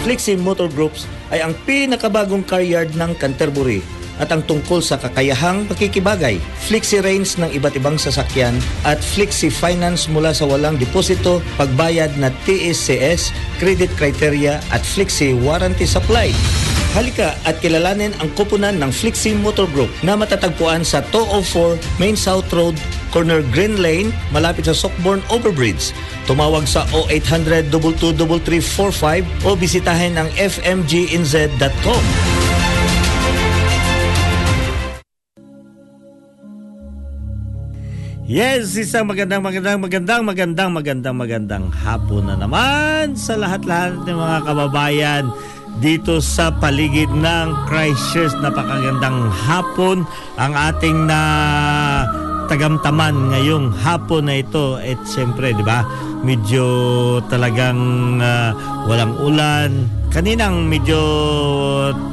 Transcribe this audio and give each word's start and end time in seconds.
Flexi 0.00 0.32
Motor 0.36 0.72
Groups 0.72 1.04
ay 1.28 1.44
ang 1.44 1.52
pinakabagong 1.68 2.40
car 2.44 2.64
yard 2.64 2.96
ng 2.96 3.12
Canterbury 3.20 3.84
at 4.20 4.28
ang 4.32 4.44
tungkol 4.44 4.84
sa 4.84 5.00
kakayahang 5.00 5.64
pakikibagay, 5.64 6.36
Flexi 6.68 7.00
range 7.00 7.40
ng 7.40 7.48
iba't 7.56 7.72
ibang 7.76 7.96
sasakyan 7.96 8.52
at 8.84 9.00
Flexi 9.00 9.48
Finance 9.48 10.12
mula 10.12 10.36
sa 10.36 10.44
walang 10.44 10.76
deposito, 10.76 11.40
pagbayad 11.56 12.12
na 12.20 12.28
TSCS, 12.44 13.32
credit 13.56 13.88
criteria 13.96 14.60
at 14.68 14.84
Flexi 14.84 15.32
warranty 15.32 15.88
supply. 15.88 16.28
Halika 16.90 17.38
at 17.46 17.62
kilalanin 17.62 18.10
ang 18.18 18.26
kupunan 18.34 18.74
ng 18.82 18.90
Flexi 18.90 19.30
Motor 19.30 19.70
Group 19.70 19.94
na 20.02 20.18
matatagpuan 20.18 20.82
sa 20.82 20.98
204 21.14 21.78
Main 22.02 22.18
South 22.18 22.50
Road, 22.50 22.74
corner 23.14 23.46
Green 23.54 23.78
Lane, 23.78 24.10
malapit 24.34 24.66
sa 24.66 24.74
Sockborn 24.74 25.22
Overbridge. 25.30 25.94
Tumawag 26.26 26.66
sa 26.66 26.82
0800 26.90 27.70
22345 27.70 29.46
o 29.46 29.54
bisitahin 29.54 30.18
ang 30.18 30.26
fmginz.com. 30.34 32.04
Yes, 38.30 38.78
isang 38.78 39.10
magandang 39.10 39.42
magandang 39.42 39.78
magandang 39.82 40.22
magandang 40.22 40.70
magandang 40.70 41.16
magandang 41.18 41.64
hapon 41.70 42.30
na 42.30 42.38
naman 42.38 43.18
sa 43.18 43.34
lahat-lahat 43.34 44.06
ng 44.06 44.14
mga 44.14 44.38
kababayan 44.46 45.24
dito 45.78 46.18
sa 46.18 46.50
paligid 46.50 47.06
ng 47.14 47.46
Christchurch. 47.70 48.34
Napakagandang 48.42 49.30
hapon 49.30 50.02
ang 50.34 50.52
ating 50.52 51.06
na 51.06 51.20
tagamtaman 52.50 53.30
ngayong 53.30 53.70
hapon 53.78 54.26
na 54.26 54.42
ito. 54.42 54.74
At 54.82 54.98
siyempre, 55.06 55.54
di 55.54 55.62
ba, 55.62 55.86
medyo 56.26 56.66
talagang 57.30 57.78
ah, 58.18 58.50
walang 58.90 59.14
ulan. 59.22 59.86
Kaninang 60.10 60.66
medyo 60.66 60.98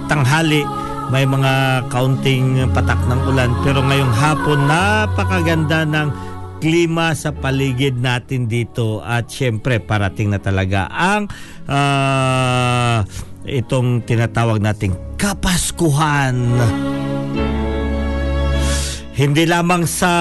tanghali 0.06 0.62
may 1.08 1.24
mga 1.24 1.88
kaunting 1.88 2.68
patak 2.76 3.00
ng 3.08 3.22
ulan 3.32 3.48
pero 3.64 3.80
ngayong 3.80 4.12
hapon 4.12 4.60
napakaganda 4.68 5.88
ng 5.88 6.12
klima 6.60 7.16
sa 7.16 7.32
paligid 7.32 7.96
natin 7.96 8.52
dito 8.52 9.00
at 9.00 9.32
syempre 9.32 9.80
parating 9.80 10.36
na 10.36 10.40
talaga 10.44 10.92
ang 10.92 11.32
ah, 11.72 13.08
itong 13.48 14.04
tinatawag 14.04 14.60
nating 14.60 14.94
kapaskuhan. 15.16 16.36
Hindi 19.18 19.50
lamang 19.50 19.90
sa 19.90 20.14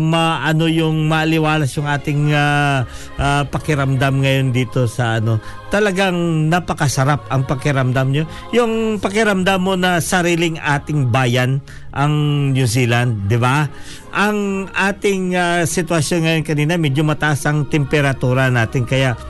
maano 0.00 0.64
yung 0.64 1.12
maliwalas 1.12 1.76
yung 1.76 1.84
ating 1.84 2.32
ah, 2.32 2.88
ah, 3.20 3.44
pakiramdam 3.44 4.24
ngayon 4.24 4.48
dito 4.56 4.88
sa 4.88 5.20
ano 5.20 5.36
talagang 5.68 6.48
napakasarap 6.48 7.28
ang 7.28 7.44
pakiramdam 7.44 8.08
nyo. 8.08 8.24
Yung 8.56 8.96
pakiramdam 8.96 9.60
mo 9.60 9.76
na 9.76 10.00
sariling 10.00 10.56
ating 10.56 11.12
bayan 11.12 11.60
ang 11.92 12.12
New 12.56 12.64
Zealand 12.64 13.28
di 13.28 13.36
ba? 13.36 13.68
Ang 14.16 14.72
ating 14.72 15.36
ah, 15.36 15.60
sitwasyon 15.68 16.24
ngayon 16.24 16.44
kanina 16.48 16.80
medyo 16.80 17.04
mataas 17.04 17.44
ang 17.44 17.68
temperatura 17.68 18.48
natin 18.48 18.88
kaya 18.88 19.20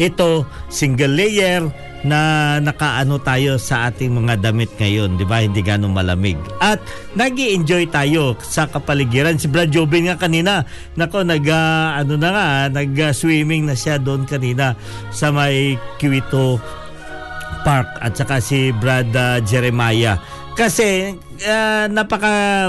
ito 0.00 0.48
single 0.72 1.12
layer 1.12 1.68
na 2.00 2.56
nakaano 2.64 3.20
tayo 3.20 3.60
sa 3.60 3.92
ating 3.92 4.16
mga 4.16 4.40
damit 4.40 4.72
ngayon, 4.80 5.20
'di 5.20 5.26
ba? 5.28 5.44
Hindi 5.44 5.60
ganong 5.60 5.92
malamig. 5.92 6.40
At 6.56 6.80
nagi 7.12 7.52
enjoy 7.52 7.92
tayo 7.92 8.32
sa 8.40 8.64
kapaligiran. 8.64 9.36
Si 9.36 9.52
Brad 9.52 9.68
Jobin 9.68 10.08
nga 10.08 10.16
kanina, 10.16 10.64
nako 10.96 11.20
nag 11.20 11.44
ah, 11.52 12.00
ano 12.00 12.16
na 12.16 12.28
nga, 12.32 12.46
nag-swimming 12.72 13.68
na 13.68 13.76
siya 13.76 14.00
doon 14.00 14.24
kanina 14.24 14.72
sa 15.12 15.28
may 15.28 15.76
Kiwito 16.00 16.56
Park 17.60 18.00
at 18.00 18.16
saka 18.16 18.40
si 18.40 18.72
Brad 18.72 19.12
ah, 19.12 19.36
Jeremiah. 19.44 20.16
Kasi 20.60 21.16
ah, 21.48 21.88
napaka 21.88 22.68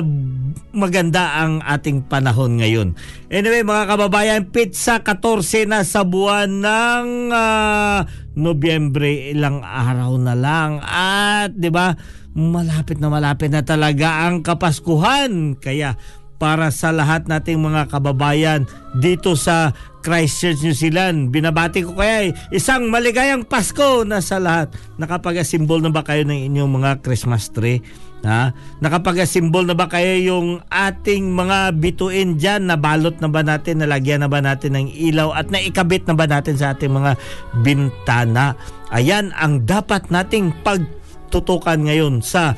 maganda 0.72 1.44
ang 1.44 1.60
ating 1.60 2.08
panahon 2.08 2.64
ngayon. 2.64 2.96
Anyway, 3.28 3.68
mga 3.68 3.84
kababayan, 3.92 4.48
pizza 4.48 5.04
14 5.04 5.68
na 5.68 5.84
sa 5.84 6.08
buwan 6.08 6.64
ng 6.64 7.08
ah, 7.36 8.08
Nobyembre, 8.32 9.36
ilang 9.36 9.60
araw 9.60 10.16
na 10.16 10.40
lang. 10.40 10.80
At, 10.80 11.52
'di 11.52 11.68
ba? 11.68 11.92
Malapit 12.32 13.04
na 13.04 13.12
malapit 13.12 13.52
na 13.52 13.60
talaga 13.60 14.24
ang 14.24 14.40
Kapaskuhan. 14.40 15.60
Kaya 15.60 16.00
para 16.42 16.74
sa 16.74 16.90
lahat 16.90 17.30
nating 17.30 17.62
mga 17.62 17.86
kababayan 17.94 18.66
dito 18.98 19.38
sa 19.38 19.78
Christchurch, 20.02 20.66
New 20.66 20.74
Zealand. 20.74 21.30
Binabati 21.30 21.86
ko 21.86 21.94
kaya 21.94 22.34
eh, 22.34 22.36
isang 22.50 22.90
maligayang 22.90 23.46
Pasko 23.46 24.02
na 24.02 24.26
sa 24.26 24.42
lahat. 24.42 24.74
Nakapag-asimbol 24.98 25.86
na 25.86 25.94
ba 25.94 26.02
kayo 26.02 26.26
ng 26.26 26.50
inyong 26.50 26.82
mga 26.82 26.92
Christmas 27.06 27.54
tree? 27.54 27.86
Ha? 28.26 28.58
Nakapag-asimbol 28.82 29.70
na 29.70 29.78
ba 29.78 29.86
kayo 29.86 30.18
yung 30.18 30.66
ating 30.74 31.30
mga 31.30 31.78
bituin 31.78 32.42
dyan? 32.42 32.66
Nabalot 32.66 33.22
na 33.22 33.30
ba 33.30 33.46
natin? 33.46 33.86
Nalagyan 33.86 34.26
na 34.26 34.30
ba 34.30 34.42
natin 34.42 34.74
ng 34.74 34.90
ilaw? 34.90 35.38
At 35.38 35.54
naikabit 35.54 36.10
na 36.10 36.18
ba 36.18 36.26
natin 36.26 36.58
sa 36.58 36.74
ating 36.74 36.90
mga 36.90 37.22
bintana? 37.62 38.58
Ayan 38.90 39.30
ang 39.38 39.62
dapat 39.62 40.10
nating 40.10 40.66
pagtutukan 40.66 41.86
ngayon 41.86 42.26
sa 42.26 42.58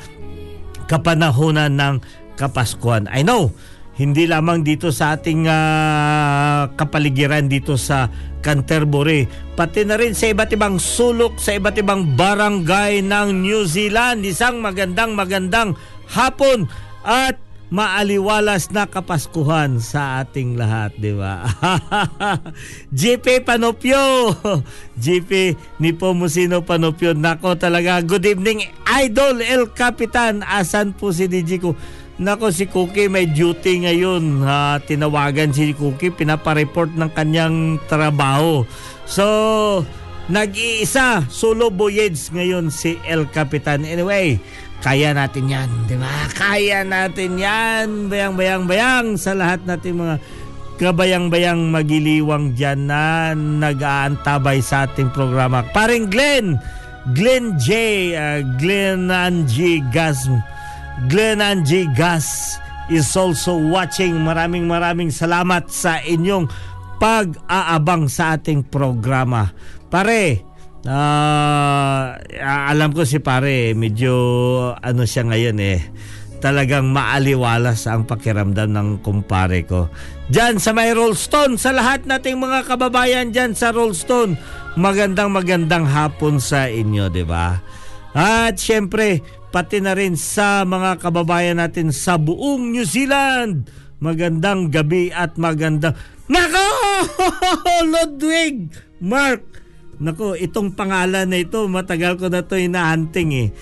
kapanahunan 0.88 1.76
ng 1.76 2.24
Kapaskuhan. 2.34 3.06
I 3.14 3.22
know, 3.22 3.54
hindi 3.94 4.26
lamang 4.26 4.66
dito 4.66 4.90
sa 4.90 5.14
ating 5.14 5.46
ah, 5.46 6.66
kapaligiran 6.74 7.46
dito 7.46 7.78
sa 7.78 8.10
Canterbury, 8.44 9.24
pati 9.56 9.88
na 9.88 9.96
rin 9.96 10.12
sa 10.12 10.28
iba't 10.28 10.52
ibang 10.52 10.76
sulok, 10.76 11.40
sa 11.40 11.56
iba't 11.56 11.80
ibang 11.80 12.12
barangay 12.12 13.00
ng 13.00 13.40
New 13.40 13.64
Zealand. 13.64 14.20
Isang 14.26 14.60
magandang 14.60 15.16
magandang 15.16 15.78
hapon 16.12 16.68
at 17.06 17.40
maaliwalas 17.72 18.68
na 18.70 18.84
kapaskuhan 18.84 19.80
sa 19.80 20.22
ating 20.22 20.60
lahat, 20.60 20.92
di 21.00 21.10
ba? 21.16 21.42
GP 22.98 23.42
Panopio! 23.42 24.30
GP 25.04 25.56
ni 25.80 25.90
Pomusino 25.96 26.60
Panopio. 26.62 27.16
Nako 27.16 27.56
talaga, 27.56 28.04
good 28.04 28.28
evening, 28.28 28.68
Idol 28.84 29.40
El 29.40 29.72
Capitan. 29.72 30.44
Asan 30.44 30.92
po 30.92 31.10
si 31.10 31.24
DJ 31.26 31.58
ko? 31.58 31.72
Nako 32.14 32.54
si 32.54 32.70
Cookie 32.70 33.10
may 33.10 33.26
duty 33.26 33.90
ngayon. 33.90 34.46
Ha, 34.46 34.78
tinawagan 34.86 35.50
si 35.50 35.74
Cookie, 35.74 36.14
pinapareport 36.14 36.94
ng 36.94 37.10
kanyang 37.10 37.82
trabaho. 37.90 38.62
So, 39.02 39.26
nag-iisa 40.30 41.26
solo 41.26 41.74
voyage 41.74 42.30
ngayon 42.30 42.70
si 42.70 43.02
El 43.02 43.26
Capitan. 43.34 43.82
Anyway, 43.82 44.38
kaya 44.78 45.10
natin 45.10 45.50
yan, 45.50 45.66
di 45.90 45.98
ba? 45.98 46.30
Kaya 46.30 46.86
natin 46.86 47.34
yan, 47.34 48.06
bayang-bayang-bayang 48.06 49.18
sa 49.18 49.34
lahat 49.34 49.66
natin 49.66 49.98
mga 49.98 50.16
kabayang-bayang 50.78 51.70
magiliwang 51.70 52.54
dyan 52.54 52.86
na 52.90 53.34
nag-aantabay 53.34 54.62
sa 54.62 54.86
ating 54.86 55.10
programa. 55.10 55.66
Paring 55.74 56.10
Glenn, 56.10 56.62
Glenn 57.10 57.58
J, 57.58 57.70
uh, 58.14 58.40
Glenn 58.58 59.10
Angie 59.10 59.82
Gas, 59.90 60.30
Glenn 61.10 61.42
Angie 61.42 61.90
Gas 61.92 62.58
is 62.86 63.10
also 63.18 63.58
watching. 63.58 64.22
Maraming 64.22 64.70
maraming 64.70 65.10
salamat 65.10 65.66
sa 65.68 65.98
inyong 66.00 66.46
pag-aabang 67.02 68.06
sa 68.06 68.38
ating 68.38 68.64
programa. 68.70 69.50
Pare, 69.90 70.40
uh, 70.86 72.14
alam 72.70 72.90
ko 72.94 73.02
si 73.02 73.18
pare, 73.18 73.74
medyo 73.74 74.14
ano 74.78 75.02
siya 75.04 75.26
ngayon 75.26 75.58
eh. 75.60 75.80
Talagang 76.44 76.92
maaliwalas 76.92 77.88
ang 77.88 78.04
pakiramdam 78.04 78.68
ng 78.68 78.88
kumpare 79.00 79.64
ko. 79.64 79.88
Diyan 80.28 80.60
sa 80.60 80.76
may 80.76 80.92
Rollstone, 80.92 81.56
sa 81.56 81.72
lahat 81.72 82.04
nating 82.04 82.36
mga 82.36 82.68
kababayan 82.68 83.32
diyan 83.32 83.56
sa 83.56 83.72
Rollstone, 83.72 84.36
magandang 84.76 85.32
magandang 85.32 85.88
hapon 85.88 86.36
sa 86.36 86.68
inyo, 86.68 87.08
di 87.08 87.24
ba? 87.24 87.56
At 88.12 88.60
syempre, 88.60 89.24
pati 89.54 89.78
na 89.78 89.94
rin 89.94 90.18
sa 90.18 90.66
mga 90.66 90.98
kababayan 90.98 91.62
natin 91.62 91.94
sa 91.94 92.18
buong 92.18 92.74
New 92.74 92.82
Zealand. 92.82 93.70
Magandang 94.02 94.66
gabi 94.66 95.14
at 95.14 95.38
magandang... 95.38 95.94
Nako! 96.26 96.66
Ludwig! 97.94 98.74
Mark! 98.98 99.46
Nako, 100.02 100.34
itong 100.34 100.74
pangalan 100.74 101.30
na 101.30 101.38
ito, 101.38 101.70
matagal 101.70 102.18
ko 102.18 102.26
na 102.26 102.42
to 102.42 102.58
hinahunting 102.58 103.30
eh. 103.46 103.54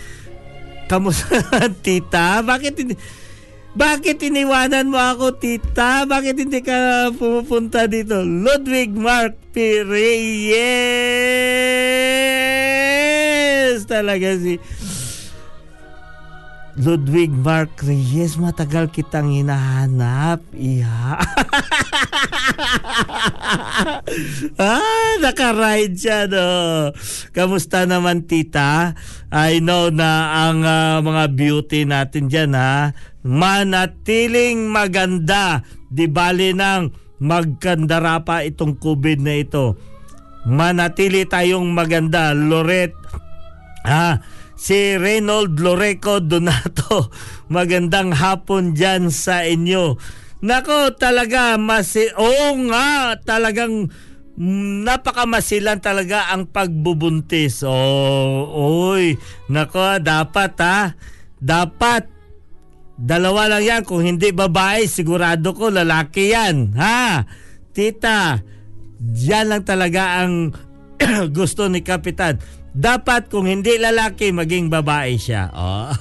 Kamusta, 0.88 1.44
tita? 1.84 2.40
Bakit 2.40 2.72
hindi... 2.80 2.96
Bakit 3.76 4.32
iniwanan 4.32 4.88
mo 4.88 4.96
ako, 4.96 5.36
tita? 5.36 6.08
Bakit 6.08 6.40
hindi 6.40 6.64
ka 6.64 7.12
pumupunta 7.12 7.84
dito? 7.84 8.24
Ludwig 8.24 8.96
Mark 8.96 9.36
P. 9.52 9.84
Reyes! 9.84 10.24
Talaga 13.84 14.40
si... 14.40 14.56
Ludwig 16.72 17.28
Mark 17.28 17.84
Reyes, 17.84 18.40
matagal 18.40 18.88
kitang 18.88 19.28
hinahanap. 19.28 20.40
Iha. 20.56 21.20
ah, 24.56 25.12
nakaride 25.20 25.92
siya, 25.92 26.24
no. 26.32 26.48
Kamusta 27.36 27.84
naman, 27.84 28.24
tita? 28.24 28.96
I 29.28 29.60
know 29.60 29.92
na 29.92 30.48
ang 30.48 30.64
uh, 30.64 31.04
mga 31.04 31.24
beauty 31.36 31.84
natin 31.84 32.32
dyan, 32.32 32.56
ha? 32.56 32.96
Manatiling 33.20 34.72
maganda. 34.72 35.60
Di 35.92 36.08
bali 36.08 36.56
nang 36.56 36.88
magkandara 37.20 38.24
pa 38.24 38.48
itong 38.48 38.80
COVID 38.80 39.20
na 39.20 39.36
ito. 39.36 39.76
Manatili 40.48 41.28
tayong 41.28 41.68
maganda. 41.68 42.32
Loret, 42.32 42.96
ah, 43.84 44.24
si 44.62 44.94
Reynold 44.94 45.58
Loreco 45.58 46.22
Donato. 46.22 47.10
Magandang 47.54 48.14
hapon 48.14 48.78
dyan 48.78 49.10
sa 49.10 49.42
inyo. 49.42 49.98
Nako, 50.42 50.94
talaga, 50.94 51.58
masi 51.58 52.06
oo 52.14 52.54
nga, 52.70 53.18
talagang 53.18 53.90
napakamasilan 54.86 55.82
talaga 55.82 56.30
ang 56.30 56.46
pagbubuntis. 56.46 57.66
Oh, 57.66 58.46
oy, 58.94 59.18
nako, 59.50 59.98
dapat 59.98 60.54
ha, 60.62 60.94
dapat 61.42 62.06
dalawa 62.94 63.58
lang 63.58 63.66
yan. 63.66 63.82
Kung 63.82 64.06
hindi 64.06 64.30
babae, 64.30 64.86
sigurado 64.86 65.58
ko 65.58 65.74
lalaki 65.74 66.34
yan. 66.34 66.74
Ha? 66.78 67.26
Tita, 67.74 68.38
yan 69.02 69.46
lang 69.50 69.62
talaga 69.66 70.22
ang 70.22 70.54
gusto 71.38 71.66
ni 71.66 71.82
Kapitan 71.82 72.61
dapat 72.72 73.28
kung 73.28 73.44
hindi 73.44 73.76
lalaki, 73.76 74.32
maging 74.32 74.72
babae 74.72 75.20
siya. 75.20 75.52
Oh, 75.52 75.92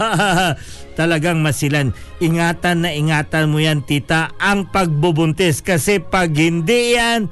talagang 1.00 1.44
masilan. 1.44 1.92
Ingatan 2.24 2.88
na 2.88 2.96
ingatan 2.96 3.52
mo 3.52 3.60
yan, 3.60 3.84
tita, 3.84 4.32
ang 4.40 4.72
pagbubuntis. 4.72 5.60
Kasi 5.60 6.00
pag 6.00 6.32
hindi 6.32 6.96
yan 6.96 7.28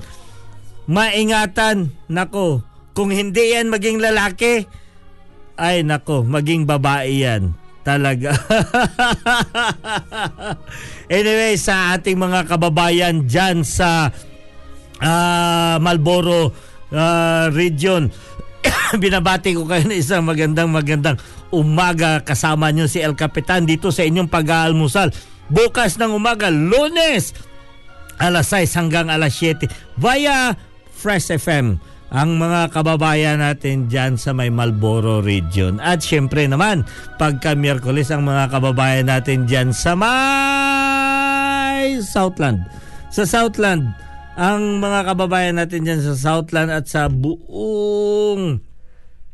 maingatan, 0.91 1.95
nako, 2.11 2.67
kung 2.91 3.15
hindi 3.15 3.55
yan 3.55 3.71
maging 3.71 4.03
lalaki, 4.03 4.67
ay 5.55 5.87
nako, 5.87 6.27
maging 6.27 6.67
babae 6.67 7.23
yan. 7.23 7.55
Talaga. 7.79 8.35
anyway, 11.07 11.55
sa 11.55 11.95
ating 11.95 12.19
mga 12.19 12.45
kababayan 12.45 13.23
dyan 13.23 13.63
sa 13.63 14.11
uh, 14.99 15.75
Malboro 15.79 16.51
uh, 16.91 17.47
region, 17.55 18.11
binabati 19.01 19.55
ko 19.55 19.65
kayo 19.65 19.85
na 19.87 19.95
isang 19.97 20.25
magandang 20.25 20.69
magandang 20.71 21.17
umaga 21.53 22.21
kasama 22.21 22.69
nyo 22.73 22.85
si 22.85 23.01
El 23.01 23.15
Capitan 23.17 23.65
dito 23.65 23.91
sa 23.93 24.03
inyong 24.05 24.29
pag-aalmusal. 24.29 25.13
Bukas 25.49 25.97
ng 25.97 26.13
umaga, 26.13 26.53
lunes, 26.53 27.33
alas 28.21 28.53
6 28.53 28.77
hanggang 28.77 29.09
alas 29.09 29.33
7 29.33 29.65
via 29.97 30.53
Fresh 30.93 31.33
FM 31.41 31.79
ang 32.09 32.41
mga 32.41 32.73
kababayan 32.73 33.37
natin 33.37 33.85
dyan 33.85 34.17
sa 34.17 34.33
may 34.33 34.49
Malboro 34.49 35.21
region. 35.21 35.77
At 35.77 36.01
syempre 36.01 36.49
naman, 36.49 36.81
pagka 37.21 37.53
Miyerkules 37.53 38.09
ang 38.09 38.25
mga 38.25 38.49
kababayan 38.49 39.05
natin 39.13 39.45
dyan 39.45 39.69
sa 39.69 39.93
may 39.93 40.09
Southland. 42.01 42.65
Sa 43.13 43.29
Southland, 43.29 43.93
ang 44.39 44.79
mga 44.79 45.11
kababayan 45.11 45.59
natin 45.59 45.83
dyan 45.83 45.99
sa 45.99 46.15
Southland 46.15 46.71
at 46.71 46.87
sa 46.87 47.11
buong 47.11 48.63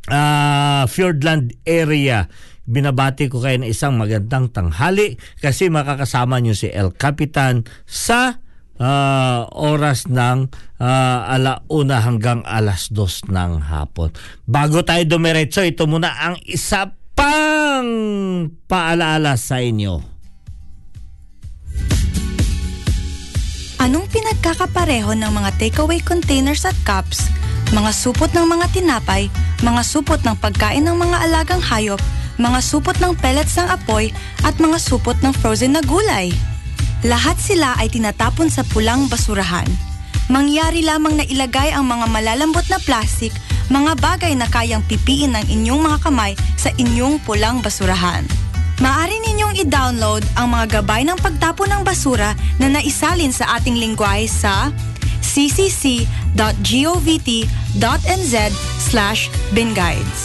uh, 0.09 0.83
Fjordland 0.89 1.53
area. 1.61 2.25
Binabati 2.65 3.29
ko 3.29 3.37
kayo 3.37 3.61
ng 3.61 3.69
isang 3.69 4.01
magandang 4.01 4.49
tanghali 4.49 5.21
kasi 5.37 5.69
makakasama 5.69 6.41
nyo 6.41 6.57
si 6.57 6.73
El 6.73 6.97
Capitan 6.97 7.69
sa 7.85 8.41
uh, 8.81 9.45
oras 9.53 10.09
ng 10.09 10.49
uh, 10.81 11.19
alauna 11.29 12.01
hanggang 12.01 12.41
alas 12.41 12.89
dos 12.89 13.21
ng 13.29 13.69
hapon. 13.69 14.09
Bago 14.49 14.81
tayo 14.81 15.05
dumiretso, 15.05 15.61
ito 15.61 15.85
muna 15.85 16.17
ang 16.17 16.41
isa 16.49 16.89
pang 17.13 17.93
paalaala 18.65 19.37
sa 19.37 19.61
inyo. 19.61 20.14
Anong 23.75 24.07
pinagkakapareho 24.07 25.11
ng 25.19 25.31
mga 25.35 25.51
takeaway 25.59 25.99
containers 25.99 26.63
at 26.63 26.77
cups, 26.87 27.27
mga 27.75 27.91
supot 27.91 28.31
ng 28.31 28.47
mga 28.47 28.71
tinapay, 28.71 29.27
mga 29.59 29.81
supot 29.83 30.21
ng 30.23 30.35
pagkain 30.39 30.85
ng 30.87 30.95
mga 30.95 31.17
alagang 31.27 31.59
hayop, 31.59 31.99
mga 32.39 32.59
supot 32.63 32.95
ng 33.03 33.15
pellets 33.19 33.59
ng 33.59 33.67
apoy, 33.67 34.15
at 34.47 34.55
mga 34.63 34.79
supot 34.79 35.17
ng 35.19 35.35
frozen 35.35 35.75
na 35.75 35.83
gulay? 35.83 36.31
Lahat 37.03 37.35
sila 37.35 37.75
ay 37.75 37.91
tinatapon 37.91 38.47
sa 38.47 38.63
pulang 38.63 39.11
basurahan. 39.11 39.67
Mangyari 40.31 40.81
lamang 40.81 41.19
na 41.19 41.25
ilagay 41.27 41.75
ang 41.75 41.85
mga 41.85 42.07
malalambot 42.09 42.65
na 42.71 42.79
plastik, 42.81 43.35
mga 43.67 43.97
bagay 43.99 44.33
na 44.39 44.47
kayang 44.49 44.81
pipiin 44.87 45.35
ng 45.35 45.45
inyong 45.51 45.81
mga 45.83 45.99
kamay 46.01 46.33
sa 46.55 46.71
inyong 46.79 47.19
pulang 47.27 47.59
basurahan. 47.59 48.25
Maari 48.75 49.23
ninyong 49.23 49.55
i-download 49.63 50.27
ang 50.35 50.51
mga 50.51 50.83
gabay 50.83 51.07
ng 51.07 51.15
pagtapon 51.15 51.71
ng 51.71 51.81
basura 51.87 52.35
na 52.59 52.67
naisalin 52.67 53.31
sa 53.31 53.55
ating 53.55 53.79
lingwahe 53.79 54.27
sa 54.27 54.67
ccc.govt.nz 55.23 55.95
slash 58.83 59.31
binguides. 59.55 60.21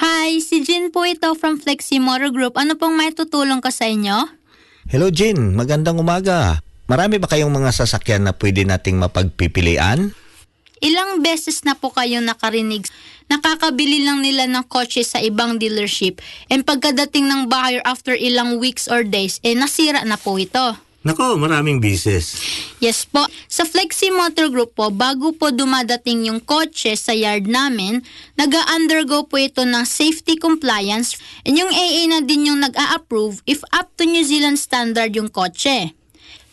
Hi, 0.00 0.40
si 0.40 0.64
Jin 0.64 0.88
po 0.88 1.04
ito 1.04 1.36
from 1.36 1.60
Flexi 1.60 2.00
Motor 2.00 2.32
Group. 2.32 2.56
Ano 2.56 2.80
pong 2.80 2.96
may 2.96 3.12
tutulong 3.12 3.60
ka 3.60 3.68
sa 3.68 3.84
inyo? 3.84 4.24
Hello 4.88 5.12
Jin, 5.12 5.52
magandang 5.52 6.00
umaga. 6.00 6.64
Marami 6.84 7.16
ba 7.16 7.24
kayong 7.24 7.48
mga 7.48 7.72
sasakyan 7.72 8.28
na 8.28 8.36
pwede 8.36 8.68
nating 8.68 9.00
mapagpipilian? 9.00 10.12
Ilang 10.84 11.24
beses 11.24 11.64
na 11.64 11.72
po 11.72 11.88
kayong 11.88 12.28
nakarinig. 12.28 12.84
Nakakabili 13.32 14.04
lang 14.04 14.20
nila 14.20 14.44
ng 14.44 14.68
kotse 14.68 15.00
sa 15.00 15.16
ibang 15.16 15.56
dealership 15.56 16.20
and 16.52 16.60
pagkadating 16.68 17.24
ng 17.24 17.48
buyer 17.48 17.80
after 17.88 18.12
ilang 18.12 18.60
weeks 18.60 18.84
or 18.84 19.00
days, 19.00 19.40
eh 19.40 19.56
nasira 19.56 20.04
na 20.04 20.20
po 20.20 20.36
ito. 20.36 20.76
Nako, 21.08 21.40
maraming 21.40 21.80
business. 21.80 22.36
Yes 22.84 23.08
po. 23.08 23.24
Sa 23.48 23.64
Flexi 23.64 24.12
Motor 24.12 24.52
Group 24.52 24.76
po, 24.76 24.92
bago 24.92 25.32
po 25.32 25.52
dumadating 25.52 26.28
yung 26.28 26.40
kotse 26.44 26.96
sa 27.00 27.16
yard 27.16 27.48
namin, 27.48 28.04
nag-undergo 28.36 29.24
po 29.24 29.40
ito 29.40 29.64
ng 29.64 29.88
safety 29.88 30.36
compliance 30.36 31.16
and 31.48 31.56
yung 31.56 31.72
AA 31.72 32.12
na 32.12 32.20
din 32.20 32.52
yung 32.52 32.60
nag-a-approve 32.60 33.40
if 33.48 33.64
up 33.72 33.88
to 33.96 34.04
New 34.04 34.24
Zealand 34.24 34.60
standard 34.60 35.16
yung 35.16 35.32
kotse. 35.32 35.96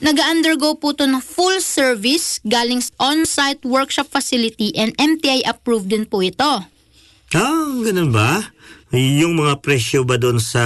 Nag-undergo 0.01 0.81
po 0.81 0.98
ito 0.98 1.05
ng 1.05 1.22
full 1.22 1.62
service 1.62 2.41
galing 2.41 2.81
on-site 2.98 3.62
workshop 3.62 4.10
facility 4.10 4.74
and 4.74 4.98
MTI 4.98 5.46
approved 5.46 5.93
din 5.93 6.10
po 6.10 6.25
ito. 6.25 6.65
Ah, 7.38 7.70
ganun 7.86 8.10
ba? 8.10 8.50
Yung 8.91 9.38
mga 9.38 9.62
presyo 9.62 10.01
ba 10.01 10.17
doon 10.17 10.41
sa 10.41 10.65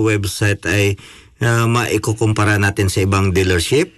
website 0.00 0.64
ay 0.64 0.96
uh, 1.44 1.68
maikukumpara 1.68 2.56
natin 2.56 2.88
sa 2.88 3.04
ibang 3.04 3.36
dealership? 3.36 3.92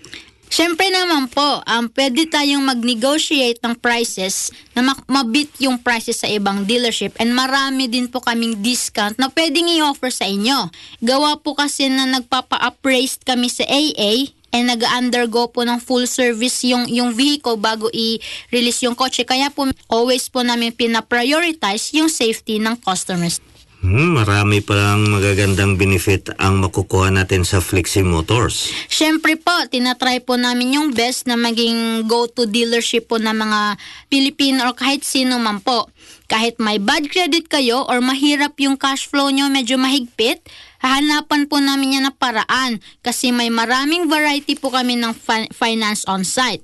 Siyempre 0.51 0.87
naman 0.91 1.31
po, 1.31 1.63
um, 1.67 1.87
pwede 1.95 2.31
tayong 2.31 2.63
mag-negotiate 2.63 3.59
ng 3.63 3.75
prices 3.79 4.55
na 4.75 4.87
mak- 4.87 5.07
mabit 5.11 5.51
yung 5.59 5.79
prices 5.83 6.23
sa 6.23 6.31
ibang 6.31 6.63
dealership 6.63 7.15
and 7.19 7.31
marami 7.35 7.91
din 7.91 8.07
po 8.07 8.23
kaming 8.23 8.59
discount 8.63 9.19
na 9.19 9.31
pwedeng 9.35 9.71
i-offer 9.71 10.11
sa 10.11 10.27
inyo. 10.27 10.71
Gawa 11.03 11.43
po 11.43 11.59
kasi 11.59 11.91
na 11.91 12.07
nagpapa-appraised 12.07 13.23
kami 13.23 13.51
sa 13.51 13.67
AA 13.67 14.31
and 14.55 14.71
nag-undergo 14.71 15.51
po 15.51 15.67
ng 15.67 15.83
full 15.83 16.07
service 16.07 16.63
yung, 16.63 16.87
yung 16.87 17.11
vehicle 17.11 17.59
bago 17.59 17.91
i-release 17.91 18.87
yung 18.87 18.95
kotse. 18.95 19.27
Kaya 19.27 19.51
po 19.51 19.67
always 19.91 20.31
po 20.31 20.47
namin 20.47 20.71
pina-prioritize 20.71 21.91
yung 21.99 22.07
safety 22.07 22.63
ng 22.63 22.79
customers. 22.79 23.43
Hmm, 23.85 24.17
marami 24.17 24.65
palang 24.65 25.13
magagandang 25.13 25.77
benefit 25.77 26.33
ang 26.41 26.57
makukuha 26.57 27.13
natin 27.13 27.45
sa 27.45 27.61
Flexi 27.61 28.01
Motors. 28.01 28.73
Siyempre 28.89 29.37
po, 29.37 29.53
tinatry 29.69 30.25
po 30.25 30.41
namin 30.41 30.81
yung 30.81 30.89
best 30.97 31.29
na 31.29 31.37
maging 31.37 32.09
go-to 32.09 32.49
dealership 32.49 33.13
po 33.13 33.21
ng 33.21 33.37
mga 33.37 33.77
Pilipino 34.09 34.65
or 34.65 34.73
kahit 34.73 35.05
sino 35.05 35.37
man 35.37 35.61
po. 35.61 35.93
Kahit 36.33 36.57
may 36.57 36.81
bad 36.81 37.13
credit 37.13 37.53
kayo 37.53 37.85
or 37.85 38.01
mahirap 38.01 38.57
yung 38.57 38.81
cash 38.81 39.05
flow 39.05 39.29
nyo 39.29 39.53
medyo 39.53 39.77
mahigpit, 39.77 40.41
hahanapan 40.85 41.49
po 41.49 41.65
namin 41.65 41.97
yan 41.97 42.05
na 42.05 42.13
paraan 42.13 42.77
kasi 43.01 43.33
may 43.33 43.49
maraming 43.49 44.05
variety 44.05 44.53
po 44.53 44.69
kami 44.69 45.01
ng 45.01 45.17
fi- 45.17 45.49
finance 45.49 46.05
on 46.05 46.29
site. 46.29 46.61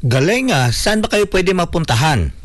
Galing 0.00 0.48
ah. 0.48 0.72
Saan 0.72 1.04
ba 1.04 1.12
kayo 1.12 1.28
pwede 1.28 1.52
mapuntahan? 1.52 2.40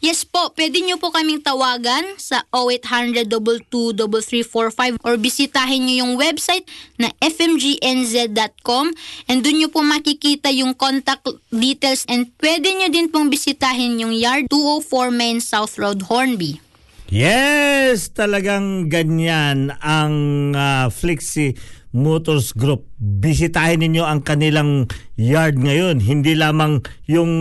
Yes 0.00 0.24
po, 0.24 0.48
pwede 0.56 0.80
nyo 0.80 0.96
po 0.96 1.12
kaming 1.12 1.44
tawagan 1.44 2.16
sa 2.16 2.40
0800-223345 2.56 4.96
or 5.04 5.20
bisitahin 5.20 5.84
nyo 5.84 5.94
yung 6.06 6.14
website 6.16 6.64
na 6.96 7.12
fmgnz.com 7.20 8.96
and 9.28 9.44
dun 9.44 9.60
nyo 9.60 9.68
po 9.68 9.84
makikita 9.84 10.48
yung 10.56 10.72
contact 10.72 11.28
details 11.52 12.08
and 12.08 12.32
pwede 12.40 12.72
nyo 12.72 12.88
din 12.88 13.12
pong 13.12 13.28
bisitahin 13.28 14.00
yung 14.00 14.16
yard 14.16 14.48
204 14.48 15.12
Main 15.12 15.44
South 15.44 15.76
Road, 15.76 16.08
Hornby. 16.08 16.69
Yes, 17.10 18.14
talagang 18.14 18.86
ganyan 18.86 19.74
ang 19.82 20.14
uh, 20.54 20.86
Flexi 20.94 21.58
Motors 21.90 22.54
Group. 22.54 22.86
Bisitahin 23.02 23.82
ninyo 23.82 24.06
ang 24.06 24.22
kanilang 24.22 24.86
yard 25.18 25.58
ngayon. 25.58 25.98
Hindi 25.98 26.38
lamang 26.38 26.86
yung 27.10 27.32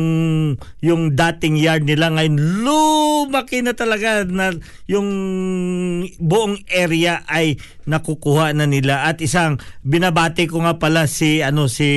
yung 0.81 1.13
dating 1.13 1.61
yard 1.61 1.85
nila 1.85 2.09
ngayon 2.09 2.65
lumaki 2.65 3.61
na 3.61 3.77
talaga 3.77 4.25
na 4.25 4.57
yung 4.89 5.05
buong 6.17 6.65
area 6.73 7.21
ay 7.29 7.61
nakukuha 7.89 8.53
na 8.53 8.69
nila 8.69 9.10
at 9.10 9.17
isang 9.25 9.58
binabati 9.81 10.46
ko 10.46 10.62
nga 10.62 10.77
pala 10.77 11.10
si 11.10 11.41
ano 11.41 11.65
si 11.65 11.89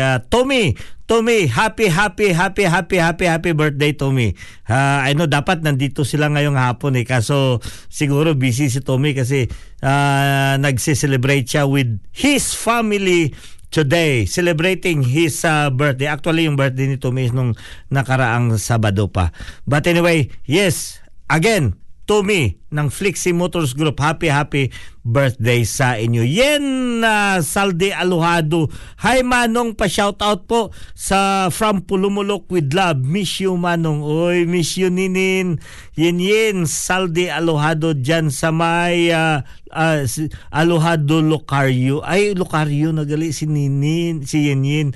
uh, 0.00 0.24
Tommy 0.32 0.72
Tommy, 1.12 1.44
happy, 1.44 1.92
happy, 1.92 2.32
happy, 2.32 2.64
happy, 2.64 2.96
happy, 2.96 3.26
happy 3.28 3.52
birthday, 3.52 3.92
Tommy. 3.92 4.32
Uh, 4.64 5.04
I 5.04 5.12
know, 5.12 5.28
dapat 5.28 5.60
nandito 5.60 6.08
sila 6.08 6.32
ngayong 6.32 6.56
hapon 6.56 6.96
eh. 6.96 7.04
Kaso 7.04 7.60
siguro 7.92 8.32
busy 8.32 8.72
si 8.72 8.80
Tommy 8.80 9.12
kasi 9.12 9.44
uh, 9.84 10.56
nagse-celebrate 10.56 11.44
siya 11.44 11.68
with 11.68 12.00
his 12.16 12.56
family 12.56 13.36
today 13.68 14.24
celebrating 14.24 15.04
his 15.04 15.44
uh, 15.44 15.68
birthday. 15.68 16.08
Actually, 16.08 16.48
yung 16.48 16.56
birthday 16.56 16.88
ni 16.88 16.96
Tommy 16.96 17.28
is 17.28 17.36
nung 17.36 17.60
nakaraang 17.92 18.56
Sabado 18.56 19.12
pa. 19.12 19.36
But 19.68 19.84
anyway, 19.84 20.32
yes, 20.48 21.04
again, 21.28 21.76
Tommy 22.04 22.58
ng 22.72 22.88
Flixie 22.88 23.36
Motors 23.36 23.76
Group. 23.76 24.00
Happy, 24.00 24.26
happy 24.32 24.72
birthday 25.02 25.62
sa 25.62 25.98
inyo. 25.98 26.22
Yen 26.24 26.98
uh, 27.04 27.38
Salde 27.42 27.92
Aluhado. 27.92 28.70
Hi 29.02 29.20
Manong, 29.22 29.74
pa-shoutout 29.76 30.46
po 30.46 30.70
sa 30.94 31.50
From 31.50 31.84
Pulumulok 31.84 32.48
with 32.48 32.70
Love. 32.72 33.02
Miss 33.02 33.38
you 33.38 33.54
Manong. 33.54 34.02
Oy, 34.02 34.48
miss 34.48 34.74
you 34.78 34.88
Ninin. 34.88 35.62
Yen 35.94 36.18
yen 36.18 36.64
Salde 36.64 37.28
Aluhado 37.28 37.92
dyan 37.92 38.32
sa 38.32 38.50
may 38.50 39.12
uh, 39.12 39.44
uh, 39.72 40.04
si 40.04 40.28
Aluhado 40.52 41.24
Locario. 41.24 42.04
Ay, 42.04 42.36
Locario 42.36 42.92
nagali 42.92 43.32
si 43.32 43.48
Ninin, 43.48 44.22
si 44.28 44.52
Yen 44.52 44.62
yen. 44.62 44.88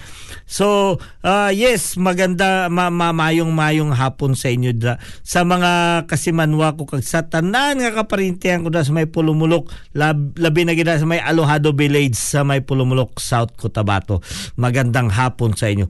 So, 0.44 0.96
uh, 1.24 1.50
yes, 1.50 1.96
maganda 1.96 2.68
ma, 2.68 2.92
ma 2.92 3.10
mayong 3.10 3.50
mayong 3.50 3.96
hapon 3.96 4.36
sa 4.36 4.52
inyo 4.52 4.76
da. 4.76 5.00
Sa 5.24 5.42
mga 5.42 6.04
kasimanwa 6.06 6.76
ko 6.76 6.86
kag 6.86 7.02
sa 7.02 7.26
tanan 7.26 7.80
nga 7.80 7.96
kaparintihan 7.96 8.62
ko 8.62 8.70
da 8.70 8.84
sa 8.84 8.94
may 8.94 9.08
Pulumulok 9.08 9.72
lab, 9.96 10.36
labi 10.38 10.68
na 10.68 10.76
gina 10.76 11.00
sa 11.00 11.08
may 11.08 11.18
Alohado 11.18 11.72
Village 11.72 12.14
sa 12.14 12.44
may 12.44 12.62
Pulumulok, 12.62 13.18
South 13.18 13.56
Cotabato. 13.56 14.20
Magandang 14.60 15.10
hapon 15.10 15.56
sa 15.56 15.72
inyo. 15.72 15.88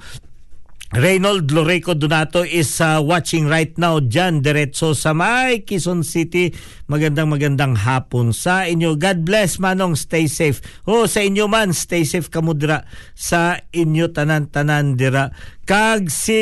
Reynold 0.96 1.52
Loreco 1.52 1.92
Donato 1.92 2.40
is 2.40 2.80
uh, 2.80 3.04
watching 3.04 3.44
right 3.52 3.76
now 3.76 4.00
dyan 4.00 4.40
diretso 4.40 4.96
sa 4.96 5.12
may 5.12 5.60
Quezon 5.60 6.00
City. 6.00 6.56
Magandang 6.88 7.28
magandang 7.28 7.76
hapon 7.76 8.32
sa 8.32 8.64
inyo. 8.64 8.96
God 8.96 9.20
bless 9.20 9.60
manong 9.60 9.92
stay 9.92 10.24
safe. 10.24 10.64
Oh 10.88 11.04
sa 11.04 11.20
inyo 11.20 11.52
man 11.52 11.76
stay 11.76 12.08
safe 12.08 12.32
kamudra 12.32 12.88
sa 13.12 13.60
inyo 13.76 14.08
tanan-tanan 14.08 14.96
dira. 14.96 15.36
Kag 15.68 16.08
si 16.08 16.40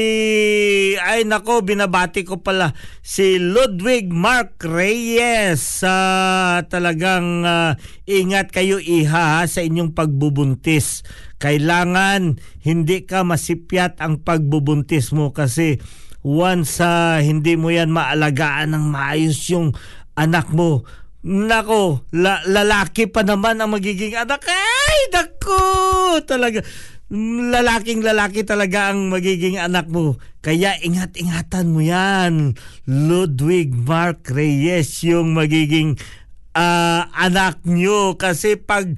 ay 1.03 1.27
nako 1.27 1.67
binabati 1.67 2.23
ko 2.23 2.39
pala 2.39 2.79
si 3.03 3.43
Ludwig 3.43 4.15
Mark 4.15 4.63
Reyes. 4.63 5.83
Uh, 5.83 6.63
talagang 6.71 7.43
uh, 7.43 7.75
ingat 8.07 8.55
kayo 8.55 8.79
iha 8.79 9.43
sa 9.51 9.61
inyong 9.67 9.99
pagbubuntis 9.99 11.03
kailangan 11.45 12.41
hindi 12.65 13.05
ka 13.05 13.21
masipyat 13.21 14.01
ang 14.01 14.25
pagbubuntis 14.25 15.13
mo 15.13 15.37
kasi 15.37 15.77
once 16.25 16.81
uh, 16.81 17.21
hindi 17.21 17.61
mo 17.61 17.69
yan 17.69 17.93
maalagaan 17.93 18.73
ng 18.73 18.85
maayos 18.89 19.45
yung 19.53 19.77
anak 20.17 20.49
mo, 20.57 20.89
nako, 21.21 22.01
la- 22.17 22.41
lalaki 22.49 23.13
pa 23.13 23.21
naman 23.21 23.61
ang 23.61 23.77
magiging 23.77 24.17
anak. 24.17 24.41
Ay, 24.49 24.99
nako, 25.13 25.61
talaga. 26.25 26.65
Lalaking 27.53 28.01
lalaki 28.01 28.49
talaga 28.49 28.89
ang 28.91 29.13
magiging 29.13 29.61
anak 29.61 29.85
mo. 29.93 30.17
Kaya 30.41 30.81
ingat-ingatan 30.81 31.69
mo 31.69 31.85
yan. 31.85 32.57
Ludwig 32.89 33.77
Mark 33.77 34.25
Reyes 34.33 35.05
yung 35.05 35.37
magiging 35.37 36.01
uh, 36.57 37.05
anak 37.13 37.61
nyo. 37.69 38.17
Kasi 38.17 38.57
pag 38.57 38.89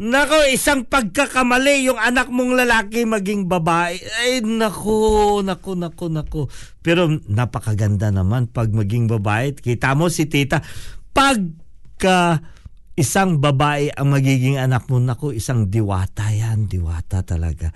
Nako, 0.00 0.48
isang 0.48 0.88
pagkakamali 0.88 1.84
yung 1.84 2.00
anak 2.00 2.32
mong 2.32 2.56
lalaki 2.56 3.04
maging 3.04 3.44
babae. 3.44 4.00
Ay, 4.24 4.40
nako, 4.40 5.44
nako, 5.44 5.76
nako, 5.76 6.08
nako. 6.08 6.42
Pero 6.80 7.04
napakaganda 7.28 8.08
naman 8.08 8.48
pag 8.48 8.72
maging 8.72 9.12
babae. 9.12 9.52
Kita 9.52 9.92
mo 9.92 10.08
si 10.08 10.24
tita, 10.24 10.64
pagka 11.12 12.40
isang 12.96 13.44
babae 13.44 13.92
ang 13.92 14.16
magiging 14.16 14.56
anak 14.56 14.88
mo, 14.88 14.96
nako, 14.96 15.36
isang 15.36 15.68
diwata 15.68 16.32
yan, 16.32 16.64
diwata 16.64 17.20
talaga. 17.20 17.68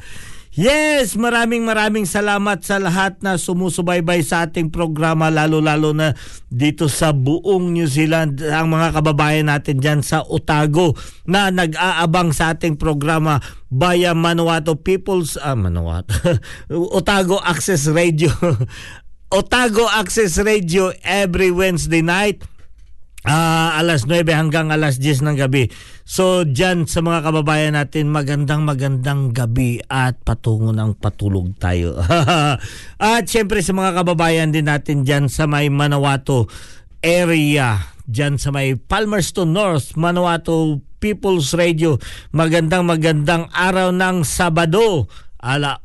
Yes, 0.54 1.18
maraming 1.18 1.66
maraming 1.66 2.06
salamat 2.06 2.62
sa 2.62 2.78
lahat 2.78 3.18
na 3.26 3.34
sumusubaybay 3.34 4.22
sa 4.22 4.46
ating 4.46 4.70
programa 4.70 5.26
lalo-lalo 5.26 5.90
na 5.90 6.14
dito 6.46 6.86
sa 6.86 7.10
buong 7.10 7.74
New 7.74 7.90
Zealand. 7.90 8.38
Ang 8.38 8.70
mga 8.70 8.94
kababayan 8.94 9.50
natin 9.50 9.82
diyan 9.82 10.06
sa 10.06 10.22
Otago 10.22 10.94
na 11.26 11.50
nag-aabang 11.50 12.30
sa 12.30 12.54
ating 12.54 12.78
programa 12.78 13.42
via 13.66 14.14
Manawatu 14.14 14.78
People's 14.78 15.34
ah, 15.42 15.58
Manawatu 15.58 16.14
Otago 17.02 17.42
Access 17.42 17.90
Radio. 17.90 18.30
Otago 19.34 19.90
Access 19.90 20.38
Radio 20.38 20.94
every 21.02 21.50
Wednesday 21.50 22.06
night 22.06 22.46
uh, 23.26 23.80
alas 23.80 24.04
9 24.06 24.22
hanggang 24.30 24.70
alas 24.70 25.00
10 25.00 25.24
ng 25.24 25.36
gabi. 25.40 25.68
So 26.04 26.44
dyan 26.44 26.84
sa 26.84 27.00
mga 27.00 27.24
kababayan 27.32 27.80
natin, 27.80 28.12
magandang 28.12 28.68
magandang 28.68 29.32
gabi 29.32 29.80
at 29.88 30.20
patungo 30.20 30.68
ng 30.76 31.00
patulog 31.00 31.56
tayo. 31.56 31.96
at 33.00 33.24
syempre 33.24 33.64
sa 33.64 33.72
mga 33.72 34.04
kababayan 34.04 34.52
din 34.52 34.68
natin 34.68 35.08
dyan 35.08 35.32
sa 35.32 35.48
may 35.48 35.72
Manawato 35.72 36.44
area, 37.00 37.88
dyan 38.04 38.36
sa 38.36 38.52
may 38.52 38.76
Palmerston 38.76 39.56
North, 39.56 39.96
Manawato 39.96 40.84
People's 41.00 41.56
Radio. 41.56 41.96
Magandang 42.36 42.84
magandang 42.84 43.48
araw 43.48 43.88
ng 43.88 44.28
Sabado. 44.28 45.08
Ala 45.40 45.80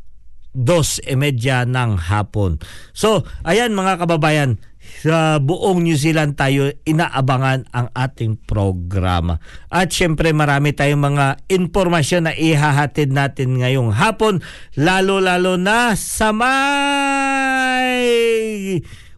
dos 0.51 0.99
e 1.05 1.15
medya 1.15 1.63
ng 1.63 1.95
hapon. 2.09 2.59
So, 2.91 3.23
ayan 3.45 3.77
mga 3.77 4.03
kababayan, 4.03 4.59
sa 5.01 5.37
buong 5.37 5.85
New 5.85 5.95
Zealand 5.95 6.35
tayo 6.35 6.73
inaabangan 6.83 7.69
ang 7.71 7.87
ating 7.93 8.41
programa. 8.43 9.37
At 9.69 9.93
syempre 9.93 10.33
marami 10.33 10.73
tayong 10.73 11.13
mga 11.13 11.45
impormasyon 11.47 12.29
na 12.29 12.33
ihahatid 12.35 13.13
natin 13.13 13.61
ngayong 13.61 13.93
hapon, 13.93 14.41
lalo-lalo 14.73 15.55
na 15.55 15.93
sa 15.93 16.33
may 16.33 17.99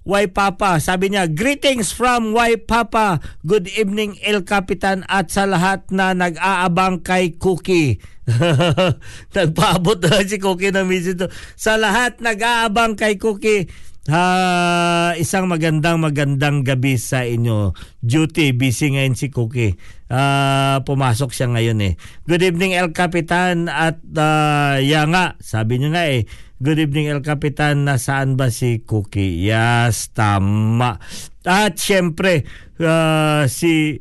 Why 0.02 0.26
Papa. 0.26 0.82
Sabi 0.82 1.14
niya, 1.14 1.30
greetings 1.30 1.94
from 1.94 2.34
Why 2.34 2.58
Papa. 2.58 3.22
Good 3.46 3.70
evening 3.78 4.18
El 4.26 4.42
Capitan 4.42 5.06
at 5.06 5.30
sa 5.30 5.46
lahat 5.46 5.94
na 5.94 6.18
nag-aabang 6.18 7.06
kay 7.06 7.38
Cookie. 7.38 8.02
Nagpaabot 9.36 10.02
na 10.02 10.26
si 10.26 10.42
Cookie 10.42 10.74
na 10.74 10.86
message 10.86 11.22
Sa 11.54 11.78
lahat 11.78 12.18
nag-aabang 12.18 12.98
kay 12.98 13.22
Cookie. 13.22 13.70
Ha, 14.12 15.16
isang 15.16 15.48
magandang 15.48 16.04
magandang 16.04 16.68
gabi 16.68 17.00
sa 17.00 17.24
inyo. 17.24 17.72
Duty, 18.04 18.52
busy 18.52 18.92
ngayon 18.92 19.16
si 19.16 19.32
Cookie. 19.32 19.80
Uh, 20.12 20.84
pumasok 20.84 21.32
siya 21.32 21.48
ngayon 21.48 21.80
eh. 21.80 21.94
Good 22.28 22.44
evening 22.44 22.76
El 22.76 22.92
Capitan 22.92 23.72
at 23.72 24.04
uh, 24.04 24.84
ya 24.84 25.08
nga, 25.08 25.40
sabi 25.40 25.80
niyo 25.80 25.96
nga 25.96 26.12
eh, 26.12 26.28
Good 26.60 26.92
evening 26.92 27.08
El 27.08 27.24
Capitan, 27.24 27.88
nasaan 27.88 28.36
ba 28.36 28.52
si 28.52 28.84
Cookie? 28.84 29.48
Yes, 29.48 30.12
tama. 30.12 31.00
At 31.48 31.80
syempre, 31.80 32.44
uh, 32.84 33.48
si 33.48 33.96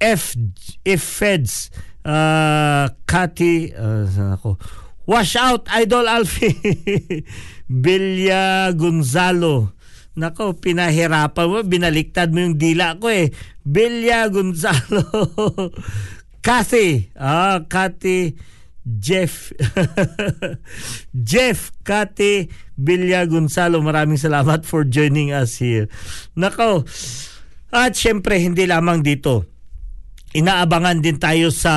F, 0.00 0.40
F 0.88 1.04
Feds, 1.04 1.68
uh, 2.08 2.88
Kati, 3.04 3.76
uh, 3.76 4.40
ako, 4.40 4.56
wash 5.10 5.34
out, 5.34 5.66
Idol 5.74 6.06
Alfie, 6.06 6.54
Bilya 7.66 8.70
Gonzalo, 8.78 9.74
Nako, 10.14 10.58
pinahirapan 10.58 11.46
mo, 11.46 11.58
binaliktad 11.66 12.30
mo 12.30 12.42
yung 12.42 12.58
dila 12.58 12.98
ko 12.98 13.08
eh. 13.08 13.30
Bilya 13.62 14.26
Gonzalo. 14.26 15.06
Kathy. 16.46 17.14
Ah, 17.14 17.62
Kathy 17.70 18.34
Jeff. 18.82 19.54
Jeff 21.30 21.70
Kati 21.86 22.50
Bilya 22.74 23.22
Gonzalo. 23.30 23.78
Maraming 23.78 24.18
salamat 24.18 24.66
for 24.66 24.82
joining 24.82 25.30
us 25.30 25.62
here. 25.62 25.86
Nako. 26.34 26.84
At 27.70 27.94
syempre 27.94 28.42
hindi 28.42 28.66
lamang 28.66 29.06
dito 29.06 29.46
inaabangan 30.30 31.02
din 31.02 31.18
tayo 31.18 31.50
sa 31.50 31.74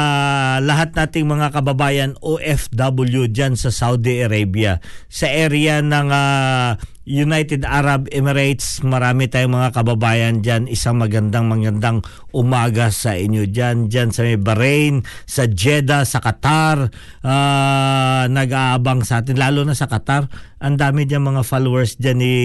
lahat 0.62 0.94
nating 0.94 1.26
mga 1.26 1.50
kababayan 1.50 2.14
OFW 2.22 3.26
dyan 3.26 3.58
sa 3.58 3.74
Saudi 3.74 4.22
Arabia. 4.22 4.78
Sa 5.10 5.26
area 5.26 5.82
ng 5.82 6.10
uh, 6.14 6.78
United 7.04 7.66
Arab 7.66 8.08
Emirates, 8.14 8.80
marami 8.86 9.28
tayong 9.28 9.58
mga 9.58 9.74
kababayan 9.74 10.40
dyan. 10.40 10.70
Isang 10.70 11.02
magandang 11.02 11.50
magandang 11.50 12.06
umaga 12.32 12.94
sa 12.94 13.18
inyo 13.18 13.50
dyan. 13.50 13.90
Dyan 13.90 14.14
sa 14.14 14.22
may 14.22 14.38
Bahrain, 14.38 15.02
sa 15.26 15.50
Jeddah, 15.50 16.06
sa 16.06 16.22
Qatar. 16.22 16.94
Uh, 17.26 18.24
nag-aabang 18.30 19.02
sa 19.02 19.26
atin, 19.26 19.36
lalo 19.36 19.66
na 19.66 19.74
sa 19.74 19.90
Qatar. 19.90 20.30
Ang 20.64 20.80
dami 20.80 21.10
dyan 21.10 21.26
mga 21.26 21.44
followers 21.44 22.00
dyan 22.00 22.22
ni, 22.22 22.36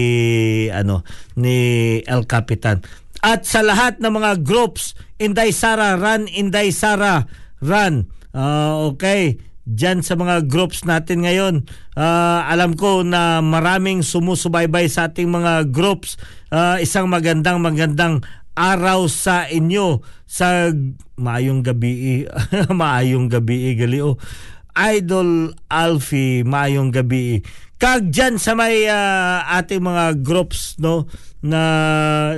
ano, 0.73 1.05
ni 1.37 1.57
El 2.03 2.25
Capitan 2.25 2.83
at 3.25 3.45
sa 3.45 3.65
lahat 3.65 3.99
ng 3.99 4.13
mga 4.13 4.47
groups, 4.47 4.95
Inday 5.19 5.51
Sara, 5.51 5.99
run, 5.99 6.31
Inday 6.31 6.71
Sara, 6.71 7.27
run. 7.59 8.11
Uh, 8.31 8.93
okay, 8.93 9.41
Diyan 9.69 10.01
sa 10.01 10.17
mga 10.17 10.49
groups 10.49 10.89
natin 10.89 11.29
ngayon, 11.29 11.69
uh, 11.93 12.41
alam 12.49 12.73
ko 12.73 13.05
na 13.05 13.45
maraming 13.45 14.01
sumusubaybay 14.01 14.89
sa 14.89 15.13
ating 15.13 15.29
mga 15.29 15.69
groups. 15.69 16.17
Uh, 16.49 16.81
isang 16.81 17.05
magandang 17.13 17.61
magandang 17.61 18.25
araw 18.57 19.05
sa 19.13 19.45
inyo. 19.45 20.01
Sa 20.25 20.73
maayong 21.21 21.61
gabi 21.61 22.25
maayong 22.81 23.29
gabi 23.29 23.75
galio 23.75 24.17
Idol 24.79 25.53
Alfie 25.67 26.47
maayong 26.47 26.95
gabi 26.95 27.43
kag 27.79 28.11
dyan 28.11 28.43
sa 28.43 28.59
may 28.59 28.91
uh, 28.91 29.47
ating 29.63 29.83
mga 29.83 30.23
groups 30.23 30.75
no? 30.83 31.07
Na 31.39 31.63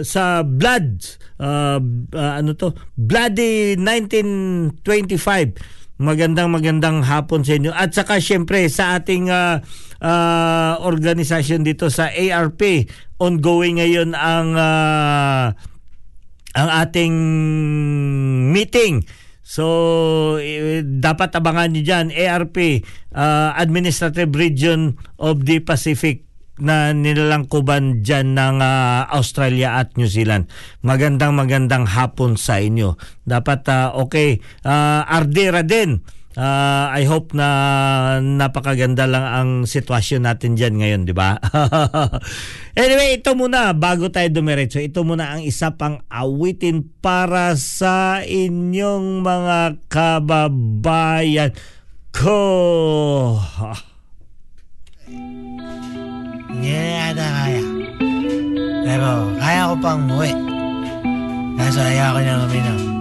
sa 0.05 0.45
blood 0.45 1.01
uh, 1.41 1.81
uh, 2.13 2.33
ano 2.37 2.53
to? 2.53 2.77
Bloody 2.95 3.81
1925 3.81 5.81
magandang 6.01 6.49
magandang 6.49 7.05
hapon 7.05 7.45
sa 7.45 7.61
inyo. 7.61 7.77
At 7.77 7.93
saka 7.93 8.25
syempre 8.25 8.65
sa 8.73 8.97
ating 8.97 9.29
uh, 9.29 9.61
uh, 10.01 10.81
organisasyon 10.81 11.61
dito 11.61 11.93
sa 11.93 12.09
ARP 12.09 12.89
ongoing 13.21 13.85
ngayon 13.85 14.17
ang 14.17 14.57
uh, 14.57 15.53
ang 16.57 16.69
ating 16.83 17.15
meeting 18.51 19.07
So, 19.51 20.39
dapat 21.03 21.35
abangan 21.35 21.75
niyo 21.75 21.83
dyan, 21.91 22.15
ARP, 22.15 22.87
uh, 23.19 23.51
Administrative 23.59 24.31
Region 24.31 24.95
of 25.19 25.43
the 25.43 25.59
Pacific 25.59 26.23
na 26.63 26.95
nilalangkuban 26.95 28.07
dyan 28.07 28.39
ng 28.39 28.63
uh, 28.63 29.11
Australia 29.11 29.83
at 29.83 29.99
New 29.99 30.07
Zealand. 30.07 30.47
Magandang 30.87 31.35
magandang 31.35 31.89
hapon 31.91 32.39
sa 32.39 32.63
inyo. 32.63 32.95
Dapat 33.27 33.67
uh, 33.67 33.99
okay, 33.99 34.39
uh, 34.63 35.03
Ardera 35.03 35.67
din 35.67 35.99
uh, 36.37 36.87
I 36.93 37.03
hope 37.09 37.35
na 37.35 37.49
napakaganda 38.21 39.09
lang 39.09 39.25
ang 39.25 39.51
sitwasyon 39.67 40.27
natin 40.29 40.55
diyan 40.55 40.75
ngayon, 40.79 41.03
di 41.09 41.15
ba? 41.17 41.41
anyway, 42.79 43.19
ito 43.19 43.35
muna 43.35 43.73
bago 43.75 44.13
tayo 44.13 44.29
dumiretso. 44.31 44.79
Ito 44.79 45.03
muna 45.03 45.35
ang 45.35 45.43
isa 45.43 45.75
pang 45.75 46.05
awitin 46.07 46.87
para 47.03 47.57
sa 47.59 48.23
inyong 48.23 49.25
mga 49.25 49.59
kababayan 49.91 51.51
ko. 52.15 52.39
Hindi 56.51 56.71
yata 56.71 57.27
kaya. 57.27 57.63
Pero 58.85 59.11
kaya 59.39 59.71
ko 59.71 59.75
pang 59.81 60.03
muwi. 60.05 60.35
Kaso 61.57 61.81
ayaw 61.81 62.19
ko 62.19 62.21
na 62.21 62.35
uminom. 62.45 63.00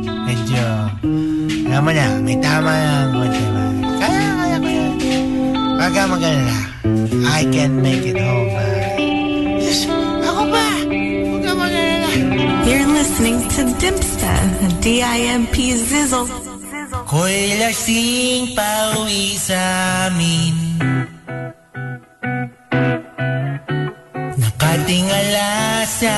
Na, 1.79 2.19
may 2.19 2.35
tama 2.43 2.75
ng 2.75 3.11
konti 3.15 3.43
ba? 3.55 3.63
Kaya, 4.03 4.29
kaya. 4.35 4.57
Huwag 5.79 5.91
ka 5.95 6.03
mag-alala. 6.11 6.59
I 7.39 7.41
can 7.55 7.79
make 7.79 8.03
it 8.03 8.19
home. 8.19 8.51
Diyos, 9.63 9.87
ako 10.27 10.43
ba? 10.51 10.67
Huwag 10.91 11.41
ka 11.47 11.53
mag-alala. 11.55 12.09
You're 12.67 12.89
listening 12.91 13.39
to 13.55 13.61
Dimpsta, 13.79 14.33
D-I-M-P 14.83 15.55
Zizzle. 15.79 16.27
Ko'y 17.09 17.57
lasing 17.57 18.53
pauwi 18.53 19.33
sa 19.33 19.57
amin 20.13 20.77
Nakatingala 24.37 25.81
sa 25.89 26.13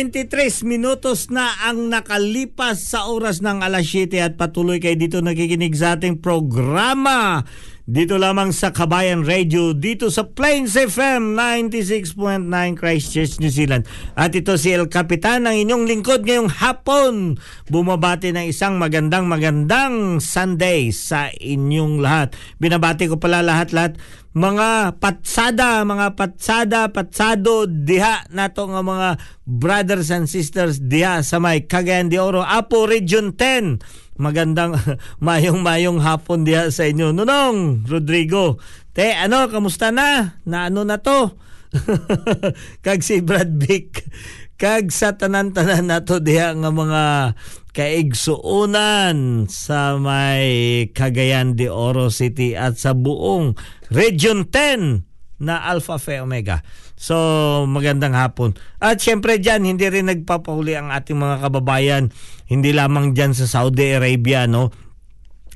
23 0.00 0.64
minutos 0.64 1.28
na 1.28 1.52
ang 1.60 1.92
nakalipas 1.92 2.88
sa 2.88 3.12
oras 3.12 3.44
ng 3.44 3.60
alas 3.60 3.84
7 3.84 4.16
at 4.24 4.32
patuloy 4.40 4.80
kayo 4.80 4.96
dito 4.96 5.20
nakikinig 5.20 5.76
sa 5.76 6.00
ating 6.00 6.24
programa. 6.24 7.44
Dito 7.84 8.16
lamang 8.16 8.54
sa 8.54 8.72
Kabayan 8.72 9.28
Radio, 9.28 9.76
dito 9.76 10.08
sa 10.08 10.24
Plains 10.24 10.72
FM 10.72 11.36
96.9 11.36 12.16
Christchurch, 12.80 13.44
New 13.44 13.52
Zealand. 13.52 13.84
At 14.16 14.32
ito 14.32 14.56
si 14.56 14.72
El 14.72 14.88
Capitan, 14.88 15.44
ang 15.44 15.58
inyong 15.58 15.84
lingkod 15.84 16.24
ngayong 16.24 16.48
hapon. 16.48 17.36
Bumabati 17.68 18.32
ng 18.32 18.46
isang 18.48 18.80
magandang 18.80 19.28
magandang 19.28 20.22
Sunday 20.22 20.94
sa 20.96 21.28
inyong 21.34 22.00
lahat. 22.00 22.38
Binabati 22.56 23.10
ko 23.10 23.18
pala 23.18 23.44
lahat-lahat 23.44 24.00
mga 24.30 25.02
patsada, 25.02 25.82
mga 25.82 26.14
patsada, 26.14 26.86
patsado 26.94 27.66
diha 27.66 28.30
nato 28.30 28.62
nga 28.70 28.78
mga 28.78 29.08
brothers 29.42 30.14
and 30.14 30.30
sisters 30.30 30.78
diha 30.78 31.26
sa 31.26 31.42
may 31.42 31.66
Cagayan 31.66 32.06
de 32.06 32.22
Oro, 32.22 32.46
Apo 32.46 32.86
Region 32.86 33.34
10. 33.34 33.82
Magandang 34.22 34.78
mayong-mayong 35.26 35.98
hapon 35.98 36.46
diha 36.46 36.70
sa 36.70 36.86
inyo. 36.86 37.10
Nunong, 37.10 37.88
Rodrigo. 37.90 38.62
Te, 38.94 39.16
ano, 39.18 39.50
kamusta 39.50 39.90
na? 39.90 40.38
Na 40.46 40.70
ano 40.70 40.86
na 40.86 41.02
to? 41.02 41.34
Kag 42.86 43.02
si 43.02 43.22
Brad 43.22 43.58
Vic. 43.58 44.06
Kag 44.60 44.92
sa 44.92 45.16
tanan-tanan 45.16 45.88
nato 45.88 46.20
diha 46.20 46.52
nga 46.54 46.70
mga 46.70 47.02
kaigsuunan 47.70 49.46
sa 49.46 49.96
may 49.96 50.86
Cagayan 50.90 51.54
de 51.54 51.70
Oro 51.70 52.10
City 52.10 52.58
at 52.58 52.76
sa 52.76 52.94
buong 52.94 53.54
Region 53.90 54.46
10 54.48 55.40
na 55.40 55.64
Alpha 55.64 55.96
Phi 55.96 56.20
Omega. 56.20 56.60
So, 57.00 57.16
magandang 57.64 58.12
hapon. 58.12 58.60
At 58.76 59.00
syempre 59.00 59.40
dyan, 59.40 59.64
hindi 59.64 59.88
rin 59.88 60.12
nagpapahuli 60.12 60.76
ang 60.76 60.92
ating 60.92 61.16
mga 61.16 61.48
kababayan. 61.48 62.12
Hindi 62.44 62.76
lamang 62.76 63.16
dyan 63.16 63.32
sa 63.32 63.48
Saudi 63.48 63.96
Arabia, 63.96 64.44
no? 64.44 64.68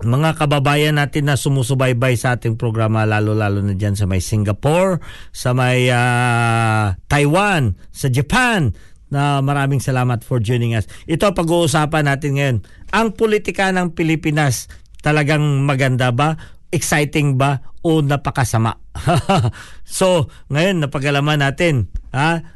mga 0.02 0.34
kababayan 0.34 0.98
natin 0.98 1.30
na 1.30 1.38
sumusubaybay 1.38 2.18
sa 2.18 2.34
ating 2.34 2.58
programa 2.58 3.06
lalo-lalo 3.06 3.62
na 3.62 3.78
dyan 3.78 3.94
sa 3.94 4.10
may 4.10 4.18
Singapore, 4.18 4.98
sa 5.30 5.54
may 5.54 5.86
uh, 5.86 6.98
Taiwan, 7.06 7.78
sa 7.94 8.10
Japan 8.10 8.74
na 9.12 9.40
maraming 9.44 9.82
salamat 9.82 10.22
for 10.22 10.40
joining 10.40 10.76
us. 10.78 10.88
Ito 11.04 11.34
pag-uusapan 11.34 12.08
natin 12.08 12.30
ngayon. 12.38 12.56
Ang 12.94 13.08
politika 13.16 13.68
ng 13.74 13.92
Pilipinas 13.92 14.70
talagang 15.04 15.42
maganda 15.64 16.14
ba? 16.14 16.38
Exciting 16.72 17.36
ba? 17.36 17.60
O 17.84 18.00
napakasama? 18.00 18.80
so, 19.84 20.32
ngayon 20.48 20.80
napagalaman 20.80 21.44
natin. 21.44 21.92
Ha? 22.14 22.53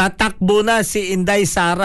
Tatakbo 0.00 0.64
na 0.64 0.80
si 0.80 1.12
Inday 1.12 1.44
Sara. 1.44 1.84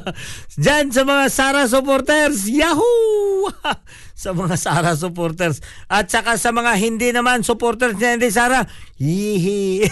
Diyan 0.62 0.88
sa 0.88 1.04
mga 1.04 1.28
Sara 1.28 1.68
supporters, 1.68 2.48
yahoo! 2.48 3.52
sa 4.22 4.32
mga 4.32 4.56
Sara 4.56 4.96
supporters. 4.96 5.60
At 5.84 6.08
saka 6.08 6.40
sa 6.40 6.48
mga 6.48 6.72
hindi 6.80 7.12
naman 7.12 7.44
supporters 7.44 8.00
ni 8.00 8.16
Inday 8.16 8.32
Sara, 8.32 8.64
yihi! 8.96 9.84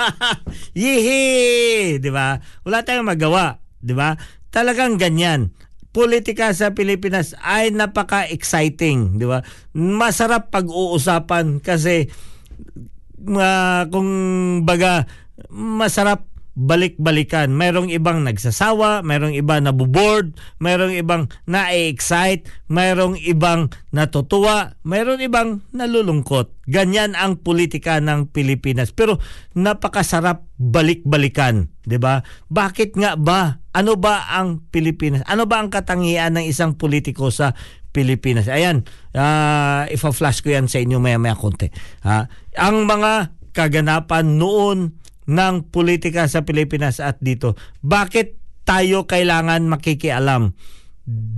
yihi! 0.84 1.24
Di 2.04 2.10
ba? 2.12 2.36
Wala 2.68 2.84
tayong 2.84 3.08
magawa. 3.08 3.56
Di 3.80 3.96
ba? 3.96 4.12
Talagang 4.52 5.00
ganyan 5.00 5.56
politika 5.96 6.52
sa 6.54 6.76
Pilipinas 6.76 7.34
ay 7.40 7.72
napaka-exciting, 7.72 9.16
di 9.16 9.24
ba? 9.24 9.40
Masarap 9.72 10.52
pag-uusapan 10.52 11.64
kasi 11.64 12.12
uh, 13.26 13.82
kung 13.90 14.10
baga 14.62 15.10
masarap 15.50 16.29
balik-balikan. 16.60 17.48
Merong 17.56 17.88
ibang 17.88 18.20
nagsasawa, 18.20 19.00
merong 19.00 19.32
iba 19.32 19.56
nabuboard, 19.64 20.36
merong 20.60 20.92
ibang 20.92 21.32
na-excite, 21.48 22.44
merong 22.68 23.16
ibang 23.16 23.72
natutuwa, 23.96 24.76
merong 24.84 25.24
ibang 25.24 25.64
nalulungkot. 25.72 26.52
Ganyan 26.68 27.16
ang 27.16 27.40
politika 27.40 27.96
ng 28.04 28.28
Pilipinas. 28.28 28.92
Pero 28.92 29.16
napakasarap 29.56 30.44
balik-balikan, 30.60 31.72
'di 31.88 31.96
ba? 31.96 32.20
Bakit 32.52 33.00
nga 33.00 33.16
ba? 33.16 33.64
Ano 33.72 33.96
ba 33.96 34.28
ang 34.28 34.68
Pilipinas? 34.68 35.24
Ano 35.24 35.48
ba 35.48 35.64
ang 35.64 35.72
katangian 35.72 36.36
ng 36.36 36.44
isang 36.44 36.76
politiko 36.76 37.32
sa 37.32 37.56
Pilipinas? 37.90 38.50
Ayan, 38.52 38.84
uh, 39.16 39.88
ifa-flash 39.88 40.44
ko 40.44 40.52
yan 40.52 40.68
sa 40.68 40.82
inyo 40.82 41.00
maya-maya 41.00 41.38
konti. 41.38 41.72
Uh, 42.04 42.28
ang 42.58 42.84
mga 42.84 43.32
kaganapan 43.56 44.36
noon 44.38 45.00
ng 45.30 45.70
politika 45.70 46.26
sa 46.26 46.42
Pilipinas 46.42 46.98
at 46.98 47.22
dito. 47.22 47.54
Bakit 47.86 48.34
tayo 48.66 49.06
kailangan 49.06 49.70
makikialam? 49.70 50.58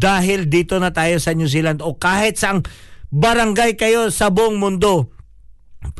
Dahil 0.00 0.48
dito 0.48 0.80
na 0.80 0.96
tayo 0.96 1.20
sa 1.20 1.36
New 1.36 1.48
Zealand 1.48 1.84
o 1.84 2.00
kahit 2.00 2.40
sa 2.40 2.56
barangay 3.12 3.76
kayo 3.76 4.08
sa 4.08 4.32
buong 4.32 4.56
mundo, 4.56 5.12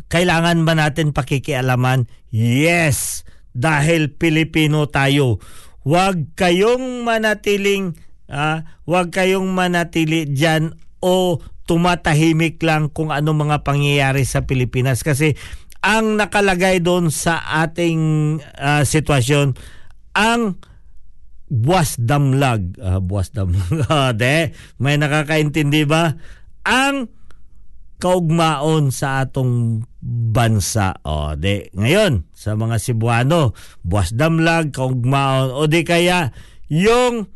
kailangan 0.09 0.65
ba 0.65 0.73
natin 0.73 1.13
pakikialaman? 1.13 2.09
Yes, 2.33 3.29
dahil 3.53 4.17
Pilipino 4.17 4.89
tayo. 4.89 5.37
Huwag 5.85 6.33
kayong 6.39 7.05
manatiling, 7.05 7.93
ah, 8.33 8.65
huwag 8.89 9.13
kayong 9.13 9.53
manatili 9.53 10.25
diyan 10.25 10.79
o 11.03 11.43
tumatahimik 11.67 12.59
lang 12.63 12.91
kung 12.91 13.15
ano 13.15 13.35
mga 13.35 13.63
pangyayari 13.63 14.27
sa 14.27 14.45
Pilipinas 14.47 15.07
kasi 15.07 15.39
ang 15.83 16.15
nakalagay 16.15 16.79
doon 16.79 17.11
sa 17.11 17.43
ating 17.67 18.39
uh, 18.39 18.87
sitwasyon 18.87 19.59
ang 20.15 20.63
buwas 21.51 21.99
damlag. 21.99 22.79
Uh, 22.79 23.03
buwas 23.03 23.35
damlag. 23.35 24.17
De 24.23 24.55
may 24.79 24.97
nakakaintindi 24.97 25.85
ba? 25.85 26.15
Ang 26.63 27.11
kaugmaon 28.03 28.91
sa 28.91 29.23
atong 29.23 29.87
bansa. 30.03 30.99
O 31.07 31.39
de 31.39 31.71
ngayon 31.71 32.27
sa 32.35 32.59
mga 32.59 32.83
Cebuano 32.83 33.55
buwas 33.87 34.11
damlag 34.11 34.75
kaugmaon. 34.75 35.55
O 35.55 35.71
di 35.71 35.87
kaya 35.87 36.35
yung 36.67 37.31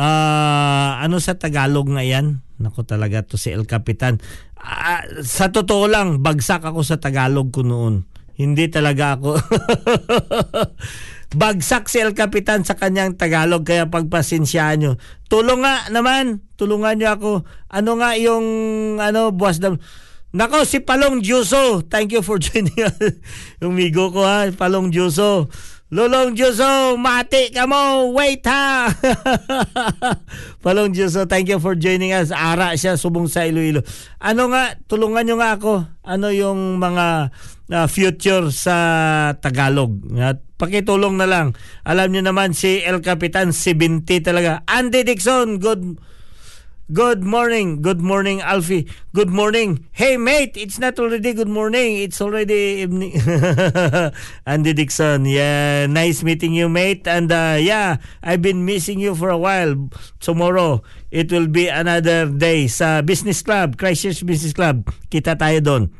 uh, 0.00 0.90
ano 0.96 1.16
sa 1.20 1.36
Tagalog 1.36 1.92
nga 1.92 2.00
yan? 2.00 2.40
Nako 2.56 2.88
talaga 2.88 3.20
to 3.20 3.36
si 3.36 3.52
El 3.52 3.68
Capitan 3.68 4.16
uh, 4.60 5.24
sa 5.24 5.48
totoo 5.48 5.88
lang, 5.88 6.20
bagsak 6.20 6.62
ako 6.62 6.84
sa 6.84 7.00
Tagalog 7.00 7.50
ko 7.50 7.64
noon. 7.64 8.04
Hindi 8.40 8.72
talaga 8.72 9.20
ako. 9.20 9.36
bagsak 11.30 11.86
si 11.86 12.02
El 12.02 12.16
Capitan 12.16 12.66
sa 12.66 12.74
kanyang 12.74 13.14
Tagalog 13.14 13.62
kaya 13.62 13.92
pagpasensyaan 13.92 14.76
nyo. 14.80 14.92
Tulong 15.30 15.62
nga 15.62 15.86
naman, 15.92 16.42
tulungan 16.56 16.98
nyo 16.98 17.08
ako. 17.14 17.30
Ano 17.70 18.00
nga 18.00 18.16
yung 18.18 18.46
ano, 18.98 19.30
buwas 19.30 19.62
na... 19.62 19.78
Nako, 20.30 20.62
si 20.62 20.78
Palong 20.78 21.26
Juso. 21.26 21.82
Thank 21.82 22.14
you 22.14 22.22
for 22.22 22.38
joining 22.42 22.86
us. 22.86 23.18
yung 23.58 23.74
migo 23.74 24.14
ko 24.14 24.22
ha, 24.22 24.46
Palong 24.54 24.94
Juso. 24.94 25.50
Lulong 25.90 26.38
Juso, 26.38 26.94
mati 26.94 27.50
ka 27.50 27.66
mo. 27.66 28.14
Wait 28.14 28.46
ha. 28.46 28.86
Palong 30.62 30.94
Juso, 30.94 31.26
thank 31.26 31.50
you 31.50 31.58
for 31.58 31.74
joining 31.74 32.14
us. 32.14 32.30
Ara 32.30 32.78
siya, 32.78 32.94
subong 32.94 33.26
sa 33.26 33.42
Iloilo. 33.42 33.82
Ano 34.22 34.54
nga, 34.54 34.78
tulungan 34.86 35.26
nyo 35.26 35.42
nga 35.42 35.58
ako. 35.58 35.82
Ano 36.06 36.30
yung 36.30 36.78
mga 36.78 37.34
uh, 37.74 37.86
future 37.90 38.54
sa 38.54 38.76
Tagalog. 39.42 39.98
At 40.14 40.38
pakitulong 40.62 41.18
na 41.18 41.26
lang. 41.26 41.58
Alam 41.82 42.14
nyo 42.14 42.22
naman 42.22 42.54
si 42.54 42.86
El 42.86 43.02
Capitan, 43.02 43.50
70 43.50 44.06
talaga. 44.22 44.62
Andy 44.70 45.02
Dixon, 45.02 45.58
good 45.58 45.98
Good 46.90 47.22
morning. 47.22 47.86
Good 47.86 48.02
morning, 48.02 48.42
Alfie. 48.42 48.90
Good 49.14 49.30
morning. 49.30 49.86
Hey, 49.94 50.18
mate, 50.18 50.58
it's 50.58 50.82
not 50.82 50.98
already 50.98 51.30
good 51.38 51.46
morning. 51.46 52.02
It's 52.02 52.18
already 52.18 52.82
evening. 52.82 53.14
Andy 54.46 54.74
Dixon. 54.74 55.22
Yeah, 55.22 55.86
nice 55.86 56.26
meeting 56.26 56.50
you, 56.50 56.66
mate. 56.66 57.06
And 57.06 57.30
uh, 57.30 57.62
yeah, 57.62 58.02
I've 58.26 58.42
been 58.42 58.66
missing 58.66 58.98
you 58.98 59.14
for 59.14 59.30
a 59.30 59.38
while. 59.38 59.86
Tomorrow, 60.18 60.82
it 61.14 61.30
will 61.30 61.46
be 61.46 61.70
another 61.70 62.26
day 62.26 62.66
sa 62.66 63.06
Business 63.06 63.38
Club, 63.46 63.78
Christchurch 63.78 64.26
Business 64.26 64.50
Club. 64.50 64.90
Kita 65.14 65.38
tayo 65.38 65.62
doon. 65.62 65.99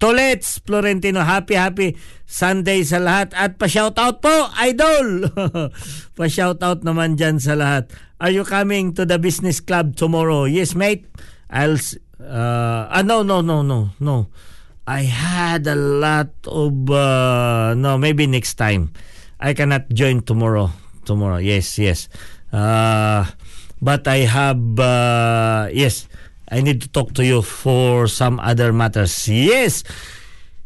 Tolets 0.00 0.64
Florentino, 0.64 1.20
happy 1.20 1.54
happy 1.60 1.92
Sunday 2.24 2.80
sa 2.88 2.98
lahat 3.00 3.36
at 3.36 3.60
pa-shoutout 3.60 4.24
po, 4.24 4.48
idol. 4.64 5.28
pa-shoutout 6.16 6.80
naman 6.82 7.20
diyan 7.20 7.36
sa 7.36 7.52
lahat. 7.52 7.92
Are 8.16 8.32
you 8.32 8.48
coming 8.48 8.96
to 8.96 9.04
the 9.04 9.20
business 9.20 9.60
club 9.60 9.94
tomorrow? 10.00 10.48
Yes, 10.48 10.72
mate. 10.72 11.04
I'll 11.52 11.76
uh, 12.20 12.88
ah, 12.88 13.02
no, 13.04 13.22
no, 13.22 13.44
no, 13.44 13.60
no, 13.60 13.92
no. 14.00 14.32
I 14.84 15.04
had 15.08 15.66
a 15.66 15.76
lot 15.76 16.32
of 16.44 16.72
uh, 16.90 17.72
no, 17.76 17.96
maybe 17.96 18.26
next 18.26 18.54
time. 18.56 18.92
I 19.40 19.52
cannot 19.52 19.88
join 19.92 20.20
tomorrow. 20.20 20.72
Tomorrow. 21.04 21.44
Yes, 21.44 21.76
yes. 21.78 22.08
Uh, 22.52 23.24
but 23.80 24.08
I 24.08 24.24
have 24.28 24.60
uh, 24.80 25.68
yes. 25.72 26.08
I 26.48 26.60
need 26.60 26.84
to 26.84 26.88
talk 26.92 27.16
to 27.16 27.24
you 27.24 27.40
for 27.40 28.04
some 28.10 28.36
other 28.40 28.72
matters. 28.74 29.28
Yes. 29.28 29.84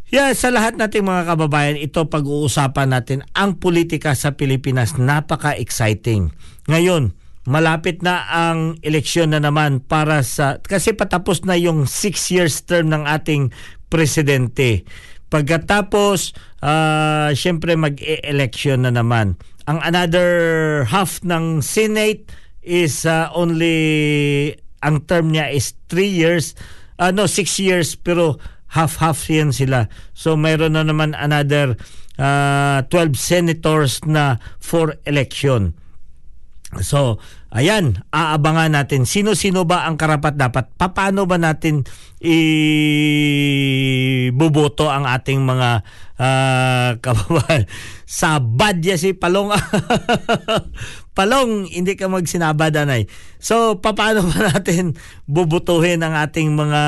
Yeah, 0.08 0.32
sa 0.32 0.48
lahat 0.48 0.80
nating 0.80 1.04
mga 1.04 1.36
kababayan, 1.36 1.76
ito 1.76 2.08
pag-uusapan 2.08 2.96
natin 2.96 3.28
ang 3.36 3.60
politika 3.60 4.16
sa 4.16 4.32
Pilipinas. 4.32 4.96
Napaka-exciting. 4.96 6.32
Ngayon, 6.64 7.12
malapit 7.44 8.00
na 8.00 8.24
ang 8.28 8.80
eleksyon 8.80 9.36
na 9.36 9.40
naman 9.40 9.84
para 9.84 10.24
sa 10.24 10.60
kasi 10.64 10.96
patapos 10.96 11.44
na 11.44 11.56
yung 11.56 11.84
six 11.84 12.32
years 12.32 12.64
term 12.64 12.88
ng 12.88 13.04
ating 13.04 13.52
presidente. 13.92 14.88
Pagkatapos, 15.28 16.32
uh, 16.64 17.28
syempre 17.36 17.76
mag-election 17.76 18.88
na 18.88 18.92
naman. 18.92 19.36
Ang 19.68 19.80
another 19.84 20.28
half 20.88 21.20
ng 21.20 21.60
Senate 21.60 22.32
is 22.64 23.04
uh, 23.04 23.28
only 23.36 24.56
ang 24.84 25.04
term 25.06 25.34
niya 25.34 25.50
is 25.50 25.74
3 25.90 26.06
years, 26.06 26.54
uh, 26.98 27.10
no 27.10 27.26
6 27.26 27.58
years 27.58 27.98
pero 27.98 28.38
half-half 28.72 29.18
yan 29.32 29.50
sila. 29.50 29.88
So 30.12 30.36
mayroon 30.36 30.76
na 30.76 30.84
naman 30.84 31.16
another 31.16 31.76
uh, 32.20 32.84
12 32.90 33.16
senators 33.16 34.04
na 34.04 34.42
for 34.60 34.98
election. 35.08 35.72
So, 36.84 37.16
ayan, 37.48 38.04
aabangan 38.12 38.76
natin 38.76 39.08
sino-sino 39.08 39.64
ba 39.64 39.88
ang 39.88 39.96
karapat 39.96 40.36
dapat. 40.36 40.68
Paano 40.76 41.24
ba 41.24 41.40
natin 41.40 41.88
ibuboto 44.28 44.92
ang 44.92 45.08
ating 45.08 45.48
mga 45.48 45.80
uh, 46.22 46.98
kababayan? 46.98 47.64
Sa 48.04 48.42
badya 48.42 48.98
si 48.98 49.14
Palong. 49.14 49.54
Palong, 51.16 51.66
hindi 51.66 51.94
ka 51.98 52.06
magsinabad, 52.10 52.74
anay. 52.74 53.06
So, 53.38 53.78
paano 53.78 54.26
ba 54.26 54.54
natin 54.54 54.94
bubutuhin 55.26 56.02
ang 56.02 56.14
ating 56.14 56.54
mga 56.54 56.82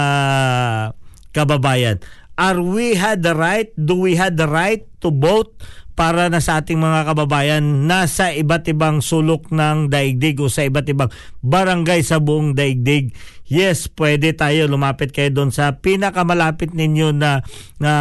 kababayan? 1.34 2.02
Are 2.40 2.64
we 2.64 2.96
had 2.96 3.20
the 3.20 3.36
right? 3.36 3.68
Do 3.76 4.00
we 4.00 4.16
had 4.16 4.40
the 4.40 4.48
right 4.48 4.88
to 5.04 5.12
vote? 5.12 5.52
para 6.00 6.32
na 6.32 6.40
sa 6.40 6.64
ating 6.64 6.80
mga 6.80 7.12
kababayan 7.12 7.84
na 7.84 8.08
sa 8.08 8.32
iba't 8.32 8.64
ibang 8.72 9.04
sulok 9.04 9.52
ng 9.52 9.92
daigdig 9.92 10.40
o 10.40 10.48
sa 10.48 10.64
iba't 10.64 10.88
ibang 10.88 11.12
barangay 11.44 12.00
sa 12.00 12.16
buong 12.16 12.56
daigdig. 12.56 13.12
Yes, 13.44 13.84
pwede 14.00 14.32
tayo 14.32 14.64
lumapit 14.64 15.12
kayo 15.12 15.28
doon 15.28 15.52
sa 15.52 15.76
pinakamalapit 15.76 16.72
ninyo 16.72 17.12
na, 17.12 17.44
na 17.76 17.92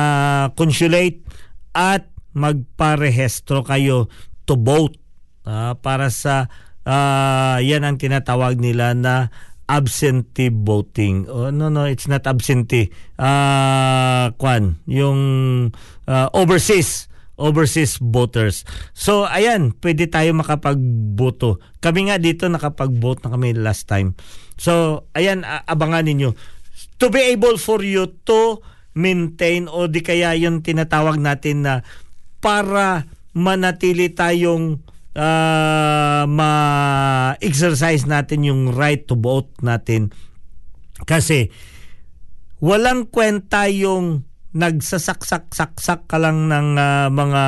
consulate 0.56 1.28
at 1.75 2.08
magparehestro 2.32 3.67
kayo 3.67 4.08
to 4.47 4.56
vote 4.56 4.95
uh, 5.43 5.75
para 5.75 6.08
sa 6.08 6.47
uh, 6.88 7.60
yan 7.60 7.84
ang 7.84 7.99
tinatawag 7.99 8.63
nila 8.63 8.95
na 8.95 9.28
absentee 9.70 10.50
voting. 10.50 11.30
Oh, 11.30 11.54
no, 11.54 11.70
no, 11.70 11.86
it's 11.86 12.10
not 12.10 12.26
absentee. 12.26 12.90
Uh, 13.22 14.34
kwan, 14.42 14.82
yung 14.90 15.20
uh, 16.10 16.28
overseas 16.34 17.06
overseas 17.40 18.04
voters. 18.04 18.68
So 18.92 19.24
ayan, 19.24 19.72
pwede 19.80 20.12
tayo 20.12 20.36
makapagboto. 20.36 21.64
Kami 21.80 22.12
nga 22.12 22.20
dito 22.20 22.52
nakapag-vote 22.52 23.24
na 23.24 23.32
kami 23.32 23.56
last 23.56 23.88
time. 23.88 24.14
So 24.60 25.08
ayan, 25.16 25.48
abangan 25.48 26.04
ninyo. 26.04 26.36
To 27.00 27.08
be 27.08 27.32
able 27.32 27.56
for 27.56 27.80
you 27.80 28.12
to 28.28 28.60
maintain 28.92 29.72
o 29.72 29.88
di 29.88 30.04
kaya 30.04 30.36
yung 30.36 30.60
tinatawag 30.60 31.16
natin 31.16 31.64
na 31.64 31.74
para 32.44 33.08
manatili 33.32 34.12
tayong 34.12 34.84
uh, 35.15 36.24
ma-exercise 36.30 38.06
natin 38.06 38.45
yung 38.45 38.62
right 38.74 39.06
to 39.08 39.15
vote 39.17 39.50
natin. 39.63 40.13
Kasi 41.08 41.50
walang 42.60 43.08
kwenta 43.08 43.72
yung 43.72 44.28
nagsasaksak-saksak 44.50 46.10
ka 46.10 46.17
lang 46.17 46.50
ng 46.50 46.69
uh, 46.76 47.08
mga 47.13 47.45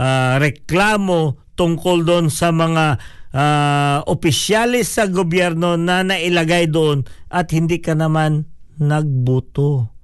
uh, 0.00 0.32
reklamo 0.40 1.36
tungkol 1.52 2.06
doon 2.06 2.26
sa 2.32 2.48
mga 2.48 2.96
uh, 3.34 3.98
opisyalis 4.08 4.96
sa 4.96 5.04
gobyerno 5.10 5.76
na 5.76 6.00
nailagay 6.00 6.70
doon 6.70 7.04
at 7.28 7.52
hindi 7.52 7.82
ka 7.82 7.92
naman 7.92 8.48
nagbuto. 8.80 9.97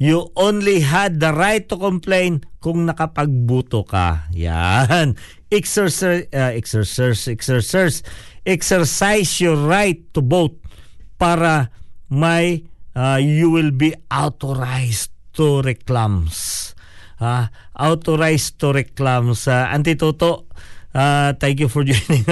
You 0.00 0.32
only 0.32 0.80
had 0.80 1.20
the 1.20 1.28
right 1.36 1.60
to 1.68 1.76
complain 1.76 2.40
kung 2.64 2.88
nakapagbuto 2.88 3.84
ka. 3.84 4.32
Yan. 4.32 5.12
Exercise, 5.52 6.24
uh, 6.32 6.56
exercise, 6.56 7.28
exercise, 7.28 8.00
exercise 8.48 9.28
your 9.44 9.60
right 9.60 10.00
to 10.16 10.24
vote 10.24 10.56
para 11.20 11.68
may 12.08 12.64
uh, 12.96 13.20
you 13.20 13.52
will 13.52 13.76
be 13.76 13.92
authorized 14.08 15.12
to 15.36 15.60
reclams. 15.60 16.72
Uh, 17.20 17.52
authorized 17.76 18.56
to 18.56 18.72
reclams. 18.72 19.44
Uh, 19.44 19.68
Antitoto, 19.68 20.48
uh, 20.94 21.32
thank 21.38 21.60
you 21.60 21.68
for 21.68 21.84
joining 21.88 22.24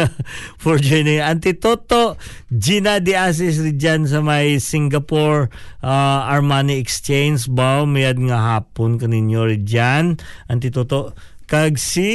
for 0.58 0.78
joining. 0.78 1.22
Antitoto 1.22 2.16
Gina 2.50 2.98
de 3.02 3.14
Asis 3.14 3.60
dyan 3.76 4.06
sa 4.06 4.22
may 4.22 4.58
Singapore 4.58 5.50
uh, 5.82 6.30
Armani 6.30 6.78
Exchange. 6.78 7.46
Ba 7.50 7.84
mayad 7.86 8.18
nga 8.18 8.58
hapon 8.58 8.98
kaninyo 8.98 9.48
dyan 9.62 10.18
Antitoto 10.50 11.14
kag 11.48 11.80
si 11.80 12.10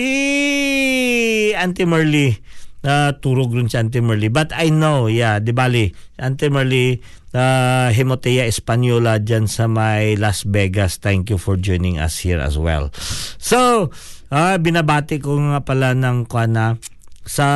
Auntie 1.58 1.88
Merly. 1.90 2.38
Uh, 2.84 3.16
turog 3.24 3.56
rin 3.56 3.72
si 3.72 3.80
Auntie 3.80 4.04
Merly. 4.04 4.28
But 4.28 4.52
I 4.52 4.68
know 4.68 5.08
yeah 5.08 5.40
di 5.40 5.56
bali 5.56 5.96
Auntie 6.20 6.52
Merly 6.52 7.00
uh, 7.34 7.90
Himotea 7.92 8.46
Española 8.48 9.20
dyan 9.20 9.50
sa 9.50 9.68
may 9.68 10.16
Las 10.16 10.46
Vegas. 10.48 11.02
Thank 11.02 11.34
you 11.34 11.40
for 11.42 11.58
joining 11.58 11.98
us 11.98 12.22
here 12.22 12.40
as 12.40 12.56
well. 12.56 12.94
So, 13.42 13.90
uh, 14.34 14.58
binabati 14.58 15.22
ko 15.22 15.38
nga 15.38 15.62
pala 15.62 15.94
ng 15.94 16.26
kana 16.26 16.82
sa 17.24 17.48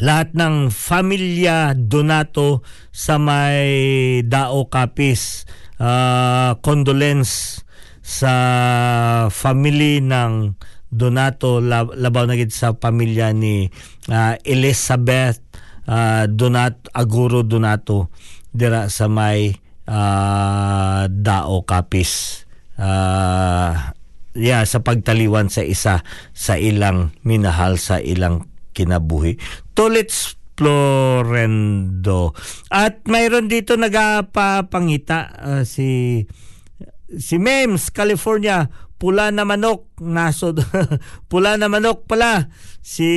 lahat 0.00 0.32
ng 0.32 0.70
familia 0.72 1.74
Donato 1.76 2.64
sa 2.94 3.20
may 3.20 4.22
Dao 4.24 4.70
Kapis. 4.70 5.44
Uh, 5.82 6.54
condolence 6.62 7.66
sa 8.00 8.32
family 9.34 9.98
ng 9.98 10.54
Donato 10.92 11.58
labaw 11.90 12.24
na 12.28 12.38
sa 12.52 12.76
pamilya 12.76 13.34
ni 13.34 13.66
uh, 14.12 14.36
Elizabeth 14.46 15.42
uh, 15.88 16.28
Donat 16.30 16.92
Aguro 16.94 17.42
Donato 17.42 18.12
dira 18.52 18.92
sa 18.92 19.08
may 19.08 19.52
uh, 19.88 21.08
Dao 21.10 21.64
Kapis. 21.66 22.44
Uh, 22.76 23.92
yeah, 24.36 24.64
sa 24.64 24.80
pagtaliwan 24.80 25.48
sa 25.52 25.64
isa 25.64 26.04
sa 26.32 26.54
ilang 26.56 27.16
minahal 27.24 27.76
sa 27.76 28.00
ilang 28.00 28.48
kinabuhi. 28.72 29.36
Tulits 29.76 30.36
Florendo. 30.62 32.38
At 32.70 33.02
mayroon 33.10 33.50
dito 33.50 33.74
nagapapangita 33.74 35.18
uh, 35.42 35.62
si 35.66 36.22
si 37.10 37.36
Mems, 37.42 37.90
California, 37.90 38.70
pula 38.94 39.34
na 39.34 39.42
manok, 39.42 39.90
nasod. 39.98 40.62
pula 41.32 41.58
na 41.58 41.66
manok 41.66 42.06
pala. 42.06 42.46
Si 42.78 43.10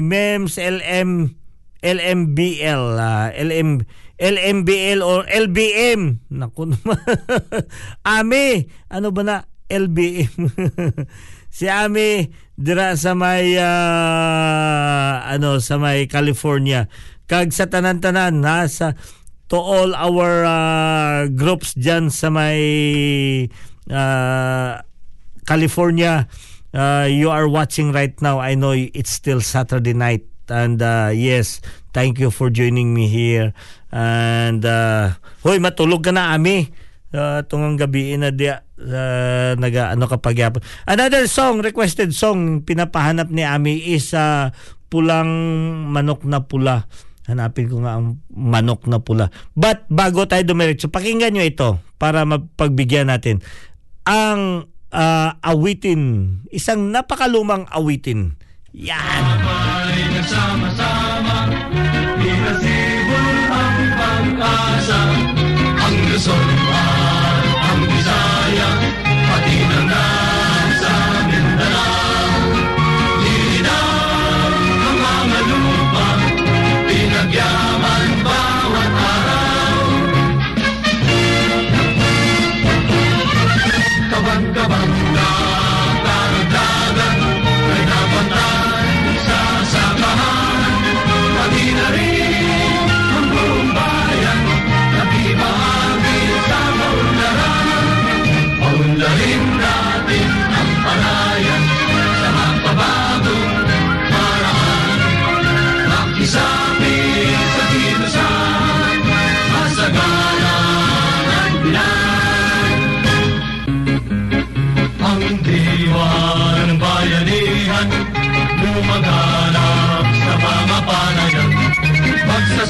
Mems 0.00 0.56
LM 0.56 1.36
LMBL, 1.80 2.84
uh, 2.96 3.28
LM, 3.32 3.84
LMBL 4.20 5.00
or 5.00 5.24
LBM. 5.28 6.28
Naku 6.28 6.72
naman. 6.72 7.00
Ami, 8.20 8.68
ano 8.92 9.08
ba 9.12 9.22
na? 9.24 9.49
LBM. 9.70 10.50
si 11.54 11.66
Ami 11.70 12.30
dira 12.58 12.94
sa 12.98 13.14
may 13.14 13.54
uh, 13.56 15.14
ano 15.24 15.62
sa 15.62 15.78
may 15.78 16.10
California. 16.10 16.90
Kag 17.30 17.54
sa 17.54 17.70
tanan-tanan 17.70 18.42
ha 18.42 18.66
sa 18.66 18.98
to 19.50 19.58
all 19.58 19.94
our 19.94 20.46
uh, 20.46 21.18
groups 21.30 21.74
diyan 21.78 22.10
sa 22.10 22.30
may 22.30 22.60
uh, 23.90 24.82
California 25.46 26.26
uh, 26.74 27.06
you 27.10 27.30
are 27.30 27.48
watching 27.48 27.90
right 27.90 28.14
now. 28.22 28.38
I 28.38 28.54
know 28.54 28.74
it's 28.74 29.10
still 29.10 29.40
Saturday 29.40 29.94
night 29.94 30.26
and 30.50 30.82
uh, 30.82 31.10
yes, 31.14 31.62
thank 31.94 32.18
you 32.18 32.30
for 32.30 32.50
joining 32.50 32.94
me 32.94 33.06
here. 33.06 33.54
And 33.90 34.62
uh, 34.66 35.18
hoy 35.42 35.58
matulog 35.58 36.06
ka 36.06 36.14
na 36.14 36.34
ami. 36.34 36.70
Uh, 37.10 37.42
tungang 37.42 37.74
gabi 37.74 38.14
na 38.14 38.30
dia 38.30 38.62
uh, 38.80 39.52
naga 39.60 39.92
ano 39.92 40.08
kapag 40.08 40.40
yapon. 40.40 40.64
Another 40.88 41.28
song, 41.28 41.60
requested 41.60 42.16
song 42.16 42.64
pinapahanap 42.64 43.28
ni 43.28 43.44
Ami 43.44 43.92
is 43.92 44.16
uh, 44.16 44.50
pulang 44.88 45.28
manok 45.92 46.24
na 46.24 46.44
pula. 46.44 46.88
Hanapin 47.30 47.70
ko 47.70 47.84
nga 47.84 48.00
ang 48.00 48.18
manok 48.32 48.90
na 48.90 48.98
pula. 48.98 49.30
But 49.54 49.86
bago 49.86 50.26
tayo 50.26 50.42
dumiretso, 50.42 50.90
pakinggan 50.90 51.36
nyo 51.36 51.44
ito 51.46 51.78
para 52.00 52.26
mapagbigyan 52.26 53.06
natin. 53.12 53.44
Ang 54.08 54.66
uh, 54.90 55.30
awitin, 55.38 56.34
isang 56.50 56.90
napakalumang 56.90 57.70
awitin. 57.70 58.34
Yan! 58.74 59.22
Sabay 59.22 59.98
nagsama-sama, 60.14 61.38
inasibol 62.18 63.30
ang 63.50 63.78
pag-asa, 63.98 65.00
ang 65.78 65.96
Luzon 66.10 66.48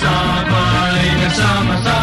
sabay 0.01 1.05
nagsama-sama 1.21 2.00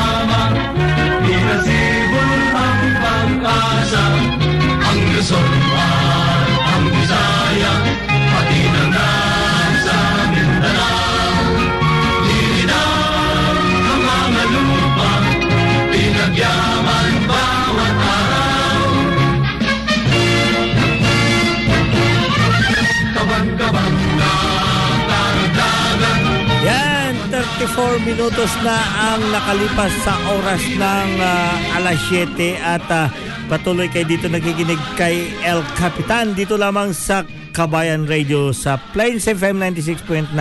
34 27.67 28.07
minutos 28.07 28.47
na 28.63 28.79
ang 28.95 29.19
nakalipas 29.27 29.91
sa 29.99 30.15
oras 30.39 30.63
ng 30.71 31.09
ah, 31.19 31.75
alas 31.75 31.99
7 32.07 32.55
at 32.55 32.85
ah, 32.87 33.11
patuloy 33.51 33.91
kayo 33.91 34.07
dito 34.07 34.31
nakikinig 34.31 34.79
kay 34.95 35.27
El 35.43 35.59
Capitan 35.75 36.31
dito 36.31 36.55
lamang 36.55 36.95
sa 36.95 37.27
Kabayan 37.51 38.07
Radio 38.07 38.55
sa 38.55 38.79
Plains 38.95 39.27
FM 39.27 39.59
96.9 39.59 40.31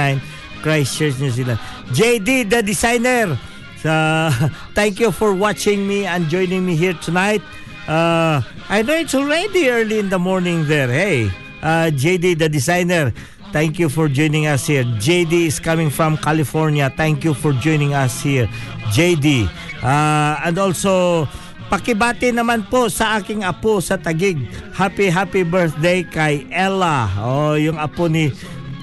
Christchurch, 0.62 1.18
New 1.18 1.34
Zealand. 1.34 1.58
JD, 1.90 2.46
the 2.46 2.62
designer, 2.62 3.34
sa 3.82 4.30
thank 4.78 5.02
you 5.02 5.10
for 5.10 5.34
watching 5.34 5.82
me 5.82 6.06
and 6.06 6.30
joining 6.30 6.62
me 6.62 6.78
here 6.78 6.94
tonight. 7.02 7.42
Uh, 7.90 8.38
I 8.70 8.86
know 8.86 8.94
it's 8.94 9.18
already 9.18 9.66
early 9.66 9.98
in 9.98 10.14
the 10.14 10.22
morning 10.22 10.70
there. 10.70 10.86
Hey, 10.86 11.26
uh, 11.58 11.90
JD, 11.90 12.38
the 12.38 12.46
designer, 12.46 13.10
Thank 13.56 13.80
you 13.80 13.88
for 13.88 14.04
joining 14.04 14.44
us 14.44 14.68
here. 14.68 14.84
JD 14.84 15.48
is 15.48 15.56
coming 15.56 15.88
from 15.88 16.20
California. 16.20 16.92
Thank 16.92 17.24
you 17.24 17.32
for 17.32 17.56
joining 17.56 17.96
us 17.96 18.20
here. 18.20 18.52
JD. 18.92 19.48
Uh, 19.80 20.44
and 20.44 20.60
also, 20.60 21.24
pakibati 21.72 22.36
naman 22.36 22.68
po 22.68 22.92
sa 22.92 23.16
aking 23.16 23.48
apo 23.48 23.80
sa 23.80 23.96
Tagig. 23.96 24.36
Happy, 24.76 25.08
happy 25.08 25.40
birthday 25.40 26.04
kay 26.04 26.44
Ella. 26.52 27.08
Oh, 27.16 27.56
yung 27.56 27.80
apo 27.80 28.12
ni 28.12 28.28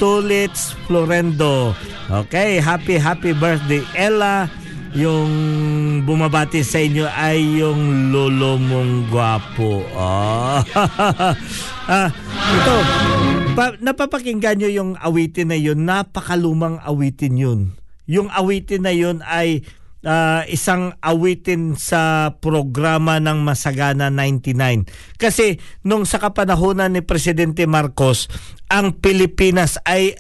Tulits 0.01 0.73
Florendo. 0.89 1.77
Okay, 2.09 2.57
happy, 2.57 2.97
happy 2.97 3.37
birthday. 3.37 3.85
Ella, 3.93 4.49
yung 4.97 5.29
bumabati 6.01 6.65
sa 6.65 6.81
inyo 6.81 7.05
ay 7.13 7.61
yung 7.61 8.09
lolo 8.09 8.57
mong 8.57 9.05
gwapo. 9.13 9.85
Oh. 9.93 10.65
ah, 11.93 12.09
ito, 12.57 12.75
pa, 13.53 13.77
napapakinggan 13.77 14.57
nyo 14.57 14.69
yung 14.69 14.91
awitin 14.97 15.53
na 15.53 15.57
yun, 15.57 15.85
napakalumang 15.85 16.81
awitin 16.81 17.37
yun. 17.37 17.61
Yung 18.09 18.27
awitin 18.33 18.83
na 18.83 18.91
yun 18.91 19.21
ay 19.23 19.61
ah, 20.03 20.41
isang 20.49 20.97
awitin 20.99 21.77
sa 21.77 22.33
programa 22.41 23.21
ng 23.21 23.45
Masagana 23.45 24.09
99. 24.09 24.89
Kasi 25.21 25.61
nung 25.85 26.03
sa 26.03 26.17
kapanahonan 26.17 26.97
ni 26.97 27.01
Presidente 27.05 27.69
Marcos, 27.69 28.27
ang 28.67 28.97
Pilipinas 28.97 29.77
ay 29.85 30.17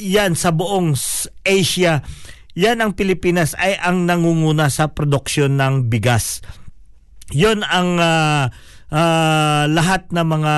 yan 0.00 0.32
sa 0.32 0.50
buong 0.56 0.96
Asia, 1.44 2.00
yan 2.56 2.80
ang 2.80 2.96
Pilipinas 2.96 3.52
ay 3.60 3.76
ang 3.76 4.08
nangunguna 4.08 4.72
sa 4.72 4.90
produksyon 4.90 5.60
ng 5.60 5.92
bigas. 5.92 6.40
Yon 7.28 7.60
ang 7.60 8.00
ah, 8.00 8.48
ah, 8.88 9.64
lahat 9.68 10.08
ng 10.10 10.26
mga 10.26 10.54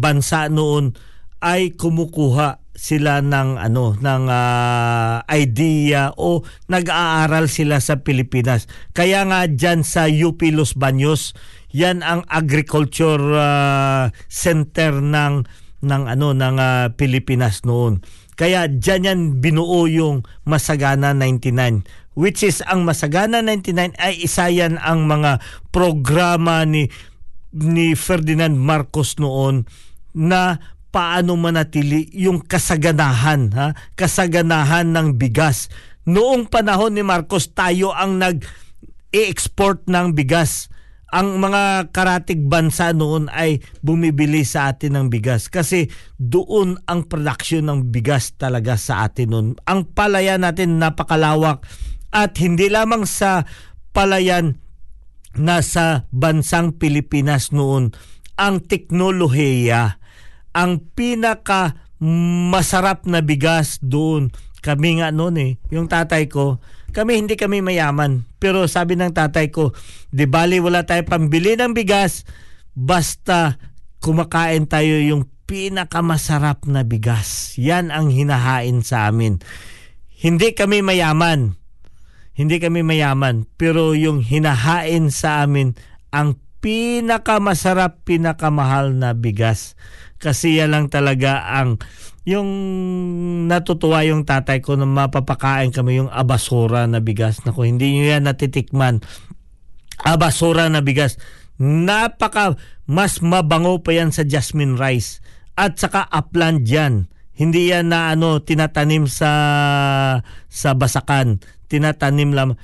bansa 0.00 0.48
noon 0.48 1.09
ay 1.40 1.76
kumukuha 1.76 2.60
sila 2.76 3.20
ng 3.20 3.60
ano 3.60 3.92
ng 3.92 4.24
ah, 4.32 5.20
idea 5.28 6.16
o 6.16 6.40
nag-aaral 6.72 7.52
sila 7.52 7.76
sa 7.84 8.00
Pilipinas. 8.00 8.64
Kaya 8.96 9.28
nga 9.28 9.44
diyan 9.44 9.84
sa 9.84 10.08
UP 10.08 10.40
Los 10.48 10.72
Baños, 10.76 11.36
yan 11.76 12.00
ang 12.00 12.24
agriculture 12.28 13.20
ah, 13.36 14.08
center 14.32 14.96
ng 15.04 15.44
ng 15.84 16.02
ano 16.08 16.32
ng 16.32 16.56
ah, 16.56 16.88
Pilipinas 16.96 17.68
noon. 17.68 18.00
Kaya 18.40 18.72
diyan 18.72 19.04
yan 19.04 19.20
binuo 19.44 19.84
yung 19.84 20.24
Masagana 20.48 21.12
99 21.12 21.84
which 22.16 22.40
is 22.40 22.64
ang 22.64 22.88
Masagana 22.88 23.44
99 23.44 23.96
ay 24.00 24.24
isa 24.24 24.48
yan 24.48 24.80
ang 24.80 25.04
mga 25.04 25.38
programa 25.70 26.64
ni 26.64 26.88
ni 27.52 27.92
Ferdinand 27.98 28.54
Marcos 28.54 29.18
noon 29.18 29.66
na 30.14 30.58
paano 30.90 31.38
manatili 31.38 32.10
yung 32.14 32.42
kasaganahan 32.42 33.54
ha? 33.54 33.66
Kasaganahan 33.94 34.90
ng 34.90 35.16
bigas. 35.16 35.70
Noong 36.06 36.50
panahon 36.50 36.98
ni 36.98 37.06
Marcos 37.06 37.54
tayo 37.54 37.94
ang 37.94 38.18
nag 38.18 38.42
i-export 39.10 39.90
ng 39.90 40.14
bigas. 40.14 40.70
Ang 41.10 41.42
mga 41.42 41.90
karatig 41.90 42.46
bansa 42.46 42.94
noon 42.94 43.26
ay 43.34 43.58
bumibili 43.82 44.46
sa 44.46 44.70
atin 44.70 44.94
ng 44.94 45.06
bigas 45.10 45.50
kasi 45.50 45.90
doon 46.14 46.78
ang 46.86 47.10
production 47.10 47.66
ng 47.66 47.90
bigas 47.90 48.38
talaga 48.38 48.78
sa 48.78 49.10
atin 49.10 49.26
noon. 49.34 49.48
Ang 49.66 49.90
palayan 49.90 50.46
natin 50.46 50.78
napakalawak 50.78 51.66
at 52.14 52.38
hindi 52.38 52.70
lamang 52.70 53.10
sa 53.10 53.42
palayan 53.90 54.62
nasa 55.34 56.06
bansang 56.14 56.78
Pilipinas 56.78 57.50
noon 57.50 57.90
ang 58.38 58.62
teknolohiya 58.64 59.99
ang 60.56 60.82
pinaka 60.94 61.78
masarap 62.50 63.04
na 63.04 63.20
bigas 63.20 63.78
doon. 63.82 64.32
Kami 64.60 65.00
nga 65.00 65.08
noon 65.08 65.36
eh 65.40 65.52
yung 65.72 65.88
tatay 65.88 66.28
ko 66.28 66.60
kami 66.90 67.22
hindi 67.22 67.38
kami 67.38 67.62
mayaman. 67.62 68.26
Pero 68.42 68.66
sabi 68.66 68.98
ng 68.98 69.14
tatay 69.14 69.54
ko 69.54 69.72
di 70.10 70.26
bali 70.26 70.58
wala 70.58 70.82
tayo 70.82 71.06
pambili 71.06 71.54
ng 71.54 71.70
bigas 71.72 72.26
basta 72.74 73.58
kumakain 74.02 74.66
tayo 74.66 74.98
yung 74.98 75.28
pinakamasarap 75.46 76.66
na 76.66 76.86
bigas. 76.86 77.58
Yan 77.58 77.90
ang 77.90 78.10
hinahain 78.10 78.82
sa 78.86 79.10
amin. 79.10 79.42
Hindi 80.14 80.54
kami 80.54 80.82
mayaman. 80.84 81.58
Hindi 82.30 82.56
kami 82.56 82.80
mayaman, 82.80 83.44
pero 83.60 83.92
yung 83.92 84.24
hinahain 84.24 85.12
sa 85.12 85.44
amin 85.44 85.76
ang 86.08 86.40
pinakamasarap, 86.64 88.00
pinakamahal 88.06 88.96
na 88.96 89.12
bigas. 89.12 89.76
Kasi 90.20 90.60
yan 90.60 90.76
lang 90.76 90.86
talaga 90.92 91.48
ang 91.48 91.80
yung 92.28 92.46
natutuwa 93.48 94.04
yung 94.04 94.28
tatay 94.28 94.60
ko 94.60 94.76
na 94.76 94.84
mapapakain 94.84 95.72
kami 95.72 96.04
yung 96.04 96.12
abasura 96.12 96.84
na 96.84 97.00
bigas. 97.00 97.40
Naku, 97.48 97.64
hindi 97.64 97.96
nyo 97.96 98.04
yan 98.12 98.28
natitikman. 98.28 99.00
Abasura 100.04 100.68
na 100.68 100.84
bigas. 100.84 101.16
Napaka 101.56 102.60
mas 102.84 103.24
mabango 103.24 103.80
pa 103.80 103.96
yan 103.96 104.12
sa 104.12 104.28
jasmine 104.28 104.76
rice. 104.76 105.24
At 105.56 105.80
saka 105.80 106.04
upland 106.12 106.68
yan. 106.68 107.08
Hindi 107.32 107.72
yan 107.72 107.88
na 107.88 108.12
ano 108.12 108.44
tinatanim 108.44 109.08
sa 109.08 109.32
sa 110.52 110.70
basakan 110.76 111.40
tinatanim 111.70 112.34
lam. 112.34 112.58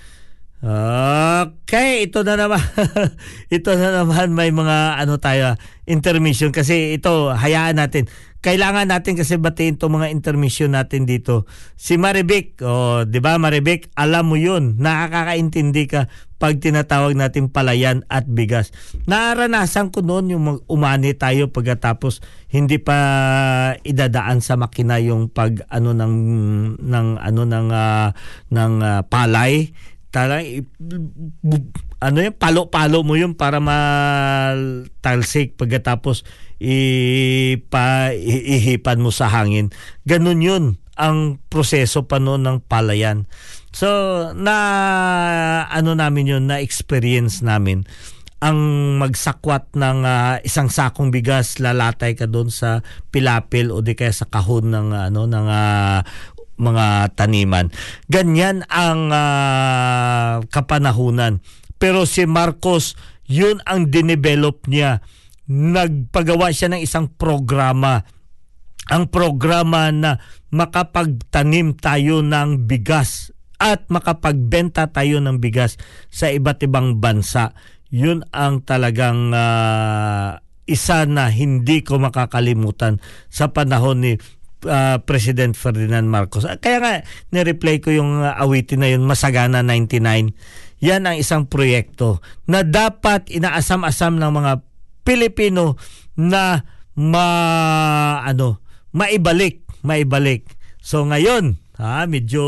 Okay, 0.57 2.09
ito 2.09 2.25
na 2.25 2.33
naman. 2.41 2.57
ito 3.57 3.71
na 3.77 3.93
naman 3.93 4.33
may 4.33 4.49
mga 4.49 4.97
ano 5.05 5.21
tayo 5.21 5.53
intermission 5.85 6.49
kasi 6.49 6.97
ito 6.97 7.29
hayaan 7.29 7.77
natin. 7.77 8.09
Kailangan 8.41 8.89
natin 8.89 9.21
kasi 9.21 9.37
batiin 9.37 9.77
itong 9.77 10.01
mga 10.01 10.09
intermission 10.09 10.73
natin 10.73 11.05
dito. 11.05 11.45
Si 11.77 12.01
Marivic, 12.01 12.57
oh, 12.65 13.05
'di 13.05 13.21
ba 13.21 13.37
Marivic, 13.37 13.93
alam 14.01 14.33
mo 14.33 14.41
'yun. 14.41 14.81
Nakakakaintindi 14.81 15.85
ka 15.93 16.09
pag 16.41 16.57
tinatawag 16.57 17.13
natin 17.17 17.53
palayan 17.53 18.09
at 18.09 18.25
bigas. 18.25 18.73
Naranasan 19.05 19.93
ko 19.93 20.01
noon 20.01 20.33
yung 20.33 20.43
mag- 20.45 20.65
umani 20.73 21.13
tayo 21.13 21.53
pagkatapos 21.53 22.25
hindi 22.49 22.81
pa 22.81 22.97
idadaan 23.85 24.41
sa 24.41 24.57
makina 24.57 25.01
yung 25.05 25.29
pag 25.29 25.65
ano 25.69 25.93
ng 25.93 26.15
ng 26.81 27.09
ano 27.21 27.43
ng 27.45 27.69
ah, 27.73 28.15
ng 28.53 28.75
ah, 28.81 29.01
palay 29.05 29.73
bu- 31.45 31.73
ano 32.01 32.19
yung 32.25 32.37
palo-palo 32.37 33.05
mo 33.05 33.17
yun 33.17 33.37
para 33.37 33.61
matalsik 33.61 35.57
pagkatapos 35.61 36.25
ipa 36.57 38.13
ihipan 38.17 39.01
mo 39.01 39.13
sa 39.13 39.29
hangin. 39.29 39.69
Ganun 40.09 40.41
yun 40.41 40.65
ang 40.97 41.37
proseso 41.53 42.09
pa 42.09 42.17
noon 42.17 42.45
ng 42.45 42.59
palayan. 42.65 43.29
So 43.77 43.89
na 44.33 44.57
ano 45.69 45.93
namin 45.93 46.33
yun 46.33 46.45
na 46.49 46.65
experience 46.65 47.45
namin 47.45 47.85
ang 48.37 48.59
magsakwat 49.01 49.73
ng 49.73 49.99
ah, 50.05 50.37
isang 50.45 50.69
sakong 50.69 51.09
bigas 51.09 51.57
lalatay 51.57 52.13
ka 52.13 52.29
doon 52.29 52.53
sa 52.53 52.85
pilapil 53.09 53.73
o 53.73 53.81
di 53.81 53.97
kaya 53.97 54.13
sa 54.13 54.29
kahon 54.29 54.69
ng 54.69 54.89
ano 54.93 55.25
ng 55.25 55.47
ah, 55.49 56.05
mga 56.57 57.17
taniman. 57.17 57.73
Ganyan 58.09 58.65
ang 58.69 59.13
ah, 59.13 60.41
kapanahunan. 60.49 61.41
Pero 61.77 62.09
si 62.09 62.25
Marcos, 62.25 62.97
yun 63.29 63.61
ang 63.69 63.93
dinevelop 63.93 64.65
niya. 64.67 65.05
Nagpagawa 65.47 66.51
siya 66.51 66.73
ng 66.73 66.81
isang 66.83 67.13
programa. 67.13 68.03
Ang 68.87 69.11
programa 69.11 69.91
na 69.93 70.19
makapagtanim 70.51 71.77
tayo 71.77 72.23
ng 72.23 72.65
bigas 72.65 73.35
at 73.57 73.89
makapagbenta 73.89 74.93
tayo 74.93 75.19
ng 75.19 75.41
bigas 75.41 75.81
sa 76.13 76.31
iba't 76.31 76.65
ibang 76.65 77.01
bansa. 77.01 77.57
Yun 77.91 78.27
ang 78.35 78.63
talagang 78.63 79.33
ah, 79.35 80.43
isa 80.67 81.07
na 81.07 81.31
hindi 81.31 81.87
ko 81.87 82.03
makakalimutan 82.03 82.99
sa 83.31 83.55
panahon 83.55 84.03
ni 84.03 84.13
ah, 84.65 85.03
President 85.05 85.53
Ferdinand 85.53 86.09
Marcos. 86.09 86.49
Ah, 86.49 86.57
Kaya 86.57 86.81
nga, 86.81 86.93
ni-replay 87.35 87.85
ko 87.85 87.93
yung 87.93 88.25
ah, 88.25 88.41
awitin 88.41 88.81
na 88.81 88.89
yun, 88.89 89.05
Masagana 89.05 89.61
99. 89.61 90.33
Yan 90.85 91.09
ang 91.09 91.17
isang 91.17 91.49
proyekto 91.49 92.25
na 92.49 92.65
dapat 92.65 93.29
inaasam-asam 93.33 94.17
ng 94.17 94.33
mga 94.33 94.53
Pilipino 95.07 95.81
na 96.17 96.65
ma 96.97 97.27
ano 98.25 98.65
maibalik 98.97 99.69
maibalik 99.85 100.49
so 100.81 101.05
ngayon 101.05 101.61
ha 101.77 102.09
medyo 102.09 102.41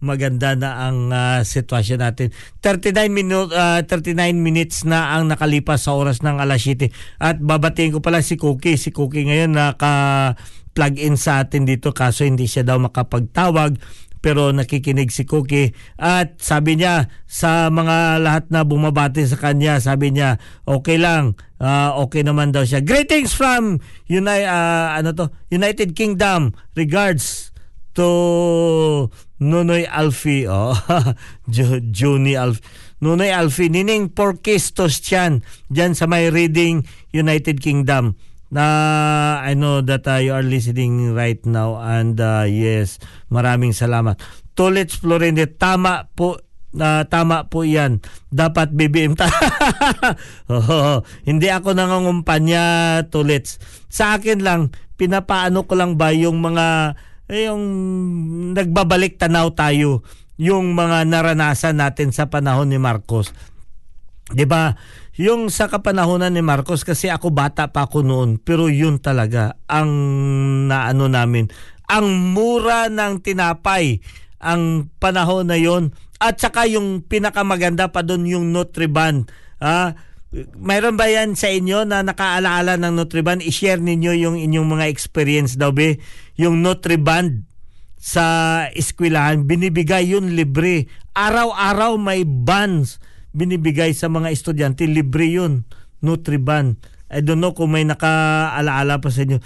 maganda 0.00 0.56
na 0.56 0.88
ang 0.88 1.12
ah, 1.12 1.44
sitwasyon 1.44 2.00
natin 2.00 2.32
39 2.64 3.12
minutes 3.12 3.52
39 3.52 4.16
minutes 4.40 4.88
na 4.88 5.12
ang 5.12 5.28
nakalipas 5.28 5.84
sa 5.84 5.92
oras 5.92 6.24
ng 6.24 6.40
alas 6.40 6.64
7 6.64 6.88
at 7.20 7.36
babatiin 7.36 7.92
ko 7.92 8.00
pala 8.00 8.24
si 8.24 8.40
Cookie 8.40 8.80
si 8.80 8.88
Cookie 8.88 9.28
ngayon 9.28 9.52
naka 9.52 10.32
plug 10.76 11.00
in 11.00 11.16
sa 11.16 11.40
atin 11.40 11.64
dito 11.64 11.96
kaso 11.96 12.28
hindi 12.28 12.44
siya 12.44 12.68
daw 12.68 12.76
makapagtawag 12.76 13.80
pero 14.26 14.50
nakikinig 14.50 15.14
si 15.14 15.22
Cookie. 15.22 15.70
At 15.94 16.42
sabi 16.42 16.74
niya 16.74 17.06
sa 17.30 17.70
mga 17.70 18.18
lahat 18.18 18.44
na 18.50 18.66
bumabati 18.66 19.22
sa 19.22 19.38
kanya 19.38 19.78
sabi 19.78 20.12
niya 20.12 20.42
okay 20.68 21.00
lang 21.00 21.38
ah, 21.56 21.96
okay 21.96 22.20
naman 22.20 22.52
daw 22.52 22.66
siya. 22.66 22.84
Greetings 22.84 23.32
from 23.32 23.80
United 24.10 24.50
ano 25.00 25.16
to? 25.16 25.26
United 25.48 25.96
Kingdom 25.96 26.52
regards 26.76 27.54
to 27.96 29.08
Nunoy 29.40 29.88
Alfi 29.88 30.44
oh 30.44 30.76
Juni 31.96 32.36
Alfi 32.36 32.60
Nunoy 33.00 33.32
Alfi 33.32 33.72
nining 33.72 34.12
Porkistos 34.12 35.00
Chan 35.00 35.40
diyan 35.72 35.92
sa 35.96 36.04
may 36.04 36.28
reading 36.28 36.84
United 37.14 37.62
Kingdom 37.64 38.18
na 38.50 38.64
I 39.42 39.58
know 39.58 39.82
that 39.82 40.06
uh, 40.06 40.22
you 40.22 40.32
are 40.32 40.44
listening 40.44 41.12
right 41.12 41.42
now 41.42 41.78
and 41.82 42.18
uh, 42.18 42.46
yes 42.46 43.02
maraming 43.28 43.74
salamat. 43.74 44.18
Tulits 44.56 44.96
Florende 45.02 45.50
tama 45.50 46.08
po 46.14 46.40
na 46.76 47.08
tama 47.08 47.48
po 47.48 47.64
yan. 47.64 48.04
Dapat 48.28 48.72
BBM 48.76 49.16
ta 49.16 49.26
Oo, 50.54 51.00
hindi 51.24 51.48
ako 51.48 51.72
nangangumpanya 51.72 52.64
Tulits 53.08 53.58
sa 53.88 54.20
akin 54.20 54.44
lang 54.44 54.74
pinapaano 54.96 55.64
ko 55.68 55.76
lang 55.76 56.00
ba 56.00 56.12
yung 56.12 56.40
mga 56.40 56.96
eh, 57.26 57.50
yung 57.50 57.64
nagbabalik 58.54 59.18
tanaw 59.18 59.50
tayo 59.52 60.06
yung 60.36 60.76
mga 60.76 61.08
naranasan 61.08 61.80
natin 61.80 62.12
sa 62.12 62.28
panahon 62.28 62.68
ni 62.68 62.76
Marcos. 62.76 63.32
'Di 64.28 64.44
ba? 64.44 64.76
Yung 65.16 65.48
sa 65.48 65.72
kapanahonan 65.72 66.36
ni 66.36 66.44
Marcos 66.44 66.84
kasi 66.84 67.08
ako 67.08 67.32
bata 67.32 67.72
pa 67.72 67.88
ako 67.88 68.04
noon, 68.04 68.36
pero 68.36 68.68
yun 68.68 69.00
talaga 69.00 69.56
ang 69.64 69.88
naano 70.68 71.08
namin. 71.08 71.48
Ang 71.88 72.36
mura 72.36 72.92
ng 72.92 73.24
tinapay 73.24 74.04
ang 74.36 74.92
panahon 75.00 75.48
na 75.48 75.56
yon 75.56 75.96
at 76.20 76.36
saka 76.36 76.68
yung 76.68 77.04
pinakamaganda 77.04 77.88
pa 77.92 78.04
doon 78.04 78.28
yung 78.28 78.46
Nutriban. 78.52 79.24
Ah, 79.56 79.96
mayroon 80.56 81.00
ba 81.00 81.08
yan 81.08 81.32
sa 81.32 81.48
inyo 81.48 81.88
na 81.88 82.04
nakaalaala 82.04 82.76
ng 82.76 82.92
Nutriban? 82.92 83.40
I-share 83.40 83.80
ninyo 83.80 84.12
yung 84.20 84.36
inyong 84.36 84.68
mga 84.68 84.86
experience 84.92 85.56
daw 85.56 85.72
be. 85.72 86.00
Yung 86.36 86.60
Nutriban 86.60 87.48
sa 87.96 88.24
eskwelahan, 88.76 89.48
binibigay 89.48 90.12
yun 90.12 90.36
libre. 90.36 90.88
Araw-araw 91.16 91.96
may 91.96 92.28
bans 92.28 93.00
binibigay 93.36 93.92
sa 93.92 94.08
mga 94.08 94.32
estudyante. 94.32 94.88
Libre 94.88 95.28
yun. 95.28 95.68
Nutriban. 96.00 96.80
I 97.06 97.22
don't 97.22 97.38
know 97.38 97.54
kung 97.54 97.70
may 97.70 97.86
nakaalaala 97.86 98.98
pa 98.98 99.08
sa 99.12 99.22
inyo. 99.22 99.38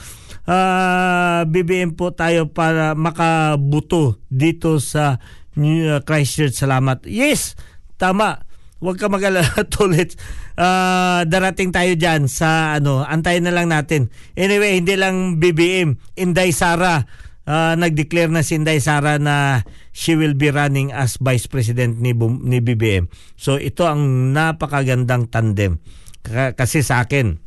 Ah, 0.49 1.45
BBM 1.45 1.93
po 1.93 2.15
tayo 2.17 2.49
para 2.49 2.97
makabuto 2.97 4.17
dito 4.33 4.81
sa 4.81 5.21
New 5.59 5.85
uh, 5.85 6.01
Christchurch. 6.01 6.57
Salamat. 6.57 7.05
Yes, 7.05 7.59
tama. 8.01 8.47
Huwag 8.81 8.97
ka 8.97 9.13
mag-alala 9.13 9.45
tulit. 9.75 10.17
Ah, 10.57 11.29
darating 11.29 11.69
tayo 11.69 11.93
dyan 11.93 12.33
sa 12.33 12.81
ano, 12.81 13.05
antayin 13.05 13.45
na 13.45 13.53
lang 13.53 13.69
natin. 13.69 14.09
Anyway, 14.33 14.81
hindi 14.81 14.97
lang 14.97 15.37
BBM. 15.37 16.01
Inday 16.17 16.57
Sara, 16.57 17.05
ah, 17.47 17.77
nag-declare 17.77 18.33
na 18.33 18.43
si 18.45 18.57
Inday 18.57 18.81
Sara 18.83 19.17
na 19.21 19.65
she 19.95 20.17
will 20.17 20.35
be 20.35 20.49
running 20.53 20.91
as 20.91 21.17
Vice 21.21 21.47
President 21.47 22.01
ni, 22.01 22.13
ni 22.17 22.59
BBM. 22.59 23.07
So 23.37 23.57
ito 23.57 23.87
ang 23.87 24.33
napakagandang 24.35 25.29
tandem. 25.33 25.81
Ka- 26.21 26.53
kasi 26.53 26.85
sa 26.85 27.05
akin, 27.05 27.41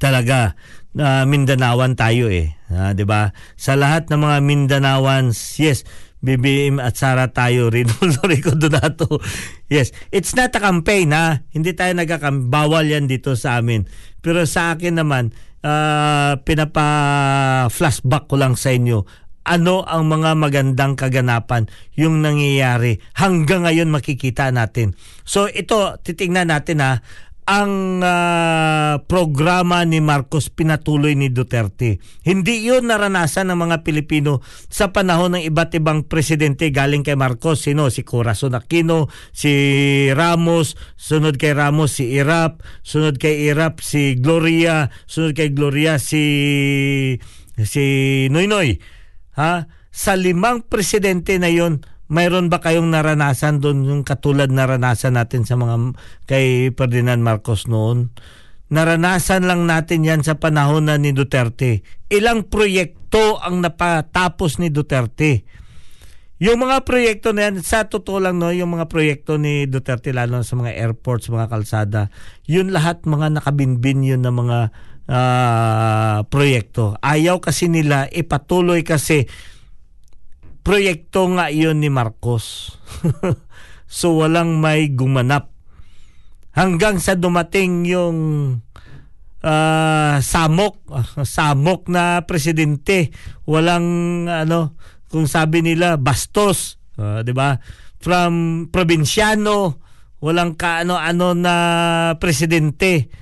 talaga 0.00 0.56
na 0.94 1.26
Mindanawan 1.26 1.98
tayo 1.98 2.30
eh, 2.30 2.54
Ah, 2.74 2.90
'di 2.90 3.06
ba? 3.06 3.30
Sa 3.54 3.78
lahat 3.78 4.10
ng 4.10 4.18
mga 4.18 4.38
Mindanawans, 4.42 5.36
yes, 5.62 5.86
BBM 6.24 6.80
at 6.80 6.96
Sara 6.96 7.28
tayo, 7.28 7.68
Rinaldo 7.68 8.24
Rico 8.32 8.56
Donato. 8.56 9.20
Yes, 9.68 9.92
it's 10.08 10.32
not 10.32 10.56
a 10.56 10.60
campaign 10.64 11.12
ha. 11.12 11.44
Hindi 11.52 11.76
tayo 11.76 11.92
nagkakam 11.92 12.48
bawal 12.48 12.88
yan 12.88 13.04
dito 13.04 13.36
sa 13.36 13.60
amin. 13.60 13.84
Pero 14.24 14.48
sa 14.48 14.72
akin 14.72 15.04
naman, 15.04 15.36
ah, 15.60 16.40
pinapa-flashback 16.40 18.24
ko 18.32 18.40
lang 18.40 18.56
sa 18.56 18.72
inyo 18.72 19.24
ano 19.44 19.84
ang 19.84 20.08
mga 20.08 20.40
magandang 20.40 20.96
kaganapan 20.96 21.68
yung 21.92 22.24
nangyayari 22.24 22.96
hanggang 23.12 23.68
ngayon 23.68 23.92
makikita 23.92 24.48
natin. 24.48 24.96
So 25.28 25.52
ito 25.52 26.00
titingnan 26.00 26.48
natin 26.48 26.80
ha 26.80 27.04
ang 27.44 28.00
ah, 28.00 29.04
programa 29.04 29.84
ni 29.84 30.00
Marcos 30.00 30.48
pinatuloy 30.48 31.12
ni 31.12 31.28
Duterte. 31.28 32.00
Hindi 32.24 32.64
'yun 32.64 32.88
naranasan 32.88 33.52
ng 33.52 33.58
mga 33.60 33.76
Pilipino 33.84 34.40
sa 34.72 34.96
panahon 34.96 35.36
ng 35.36 35.44
iba't 35.44 35.76
ibang 35.76 36.08
presidente 36.08 36.72
galing 36.72 37.04
kay 37.04 37.20
Marcos. 37.20 37.68
Sino? 37.68 37.92
Si 37.92 38.00
Corazon 38.00 38.56
Aquino, 38.56 39.12
si 39.36 39.52
Ramos, 40.16 40.80
sunod 40.96 41.36
kay 41.36 41.52
Ramos 41.52 42.00
si 42.00 42.16
Irap, 42.16 42.64
sunod 42.80 43.20
kay 43.20 43.52
Irap 43.52 43.84
si 43.84 44.16
Gloria, 44.16 44.88
sunod 45.04 45.36
kay 45.36 45.52
Gloria 45.52 46.00
si 46.00 46.24
si 47.60 47.84
Noynoy. 48.32 48.80
Ha? 49.36 49.68
Sa 49.94 50.16
limang 50.16 50.64
presidente 50.64 51.36
na 51.36 51.52
'yon, 51.52 51.84
mayroon 52.14 52.46
ba 52.46 52.62
kayong 52.62 52.94
naranasan 52.94 53.58
doon 53.58 53.82
yung 53.82 54.02
katulad 54.06 54.46
naranasan 54.46 55.18
natin 55.18 55.42
sa 55.42 55.58
mga 55.58 55.98
kay 56.30 56.70
Ferdinand 56.70 57.18
Marcos 57.18 57.66
noon? 57.66 58.14
Naranasan 58.70 59.44
lang 59.44 59.66
natin 59.66 60.06
yan 60.06 60.22
sa 60.22 60.38
panahon 60.38 60.86
na 60.86 60.96
ni 60.96 61.10
Duterte. 61.10 61.82
Ilang 62.08 62.46
proyekto 62.46 63.42
ang 63.42 63.60
napatapos 63.60 64.62
ni 64.62 64.70
Duterte. 64.70 65.44
Yung 66.42 66.62
mga 66.62 66.82
proyekto 66.82 67.30
na 67.30 67.50
yan, 67.50 67.62
sa 67.62 67.86
totoo 67.86 68.18
lang 68.18 68.42
no, 68.42 68.50
yung 68.50 68.74
mga 68.74 68.90
proyekto 68.90 69.38
ni 69.38 69.70
Duterte 69.70 70.10
lalo 70.10 70.42
sa 70.42 70.58
mga 70.58 70.74
airports, 70.74 71.30
mga 71.30 71.46
kalsada, 71.46 72.10
yun 72.46 72.74
lahat 72.74 73.06
mga 73.06 73.38
nakabinbin 73.38 74.02
yun 74.02 74.22
na 74.22 74.34
mga 74.34 74.58
ah, 75.08 76.18
proyekto. 76.28 76.98
Ayaw 77.00 77.38
kasi 77.38 77.70
nila 77.70 78.10
ipatuloy 78.10 78.82
kasi 78.82 79.30
proyekto 80.64 81.28
nga 81.36 81.52
yun 81.52 81.78
ni 81.78 81.92
Marcos. 81.92 82.74
so 83.86 84.18
walang 84.18 84.58
may 84.58 84.90
gumanap. 84.90 85.52
Hanggang 86.56 86.98
sa 86.98 87.14
dumating 87.14 87.84
yung 87.84 88.18
ah, 89.44 90.18
samok, 90.24 90.88
samok 91.36 91.92
na 91.92 92.24
presidente. 92.24 93.12
Walang 93.44 93.86
ano, 94.26 94.80
kung 95.12 95.28
sabi 95.28 95.60
nila 95.60 96.00
bastos, 96.00 96.80
ah, 96.96 97.20
'di 97.20 97.36
ba? 97.36 97.60
From 98.00 98.66
probinsyano, 98.72 99.78
walang 100.24 100.56
kaano-ano 100.56 101.36
na 101.36 101.54
presidente. 102.16 103.12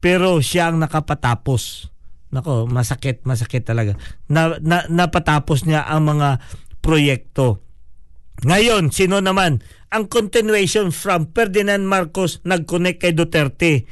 Pero 0.00 0.40
siya 0.40 0.72
ang 0.72 0.80
nakapatapos. 0.80 1.92
Nako, 2.30 2.70
masakit, 2.70 3.26
masakit 3.26 3.66
talaga. 3.66 3.98
Na, 4.30 4.54
na, 4.62 4.86
napatapos 4.86 5.66
niya 5.66 5.82
ang 5.86 6.06
mga 6.06 6.38
proyekto. 6.78 7.58
Ngayon, 8.46 8.94
sino 8.94 9.18
naman? 9.18 9.60
Ang 9.90 10.06
continuation 10.06 10.94
from 10.94 11.34
Ferdinand 11.34 11.84
Marcos 11.84 12.38
nag-connect 12.46 13.02
kay 13.02 13.12
Duterte. 13.12 13.84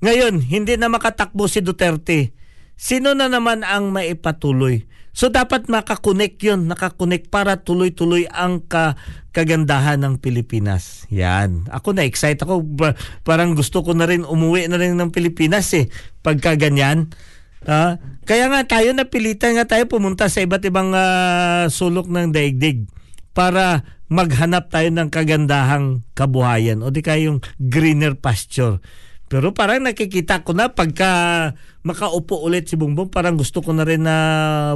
Ngayon, 0.00 0.42
hindi 0.48 0.74
na 0.80 0.88
makatakbo 0.88 1.46
si 1.46 1.60
Duterte. 1.60 2.32
Sino 2.78 3.12
na 3.12 3.28
naman 3.28 3.66
ang 3.66 3.92
maipatuloy? 3.92 4.88
So 5.18 5.34
dapat 5.34 5.66
makakonek 5.66 6.38
yun, 6.38 6.70
nakakonek 6.70 7.26
para 7.26 7.58
tuloy-tuloy 7.58 8.30
ang 8.30 8.62
ka, 8.62 8.94
kagandahan 9.34 9.98
ng 9.98 10.22
Pilipinas. 10.22 11.10
Yan. 11.10 11.66
Ako 11.74 11.90
na 11.90 12.06
excited 12.06 12.46
ako. 12.46 12.62
Parang 13.26 13.58
gusto 13.58 13.82
ko 13.82 13.98
na 13.98 14.06
rin 14.06 14.22
umuwi 14.22 14.70
na 14.70 14.78
rin 14.78 14.94
ng 14.94 15.10
Pilipinas 15.10 15.74
eh. 15.74 15.90
Pagka 16.22 16.54
ganyan. 16.54 17.10
Ah, 17.66 17.98
kaya 18.22 18.46
nga 18.52 18.62
tayo 18.68 18.94
napilitan 18.94 19.58
nga 19.58 19.66
tayo 19.66 19.88
pumunta 19.90 20.30
sa 20.30 20.44
iba't 20.44 20.62
ibang 20.68 20.94
ah, 20.94 21.66
sulok 21.66 22.06
ng 22.06 22.30
daigdig 22.30 22.86
para 23.34 23.82
maghanap 24.08 24.70
tayo 24.72 24.88
ng 24.94 25.08
kagandahang 25.10 26.02
kabuhayan 26.16 26.80
o 26.80 26.88
di 26.88 27.02
kaya 27.02 27.30
yung 27.32 27.40
greener 27.58 28.16
pasture. 28.16 28.80
Pero 29.28 29.52
parang 29.52 29.84
nakikita 29.84 30.40
ko 30.40 30.56
na 30.56 30.72
pagka 30.72 31.52
makaupo 31.84 32.40
ulit 32.40 32.64
si 32.64 32.80
Bongbong, 32.80 33.12
parang 33.12 33.36
gusto 33.36 33.60
ko 33.60 33.76
na 33.76 33.84
rin 33.84 34.08
na 34.08 34.16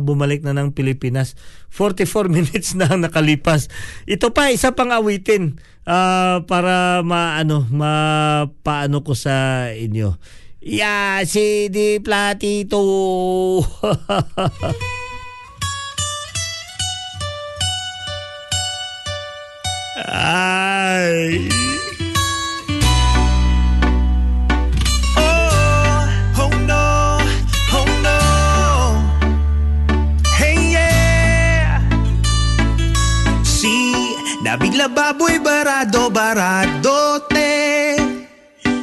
bumalik 0.04 0.44
na 0.44 0.52
ng 0.52 0.76
Pilipinas. 0.76 1.40
44 1.72 2.28
minutes 2.36 2.76
na 2.76 2.92
ang 2.92 3.00
nakalipas. 3.00 3.72
Ito 4.04 4.36
pa, 4.36 4.52
isa 4.52 4.76
pang 4.76 4.92
awitin 4.92 5.56
ah, 5.88 6.44
para 6.44 7.00
maano, 7.00 7.64
mapaano 7.72 9.00
ko 9.00 9.16
sa 9.16 9.68
inyo. 9.72 10.20
Ya, 10.62 11.18
si 11.26 11.66
Di 11.74 11.98
Platito. 11.98 12.78
Ay. 20.06 21.50
Oh 26.38 26.50
no, 26.62 27.18
oh 27.74 27.90
no. 28.06 28.18
Hey 30.38 30.78
yeah. 30.78 31.82
Si 33.42 33.74
nabigla 34.46 34.86
baboy 34.86 35.42
barado 35.42 36.06
baradote. 36.06 37.31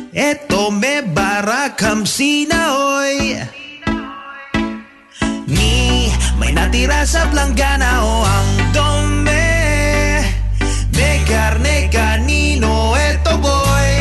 Eto 0.10 0.74
me 0.74 1.06
barakam 1.06 2.02
sinaoy. 2.02 3.38
Ni 5.46 6.10
may 6.42 6.50
natira 6.50 7.06
sa 7.06 7.30
planggana 7.30 8.02
o 8.02 8.26
ang 8.26 8.52
dome. 8.74 9.46
Me 10.98 11.10
carne 11.30 11.94
canino 11.94 12.98
eto 12.98 13.38
boy. 13.38 13.94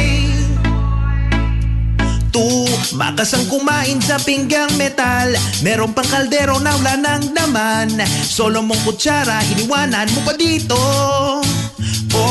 Tu, 2.33 2.49
makasang 2.97 3.45
kumain 3.53 4.01
sa 4.05 4.21
pinggang 4.21 4.71
metal 4.77 5.33
Meron 5.65 5.97
pang 5.97 6.07
kaldero 6.07 6.61
na 6.61 6.77
wala 6.77 6.95
ng 7.01 7.33
laman 7.33 8.05
Solo 8.05 8.61
mong 8.61 8.85
kutsara, 8.85 9.41
iniwanan 9.57 10.07
mo 10.13 10.21
pa 10.23 10.37
dito 10.37 10.79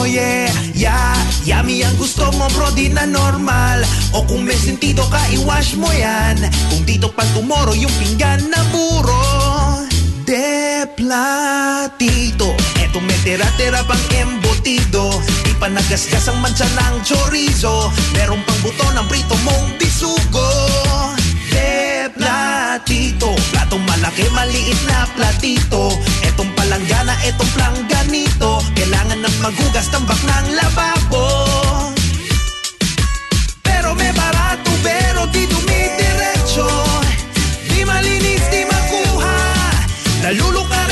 Yeah, 0.07 0.49
yeah, 0.73 1.15
yummy 1.43 1.83
ang 1.83 1.95
gusto 1.99 2.31
mo 2.39 2.47
bro, 2.55 2.71
di 2.73 2.87
na 2.89 3.03
normal. 3.03 3.83
O 4.15 4.23
kung 4.23 4.47
may 4.47 4.55
sentido 4.55 5.03
ka, 5.11 5.19
iwash 5.35 5.75
mo 5.75 5.91
yan. 5.91 6.39
Kung 6.71 6.83
dito 6.87 7.11
pag 7.11 7.27
tomorrow 7.35 7.75
yung 7.75 7.91
pinggan 7.99 8.47
na 8.47 8.61
puro 8.71 9.21
De 10.27 10.83
platito 10.99 12.51
Eto 12.83 12.99
may 12.99 13.15
tira-tira 13.23 13.79
pang 13.87 14.05
embutido. 14.11 15.07
Di 15.47 15.55
pa 15.55 15.71
nagasgas 15.71 16.27
ang 16.27 16.43
mansa 16.43 16.67
ng 16.67 16.99
chorizo. 17.07 17.87
Meron 18.11 18.43
pang 18.43 18.59
buto 18.59 18.83
ng 18.91 19.07
prito 19.07 19.39
mong 19.47 19.79
bisugo. 19.79 20.51
De 21.47 22.11
platito 22.11 23.31
Platong 23.55 23.87
malaki, 23.87 24.27
maliit 24.35 24.75
na 24.91 25.07
platito. 25.15 25.95
Etong 26.27 26.46
palanggana, 26.67 27.15
etong 27.23 27.51
plangganito 27.55 28.59
Kailangan 28.75 29.23
ng 29.23 29.35
maghugas 29.39 29.87
tambak 29.87 30.19
ng 30.19 30.47
lababo. 30.59 31.23
Pero 33.63 33.95
may 33.95 34.11
barato, 34.11 34.71
pero 34.83 35.23
di 35.31 35.47
dumidiretso. 35.47 36.67
Di 37.71 37.87
malinis, 37.87 38.43
di 38.51 38.67
makuha. 38.67 39.39
Nalulukaret 40.27 40.86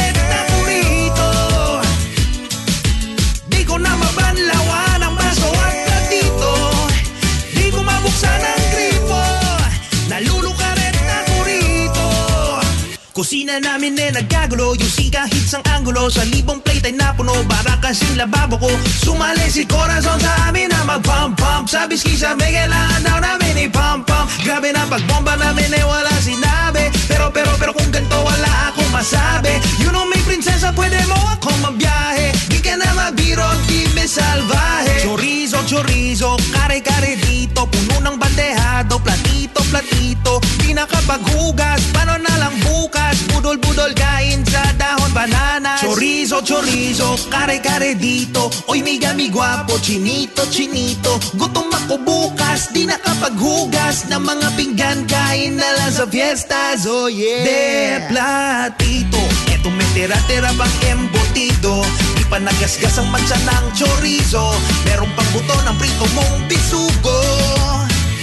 Kusina 13.25 13.57
namin 13.57 13.97
eh 13.97 14.13
nagkagulo. 14.13 14.77
Yung 14.77 14.93
si 14.93 15.09
kahit 15.09 15.49
sang 15.49 15.65
angulo. 15.73 16.13
Sa 16.13 16.21
libong 16.29 16.61
plate 16.61 16.93
ay 16.93 16.93
napuno. 16.93 17.33
Para 17.49 17.73
kasing 17.81 18.21
lababo 18.21 18.53
ko. 18.61 18.69
Sumali 19.01 19.49
si 19.49 19.65
Corazon 19.65 20.21
sa 20.21 20.53
amin 20.53 20.69
na 20.69 20.85
mag-pump-pump 20.85 21.65
Sabi 21.65 21.97
skisa 21.97 22.37
may 22.37 22.53
kailangan 22.53 23.01
daw 23.01 23.17
namin 23.17 23.65
i-pump-pump 23.65 24.29
Grabe 24.45 24.69
na 24.69 24.85
pagbomba 24.85 25.41
namin 25.41 25.73
eh 25.73 25.81
wala 25.81 26.13
sinabi. 26.21 26.93
Pero 27.09 27.33
pero 27.33 27.49
pero 27.57 27.73
kung 27.73 27.89
ganito 27.89 28.13
wala 28.13 28.69
akong 28.69 28.93
masabi. 28.93 29.57
You 29.81 29.89
know 29.89 30.05
may 30.05 30.21
prinsesa 30.21 30.69
pwede 30.77 31.01
mo 31.09 31.17
akong 31.33 31.65
mabiyahe 31.65 32.29
ka 32.65 32.75
na 32.81 32.89
mabiro, 32.97 33.45
di 33.69 33.85
me 33.93 34.09
salvaje. 34.09 35.05
Chorizo, 35.05 35.61
chorizo, 35.69 36.33
kare-kare 36.49 37.13
dito 37.21 37.69
Puno 37.69 38.01
ng 38.01 38.17
bandehado, 38.17 38.97
platito, 38.97 39.61
platito 39.69 40.41
Di 40.65 40.73
nakapaghugas, 40.73 41.93
paano 41.93 42.17
na 42.17 42.33
lang 42.41 42.57
bukas 42.65 43.21
Budol-budol 43.29 43.93
kain 43.93 44.41
sa 44.49 44.65
dahon 44.81 45.13
bananas 45.13 45.85
Chorizo, 45.85 46.41
chorizo, 46.41 47.21
kare-kare 47.29 47.93
dito 47.93 48.49
Oy 48.65 48.81
miga 48.81 49.13
mi 49.13 49.29
guwapo, 49.29 49.77
chinito, 49.77 50.49
chinito 50.49 51.21
Gutom 51.37 51.69
ako 51.69 52.01
bukas, 52.01 52.73
di 52.73 52.89
nakapaghugas 52.89 54.09
Ng 54.09 54.25
mga 54.25 54.47
pinggan, 54.57 54.99
kain 55.05 55.53
na 55.53 55.69
lang 55.77 55.93
sa 55.93 56.09
fiestas 56.09 56.89
Oh 56.89 57.05
yeah 57.05 57.45
De 57.45 57.61
platito, 58.09 59.21
eto 59.53 59.69
may 59.69 59.85
tira-tira 59.93 60.49
bang 60.57 60.75
embutido 60.97 62.04
Di 62.25 62.33
pa 62.33 62.41
nagasgas 62.41 62.97
ang 62.97 63.13
mansa 63.13 63.37
ng 63.37 63.69
chorizo. 63.77 64.49
Meron 64.81 65.13
pang 65.13 65.29
buto 65.29 65.53
ng 65.61 65.77
prito 65.77 66.09
mong 66.17 66.49
bisugo. 66.49 67.21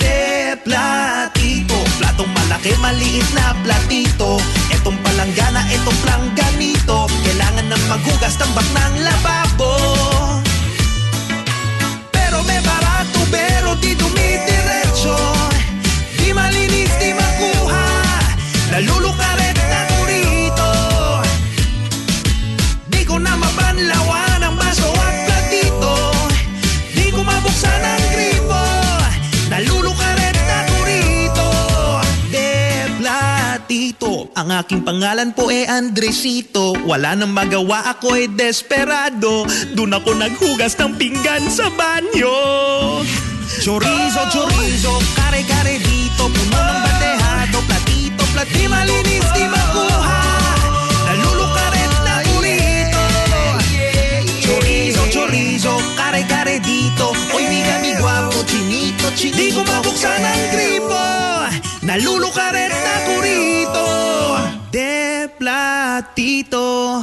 De 0.02 0.58
platito 0.66 1.78
Platong 2.02 2.26
malaki, 2.34 2.74
maliit 2.82 3.30
na 3.30 3.54
platito. 3.62 4.42
Etong 4.74 4.98
palanggana, 5.06 5.62
etong 5.70 5.98
plangganito 6.02 7.06
Kailangan 7.06 7.70
ng 7.70 7.82
maghugas 7.86 8.34
tambak 8.34 8.66
ng 8.74 9.06
lababo 9.06 10.31
Ang 34.52 34.68
aking 34.68 34.84
pangalan 34.84 35.32
po 35.32 35.48
e 35.48 35.64
Andresito. 35.64 36.76
Wala 36.84 37.16
nang 37.16 37.32
magawa 37.32 37.88
ako 37.88 38.20
e 38.20 38.28
desperado. 38.28 39.48
Doon 39.72 39.96
ako 39.96 40.12
naghugas 40.12 40.76
ng 40.76 40.92
pinggan 41.00 41.48
sa 41.48 41.72
banyo. 41.72 42.36
Chorizo, 43.64 44.22
chorizo, 44.28 44.92
kare-kare 45.16 45.80
dito. 45.80 46.28
Puno 46.28 46.58
ng 46.60 46.80
bandehado, 46.84 47.64
platito, 47.64 48.20
platito 48.36 48.60
Di 48.60 48.68
malinis, 48.68 49.24
di 49.32 49.44
makuha. 49.48 50.20
Nalulukaret 51.08 51.92
na 52.04 52.14
burrito 52.20 53.04
Chorizo, 54.36 55.02
chorizo, 55.08 55.80
kare-kare 55.96 56.60
dito. 56.60 57.16
Oy, 57.32 57.48
miga 57.48 57.80
mi 57.80 57.96
guwapo, 57.96 58.44
chinito, 58.44 59.08
chinito. 59.16 59.40
Di 59.40 59.48
ko 59.56 59.64
mabuksan 59.64 60.20
ang 60.20 60.44
gripo. 60.52 61.00
Nalulukaret 61.88 62.81
platito 65.42 67.02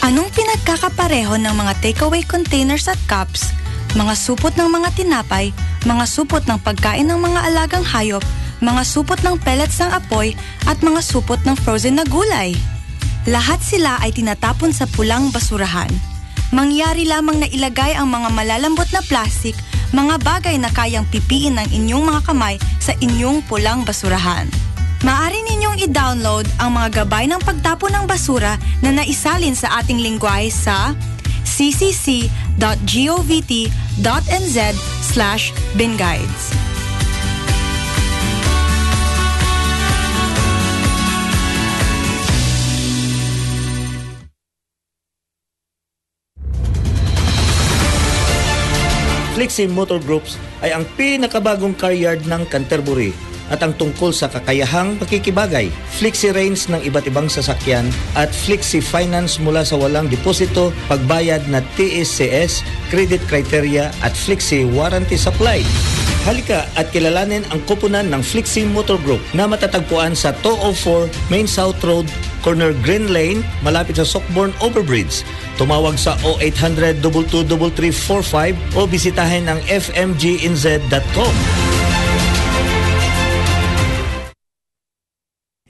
Anong 0.00 0.32
pinagkakapareho 0.32 1.36
ng 1.36 1.52
mga 1.52 1.76
takeaway 1.84 2.24
containers 2.24 2.88
at 2.88 2.96
cups, 3.04 3.52
mga 3.92 4.16
supot 4.16 4.56
ng 4.56 4.72
mga 4.72 4.88
tinapay, 4.96 5.52
mga 5.84 6.08
supot 6.08 6.40
ng 6.48 6.56
pagkain 6.64 7.04
ng 7.12 7.20
mga 7.20 7.52
alagang 7.52 7.84
hayop, 7.84 8.24
mga 8.64 8.88
supot 8.88 9.20
ng 9.20 9.36
pellets 9.36 9.76
ng 9.84 9.92
apoy, 9.92 10.32
at 10.64 10.80
mga 10.80 11.04
supot 11.04 11.36
ng 11.44 11.52
frozen 11.60 12.00
na 12.00 12.08
gulay? 12.08 12.56
Lahat 13.28 13.60
sila 13.60 14.00
ay 14.00 14.16
tinatapon 14.16 14.72
sa 14.72 14.88
pulang 14.88 15.28
basurahan. 15.28 15.92
Mangyari 16.48 17.04
lamang 17.04 17.44
na 17.44 17.48
ilagay 17.48 17.92
ang 17.92 18.08
mga 18.08 18.32
malalambot 18.32 18.88
na 18.88 19.04
plastik, 19.04 19.52
mga 19.92 20.16
bagay 20.24 20.56
na 20.56 20.72
kayang 20.72 21.04
pipiin 21.12 21.60
ng 21.60 21.68
inyong 21.76 22.04
mga 22.08 22.24
kamay 22.24 22.56
sa 22.80 22.96
inyong 23.04 23.44
pulang 23.44 23.84
basurahan. 23.84 24.48
Maaari 25.04 25.44
ninyong 25.44 25.78
i-download 25.84 26.48
ang 26.58 26.74
mga 26.74 27.04
gabay 27.04 27.28
ng 27.30 27.38
pagtapon 27.44 27.92
ng 27.94 28.04
basura 28.08 28.58
na 28.82 28.90
naisalin 28.90 29.54
sa 29.54 29.78
ating 29.78 30.00
lingwahe 30.02 30.50
sa 30.50 30.96
ccc.govt.nz 31.44 32.28
slash 35.04 35.44
binguides. 35.78 36.44
Flixie 49.38 49.70
Motor 49.70 50.02
Groups 50.02 50.34
ay 50.66 50.74
ang 50.74 50.82
pinakabagong 50.98 51.78
car 51.78 51.94
yard 51.94 52.26
ng 52.26 52.42
Canterbury 52.50 53.14
at 53.54 53.62
ang 53.62 53.70
tungkol 53.78 54.10
sa 54.10 54.26
kakayahang 54.26 54.98
pakikibagay, 54.98 55.70
Flixie 55.94 56.34
Range 56.34 56.58
ng 56.58 56.82
iba't 56.82 57.06
ibang 57.06 57.30
sasakyan 57.30 57.86
at 58.18 58.34
Flixie 58.34 58.82
Finance 58.82 59.38
mula 59.38 59.62
sa 59.62 59.78
walang 59.78 60.10
deposito, 60.10 60.74
pagbayad 60.90 61.46
na 61.46 61.62
TSCS, 61.78 62.66
credit 62.90 63.22
criteria 63.30 63.94
at 64.02 64.10
Flixie 64.10 64.66
Warranty 64.66 65.14
Supply. 65.14 65.62
Halika 66.24 66.64
at 66.74 66.90
kilalanin 66.90 67.44
ang 67.52 67.60
kupunan 67.68 68.08
ng 68.10 68.24
Flixie 68.24 68.66
Motor 68.66 68.98
Group 69.04 69.20
na 69.36 69.44
matatagpuan 69.44 70.16
sa 70.16 70.32
204 70.40 71.12
Main 71.28 71.46
South 71.46 71.78
Road, 71.84 72.08
corner 72.40 72.72
Green 72.80 73.12
Lane, 73.12 73.44
malapit 73.60 74.00
sa 74.00 74.08
Sockborn 74.08 74.56
Overbridge. 74.64 75.22
Tumawag 75.60 76.00
sa 76.00 76.16
0800 76.24 77.04
22345 77.04 78.78
o 78.78 78.88
bisitahin 78.88 79.50
ang 79.50 79.60
fmginz.com. 79.68 81.67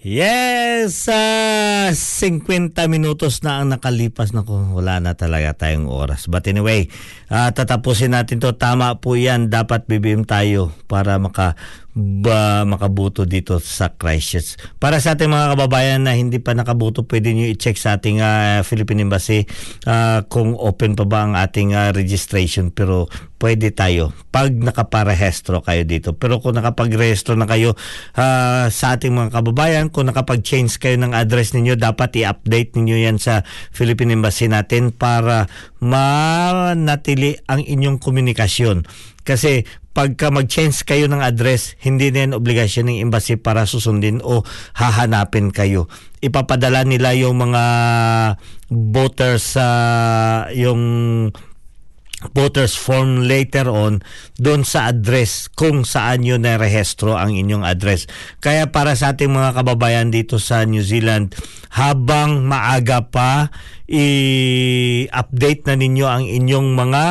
Yes! 0.08 1.04
ah 1.12 1.92
50 1.92 2.72
minutos 2.88 3.44
na 3.44 3.60
ang 3.60 3.68
nakalipas. 3.68 4.32
Naku, 4.32 4.72
wala 4.72 5.04
na 5.04 5.12
talaga 5.12 5.52
tayong 5.68 5.84
oras. 5.84 6.32
But 6.32 6.48
anyway, 6.48 6.88
ah, 7.28 7.52
tatapusin 7.52 8.16
natin 8.16 8.40
to. 8.40 8.56
Tama 8.56 9.04
po 9.04 9.20
yan. 9.20 9.52
Dapat 9.52 9.84
BBM 9.84 10.24
tayo 10.24 10.72
para 10.88 11.20
maka 11.20 11.60
ba 11.98 12.62
makabuto 12.62 13.26
dito 13.26 13.58
sa 13.58 13.90
Christchurch. 13.90 14.54
Para 14.78 15.02
sa 15.02 15.18
ating 15.18 15.26
mga 15.26 15.58
kababayan 15.58 16.06
na 16.06 16.14
hindi 16.14 16.38
pa 16.38 16.54
nakabuto, 16.54 17.02
pwede 17.10 17.34
nyo 17.34 17.50
i-check 17.50 17.74
sa 17.74 17.98
ating 17.98 18.22
ah, 18.22 18.62
Philippine 18.62 19.02
Embassy 19.02 19.42
ah, 19.82 20.22
kung 20.30 20.54
open 20.54 20.94
pa 20.94 21.02
ba 21.02 21.26
ang 21.26 21.34
ating 21.34 21.74
ah, 21.74 21.90
registration. 21.90 22.70
Pero 22.70 23.10
pwede 23.42 23.74
tayo 23.74 24.14
pag 24.30 24.54
nakaparehestro 24.54 25.66
kayo 25.66 25.82
dito. 25.82 26.14
Pero 26.14 26.38
kung 26.38 26.54
nakapagrehestro 26.54 27.34
na 27.34 27.50
kayo 27.50 27.74
ah, 28.14 28.70
sa 28.70 28.94
ating 28.94 29.10
mga 29.10 29.34
kababayan, 29.42 29.90
kung 29.90 30.06
nakapag-change 30.06 30.78
kayo 30.78 30.94
ng 31.02 31.10
address 31.18 31.50
ninyo, 31.50 31.74
dapat 31.74 32.14
i-update 32.14 32.78
ninyo 32.78 33.10
yan 33.10 33.18
sa 33.18 33.42
Philippine 33.74 34.14
Embassy 34.14 34.46
natin 34.46 34.94
para 34.94 35.50
manatili 35.82 37.42
ang 37.50 37.66
inyong 37.66 37.98
komunikasyon. 37.98 38.86
Kasi 39.26 39.66
pagka 39.98 40.30
mag-change 40.30 40.86
kayo 40.86 41.10
ng 41.10 41.18
address, 41.18 41.74
hindi 41.82 42.14
na 42.14 42.22
yan 42.22 42.38
obligasyon 42.38 42.86
ng 42.86 43.02
embassy 43.10 43.34
para 43.34 43.66
susundin 43.66 44.22
o 44.22 44.46
hahanapin 44.78 45.50
kayo. 45.50 45.90
Ipapadala 46.22 46.86
nila 46.86 47.18
yung 47.18 47.34
mga 47.42 47.64
voters 48.70 49.58
sa 49.58 49.66
yung 50.54 50.78
voters 52.30 52.78
form 52.78 53.26
later 53.26 53.66
on 53.70 54.02
doon 54.38 54.62
sa 54.62 54.90
address 54.90 55.50
kung 55.50 55.82
saan 55.82 56.22
yun 56.22 56.46
narehestro 56.46 57.18
ang 57.18 57.34
inyong 57.34 57.66
address. 57.66 58.06
Kaya 58.38 58.70
para 58.70 58.94
sa 58.94 59.18
ating 59.18 59.34
mga 59.34 59.50
kababayan 59.62 60.14
dito 60.14 60.38
sa 60.38 60.62
New 60.62 60.82
Zealand, 60.82 61.34
habang 61.74 62.46
maaga 62.46 63.02
pa, 63.02 63.50
i-update 63.90 65.66
na 65.66 65.74
ninyo 65.74 66.06
ang 66.06 66.22
inyong 66.22 66.68
mga 66.74 67.04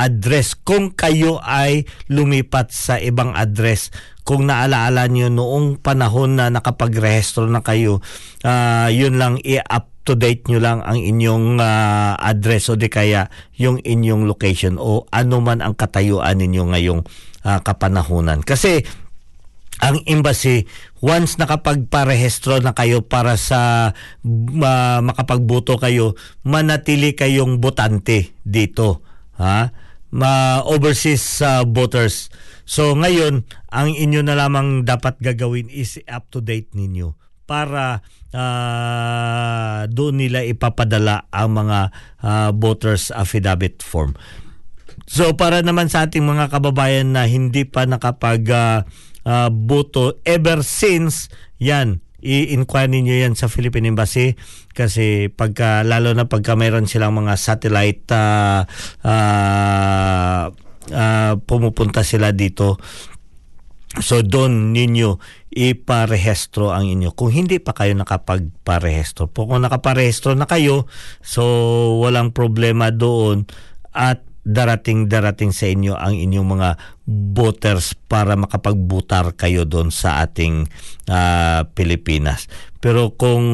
address. 0.00 0.56
Kung 0.56 0.96
kayo 0.96 1.36
ay 1.44 1.84
lumipat 2.08 2.72
sa 2.72 2.96
ibang 2.96 3.36
address 3.36 3.92
kung 4.24 4.46
naalaala 4.46 5.10
nyo 5.10 5.26
noong 5.26 5.82
panahon 5.82 6.38
na 6.38 6.54
nakapagrehistro 6.54 7.50
na 7.50 7.66
kayo 7.66 7.98
uh, 8.46 8.86
yun 8.86 9.18
lang 9.18 9.42
i-up 9.42 9.90
to 10.06 10.14
date 10.14 10.46
nyo 10.46 10.62
lang 10.62 10.80
ang 10.86 11.02
inyong 11.02 11.58
uh, 11.58 12.14
address 12.14 12.70
o 12.70 12.78
di 12.78 12.86
kaya 12.86 13.26
yung 13.58 13.82
inyong 13.82 14.30
location 14.30 14.78
o 14.78 15.04
ano 15.10 15.42
man 15.42 15.60
ang 15.60 15.74
katayuan 15.74 16.38
ninyo 16.40 16.62
ngayong 16.72 17.02
uh, 17.42 17.58
kapanahunan. 17.60 18.40
Kasi 18.46 18.86
ang 19.80 19.98
embassy 20.04 20.68
once 21.00 21.40
nakapagparehistro 21.40 22.60
na 22.60 22.76
kayo 22.76 23.00
para 23.00 23.34
sa 23.40 23.92
uh, 24.22 24.98
makapagboto 25.00 25.80
kayo 25.80 26.14
manatili 26.44 27.16
kayong 27.16 27.58
botante 27.58 28.36
dito 28.44 29.00
ha 29.40 29.72
ma 30.10 30.62
overseas 30.66 31.22
uh, 31.42 31.62
voters. 31.66 32.30
So 32.66 32.94
ngayon, 32.94 33.46
ang 33.70 33.94
inyo 33.94 34.22
na 34.22 34.38
lamang 34.38 34.86
dapat 34.86 35.18
gagawin 35.18 35.70
is 35.70 35.98
up 36.06 36.30
to 36.34 36.42
date 36.42 36.70
ninyo 36.74 37.14
para 37.50 37.98
uh, 38.30 39.90
doon 39.90 40.22
nila 40.22 40.46
ipapadala 40.46 41.26
ang 41.34 41.50
mga 41.58 41.78
uh, 42.22 42.50
voters 42.54 43.10
affidavit 43.10 43.82
form. 43.82 44.14
So 45.10 45.34
para 45.34 45.58
naman 45.66 45.90
sa 45.90 46.06
ating 46.06 46.22
mga 46.22 46.54
kababayan 46.54 47.10
na 47.10 47.26
hindi 47.26 47.66
pa 47.66 47.82
nakapag 47.90 48.46
uh, 48.46 48.86
uh, 49.26 49.50
boto 49.50 50.22
ever 50.22 50.62
since 50.62 51.26
yan 51.58 51.98
i-inquire 52.20 52.88
niyo 52.88 53.16
yan 53.26 53.34
sa 53.36 53.48
Philippine 53.48 53.92
Embassy 53.92 54.36
kasi 54.72 55.28
pagka 55.32 55.82
lalo 55.82 56.12
na 56.14 56.28
pagka 56.28 56.54
mayroon 56.54 56.86
silang 56.86 57.16
mga 57.16 57.34
satellite 57.36 58.06
uh, 58.12 58.64
uh, 59.04 60.44
uh, 60.94 61.32
pumupunta 61.44 62.04
sila 62.06 62.30
dito 62.30 62.80
So 63.98 64.22
doon 64.22 64.70
ninyo 64.70 65.18
iparehestro 65.50 66.70
ang 66.70 66.86
inyo. 66.86 67.10
Kung 67.10 67.34
hindi 67.34 67.58
pa 67.58 67.74
kayo 67.74 67.90
nakapagparehestro. 67.98 69.26
Po 69.26 69.50
kung 69.50 69.66
nakaparehestro 69.66 70.38
na 70.38 70.46
kayo, 70.46 70.86
so 71.18 71.42
walang 71.98 72.30
problema 72.30 72.94
doon 72.94 73.50
at 73.90 74.22
darating-darating 74.46 75.52
sa 75.52 75.68
inyo 75.68 75.92
ang 75.94 76.16
inyong 76.16 76.48
mga 76.48 76.70
voters 77.36 77.92
para 78.08 78.38
makapagbutar 78.38 79.36
kayo 79.36 79.66
doon 79.68 79.92
sa 79.92 80.24
ating 80.24 80.70
uh, 81.10 81.66
Pilipinas. 81.76 82.46
Pero 82.80 83.12
kung 83.12 83.44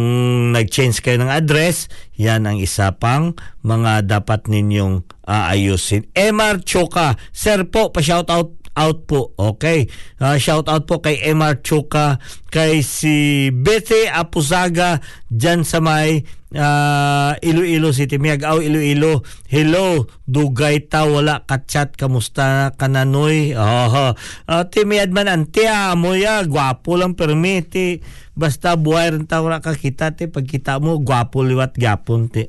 nag-change 0.55 1.03
kayo 1.03 1.18
ng 1.18 1.32
address, 1.32 1.91
yan 2.14 2.47
ang 2.47 2.62
isa 2.62 2.95
pang 2.95 3.34
mga 3.66 4.07
dapat 4.07 4.47
ninyong 4.47 5.03
aayusin. 5.26 6.07
Emar 6.14 6.62
Choka, 6.62 7.18
Sir 7.34 7.66
po, 7.66 7.91
pa-shout 7.91 8.30
out 8.30 8.55
out 8.76 9.09
po. 9.09 9.32
Okay. 9.41 9.89
Uh, 10.20 10.37
shout 10.37 10.68
out 10.68 10.84
po 10.84 11.01
kay 11.01 11.18
Emar 11.24 11.64
Choka, 11.64 12.20
kay 12.51 12.80
si 12.80 13.49
Betty 13.51 14.07
Apusaga 14.11 15.03
dyan 15.28 15.66
sa 15.66 15.82
may 15.82 16.22
uh, 16.55 17.32
Iloilo 17.42 17.90
City. 17.90 18.20
Miagaw 18.20 18.62
Iloilo. 18.62 19.26
Hello, 19.47 20.07
dugay 20.26 20.86
ta 20.86 21.07
wala 21.07 21.42
kachat 21.47 21.94
kamusta 21.94 22.74
kananoy. 22.78 23.55
Oh, 23.55 24.14
uh, 24.14 24.62
ti 24.70 24.86
man 24.86 25.30
antia 25.30 25.94
mo 25.99 26.14
ya 26.14 26.42
gwapo 26.47 26.94
lang 26.94 27.18
permiti. 27.18 28.03
Basta 28.36 28.76
buhay 28.76 29.16
rin 29.16 29.24
ta 29.24 29.40
wala 29.40 29.64
kakita 29.64 30.12
ti 30.12 30.28
pagkita 30.28 30.76
mo 30.76 31.01
gwapo 31.01 31.40
liwat 31.40 31.72
gapon 31.72 32.28
ti. 32.28 32.44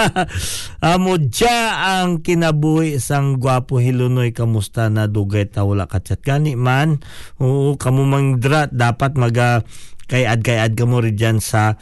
Amo 0.80 1.20
dya 1.20 1.76
ang 2.00 2.24
kinabuhi 2.24 2.96
sang 2.96 3.36
gwapo 3.36 3.84
hilunoy 3.84 4.32
kamusta 4.32 4.88
na 4.88 5.04
dugay 5.04 5.44
ta 5.44 5.60
wala 5.60 5.84
kachat 5.84 6.24
gani 6.24 6.56
man. 6.56 7.04
Oo, 7.36 7.76
kamo 7.76 8.08
mangdra 8.08 8.64
dapat 8.72 9.03
maga 9.12 9.60
kay 10.08 10.24
ad 10.24 10.40
kay 10.40 10.56
ad 10.56 10.72
kamo 10.72 11.04
rin 11.04 11.12
dyan 11.12 11.38
sa 11.44 11.76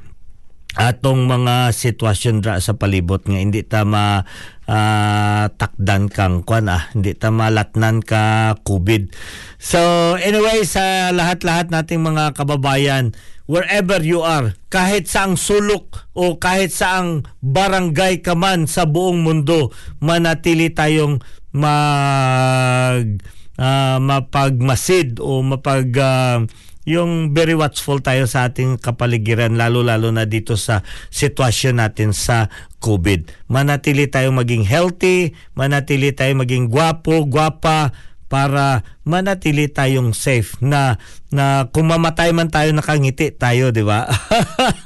atong 0.72 1.28
mga 1.28 1.68
sitwasyon 1.68 2.40
ra 2.40 2.56
sa 2.56 2.72
palibot 2.72 3.20
nga 3.28 3.36
hindi 3.36 3.60
ta 3.60 3.84
ma 3.84 4.24
uh, 4.64 5.44
takdan 5.52 6.08
kang 6.08 6.40
kwan 6.48 6.72
ah 6.72 6.88
hindi 6.96 7.12
ta 7.12 7.28
malatnan 7.28 8.00
ka 8.00 8.56
COVID. 8.64 9.12
So 9.60 9.78
anyway 10.16 10.64
sa 10.64 11.12
lahat-lahat 11.12 11.68
nating 11.68 12.00
mga 12.00 12.32
kababayan 12.32 13.12
wherever 13.44 14.00
you 14.00 14.24
are 14.24 14.56
kahit 14.72 15.12
saang 15.12 15.36
sulok 15.36 16.08
o 16.16 16.40
kahit 16.40 16.72
saang 16.72 17.28
barangay 17.44 18.24
ka 18.24 18.32
man 18.32 18.64
sa 18.64 18.88
buong 18.88 19.20
mundo 19.20 19.76
manatili 20.00 20.72
tayong 20.72 21.20
mag 21.52 23.20
uh, 23.60 24.00
mapagmasid 24.00 25.20
o 25.20 25.44
mapag 25.44 25.92
uh, 26.00 26.48
yung 26.82 27.30
very 27.30 27.54
watchful 27.54 28.02
tayo 28.02 28.26
sa 28.26 28.50
ating 28.50 28.78
kapaligiran 28.82 29.54
lalo-lalo 29.54 30.10
na 30.10 30.26
dito 30.26 30.58
sa 30.58 30.82
sitwasyon 31.14 31.78
natin 31.78 32.10
sa 32.10 32.50
COVID. 32.82 33.46
Manatili 33.46 34.10
tayo 34.10 34.34
maging 34.34 34.66
healthy, 34.66 35.38
manatili 35.54 36.10
tayo 36.10 36.34
maging 36.34 36.66
gwapo, 36.66 37.22
gwapa 37.30 37.94
para 38.26 38.82
manatili 39.06 39.68
tayong 39.68 40.16
safe 40.16 40.56
na 40.64 40.96
na 41.28 41.68
kung 41.68 41.86
mamatay 41.86 42.32
man 42.32 42.48
tayo 42.48 42.72
nakangiti 42.72 43.30
tayo, 43.30 43.70
di 43.70 43.84
ba? 43.86 44.08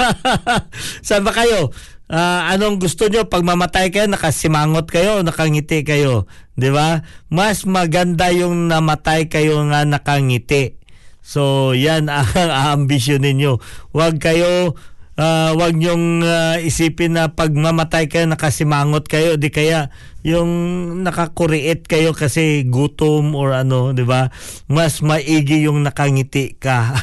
Saan 1.06 1.24
ba 1.24 1.32
kayo? 1.32 1.72
Uh, 2.06 2.42
anong 2.54 2.78
gusto 2.78 3.10
nyo 3.10 3.26
pag 3.26 3.42
mamatay 3.42 3.90
kayo 3.90 4.06
nakasimangot 4.06 4.86
kayo 4.86 5.26
nakangiti 5.26 5.82
kayo 5.82 6.30
di 6.54 6.70
ba 6.70 7.02
mas 7.34 7.66
maganda 7.66 8.30
yung 8.30 8.70
namatay 8.70 9.26
kayo 9.26 9.58
nga 9.66 9.82
nakangiti 9.82 10.78
So 11.26 11.74
yan 11.74 12.06
ang 12.14 12.86
ambisyon 12.86 13.26
ninyo. 13.26 13.58
Huwag 13.90 14.22
kayo 14.22 14.78
ah, 15.18 15.50
wag 15.58 15.74
niyong 15.74 16.22
ah, 16.22 16.56
isipin 16.62 17.18
na 17.18 17.34
pag 17.34 17.50
mamatay 17.50 18.06
kayo 18.06 18.30
nakasimangot 18.30 19.10
kayo 19.10 19.34
di 19.34 19.50
kaya 19.50 19.90
yung 20.26 20.50
nakakuriit 21.06 21.86
kayo 21.86 22.10
kasi 22.10 22.66
gutom 22.66 23.38
or 23.38 23.54
ano, 23.54 23.94
'di 23.94 24.02
ba? 24.02 24.34
Mas 24.66 24.98
maigi 24.98 25.70
yung 25.70 25.86
nakangiti 25.86 26.58
ka. 26.58 26.90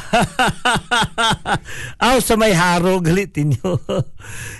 Aw 2.04 2.20
sa 2.20 2.36
may 2.36 2.52
haro 2.52 3.00
galitin 3.04 3.56
nyo. 3.56 3.80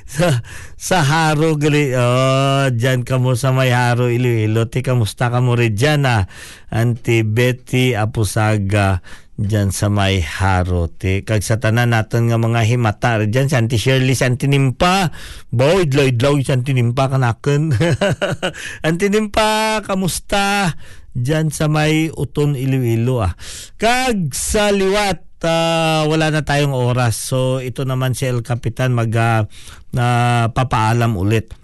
sa 0.09 0.41
sa 0.81 1.05
haro 1.05 1.61
gali. 1.61 1.93
Oh, 1.93 2.73
diyan 2.73 3.05
ka 3.05 3.21
mo 3.21 3.37
sa 3.37 3.53
may 3.53 3.69
haro 3.69 4.09
Iloilo. 4.09 4.65
Ti 4.65 4.81
kamusta 4.81 5.29
ka 5.29 5.45
mo 5.45 5.61
rin 5.61 5.77
dyan 5.77 6.09
ah. 6.09 6.25
Auntie 6.73 7.21
Betty 7.21 7.93
Apusaga 7.93 9.05
dyan 9.35 9.75
sa 9.75 9.91
may 9.91 10.23
haro 10.23 10.87
ti 10.87 11.27
kag 11.27 11.43
sa 11.43 11.59
tanan 11.59 11.91
naton 11.91 12.31
nga 12.31 12.39
mga 12.39 12.63
himata 12.71 13.19
rin 13.19 13.35
dyan 13.35 13.51
si 13.51 13.55
Auntie 13.59 13.83
Shirley 13.83 14.15
si 14.15 14.23
Auntie 14.23 14.47
Nimpa. 14.47 15.11
Boy 15.51 15.91
idlaw 15.91 16.07
idlaw 16.07 16.35
si 16.39 16.55
Auntie 16.55 16.75
Nimpa 16.75 17.11
kanaken 17.11 17.75
Auntie 18.87 19.11
Nimpa 19.11 19.83
kamusta? 19.83 20.75
Dyan 21.15 21.55
sa 21.55 21.71
may 21.71 22.11
uton 22.11 22.59
Iloilo 22.59 23.23
ah. 23.23 23.39
Kag 23.79 24.35
sa 24.35 24.75
liwat 24.75 25.47
ah, 25.47 26.03
wala 26.11 26.35
na 26.35 26.43
tayong 26.43 26.75
oras. 26.75 27.31
So 27.31 27.63
ito 27.63 27.87
naman 27.87 28.19
si 28.19 28.27
El 28.27 28.43
Capitan 28.43 28.95
mag 28.95 29.15
ah, 29.15 29.47
na 29.95 30.07
papaalam 30.51 31.15
ulit 31.15 31.64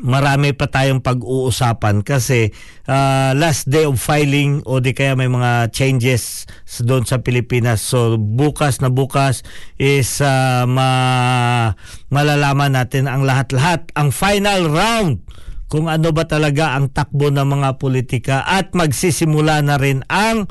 marami 0.00 0.56
pa 0.56 0.70
tayong 0.72 1.04
pag-uusapan 1.04 2.00
kasi 2.00 2.54
ah, 2.88 3.36
last 3.36 3.68
day 3.68 3.84
of 3.84 4.00
filing 4.00 4.64
o 4.64 4.80
di 4.80 4.96
kaya 4.96 5.12
may 5.12 5.28
mga 5.28 5.68
changes 5.74 6.48
doon 6.80 7.04
sa 7.04 7.20
Pilipinas. 7.20 7.84
So 7.84 8.16
bukas 8.16 8.80
na 8.80 8.88
bukas 8.88 9.44
is 9.76 10.24
ah, 10.24 10.64
ma 10.64 10.90
malalaman 12.08 12.78
natin 12.78 13.10
ang 13.10 13.26
lahat-lahat, 13.26 13.92
ang 13.92 14.08
final 14.14 14.72
round 14.72 15.20
kung 15.72 15.88
ano 15.88 16.12
ba 16.12 16.28
talaga 16.28 16.76
ang 16.76 16.92
takbo 16.92 17.32
ng 17.32 17.48
mga 17.48 17.80
politika 17.80 18.44
at 18.44 18.76
magsisimula 18.76 19.64
na 19.64 19.80
rin 19.80 20.04
ang 20.08 20.48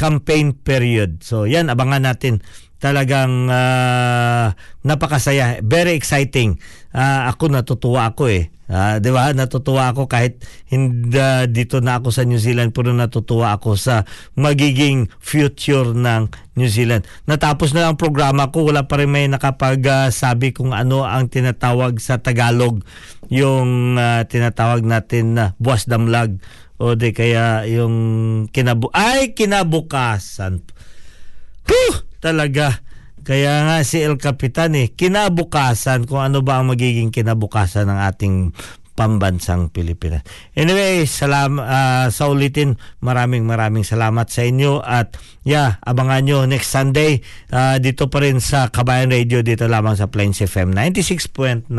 campaign 0.00 0.56
period. 0.56 1.20
So 1.20 1.44
yan, 1.44 1.68
abangan 1.68 2.08
natin 2.08 2.40
talagang 2.82 3.46
ah, 3.46 4.58
napakasaya, 4.82 5.62
very 5.62 5.94
exciting. 5.94 6.58
Ah, 6.90 7.30
ako 7.30 7.54
natutuwa 7.54 8.10
ako 8.10 8.26
eh. 8.26 8.50
Ah, 8.72 8.96
'di 8.96 9.12
ba? 9.12 9.36
Natutuwa 9.36 9.92
ako 9.92 10.08
kahit 10.08 10.40
hindi 10.72 11.20
dito 11.52 11.84
na 11.84 12.00
ako 12.00 12.08
sa 12.08 12.24
New 12.24 12.40
Zealand 12.40 12.72
pero 12.72 12.96
natutuwa 12.96 13.52
ako 13.52 13.76
sa 13.76 14.08
magiging 14.32 15.12
future 15.20 15.92
ng 15.92 16.32
New 16.56 16.72
Zealand. 16.72 17.04
Natapos 17.28 17.76
na 17.76 17.92
ang 17.92 18.00
programa 18.00 18.48
ko, 18.48 18.64
wala 18.64 18.88
pa 18.88 18.96
rin 18.96 19.12
may 19.12 19.28
nakapagsabi 19.28 20.56
kung 20.56 20.72
ano 20.72 21.04
ang 21.04 21.28
tinatawag 21.28 22.00
sa 22.00 22.16
Tagalog 22.16 22.80
yung 23.28 24.00
ah, 24.00 24.24
tinatawag 24.24 24.82
natin 24.82 25.36
na 25.36 25.44
buwas 25.60 25.84
damlag 25.84 26.40
o 26.80 26.96
di 26.96 27.12
kaya 27.14 27.68
yung 27.68 27.94
kinabu 28.50 28.88
ay 28.90 29.36
kinabukasan. 29.36 30.64
Huh! 31.68 32.11
Talaga. 32.22 32.86
Kaya 33.22 33.66
nga 33.66 33.76
si 33.82 34.02
El 34.02 34.18
Capitan 34.18 34.74
eh, 34.78 34.94
kinabukasan 34.94 36.06
kung 36.06 36.22
ano 36.22 36.42
ba 36.42 36.58
ang 36.58 36.70
magiging 36.70 37.10
kinabukasan 37.10 37.86
ng 37.90 37.98
ating 38.10 38.34
pambansang 38.92 39.72
Pilipinas. 39.72 40.22
Anyway, 40.52 41.08
salam 41.08 41.56
ah, 41.58 42.12
sa 42.12 42.28
ulitin, 42.28 42.76
maraming 43.00 43.48
maraming 43.48 43.82
salamat 43.82 44.28
sa 44.28 44.44
inyo 44.44 44.84
at 44.84 45.16
yeah, 45.48 45.80
abangan 45.86 46.22
nyo 46.22 46.38
next 46.44 46.70
Sunday 46.70 47.24
ah, 47.50 47.80
dito 47.80 48.12
pa 48.12 48.20
rin 48.20 48.38
sa 48.38 48.68
Kabayan 48.68 49.10
Radio 49.10 49.40
dito 49.40 49.64
lamang 49.64 49.96
sa 49.96 50.12
Plains 50.12 50.38
FM 50.44 50.76
96.9 50.76 51.70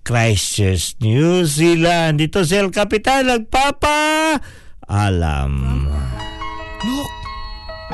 Christchurch, 0.00 0.96
New 1.04 1.44
Zealand. 1.44 2.18
Dito 2.18 2.40
si 2.40 2.56
El 2.56 2.72
Capitan 2.72 3.28
nagpapa 3.28 4.40
alam. 4.88 5.86
Look! 6.82 7.12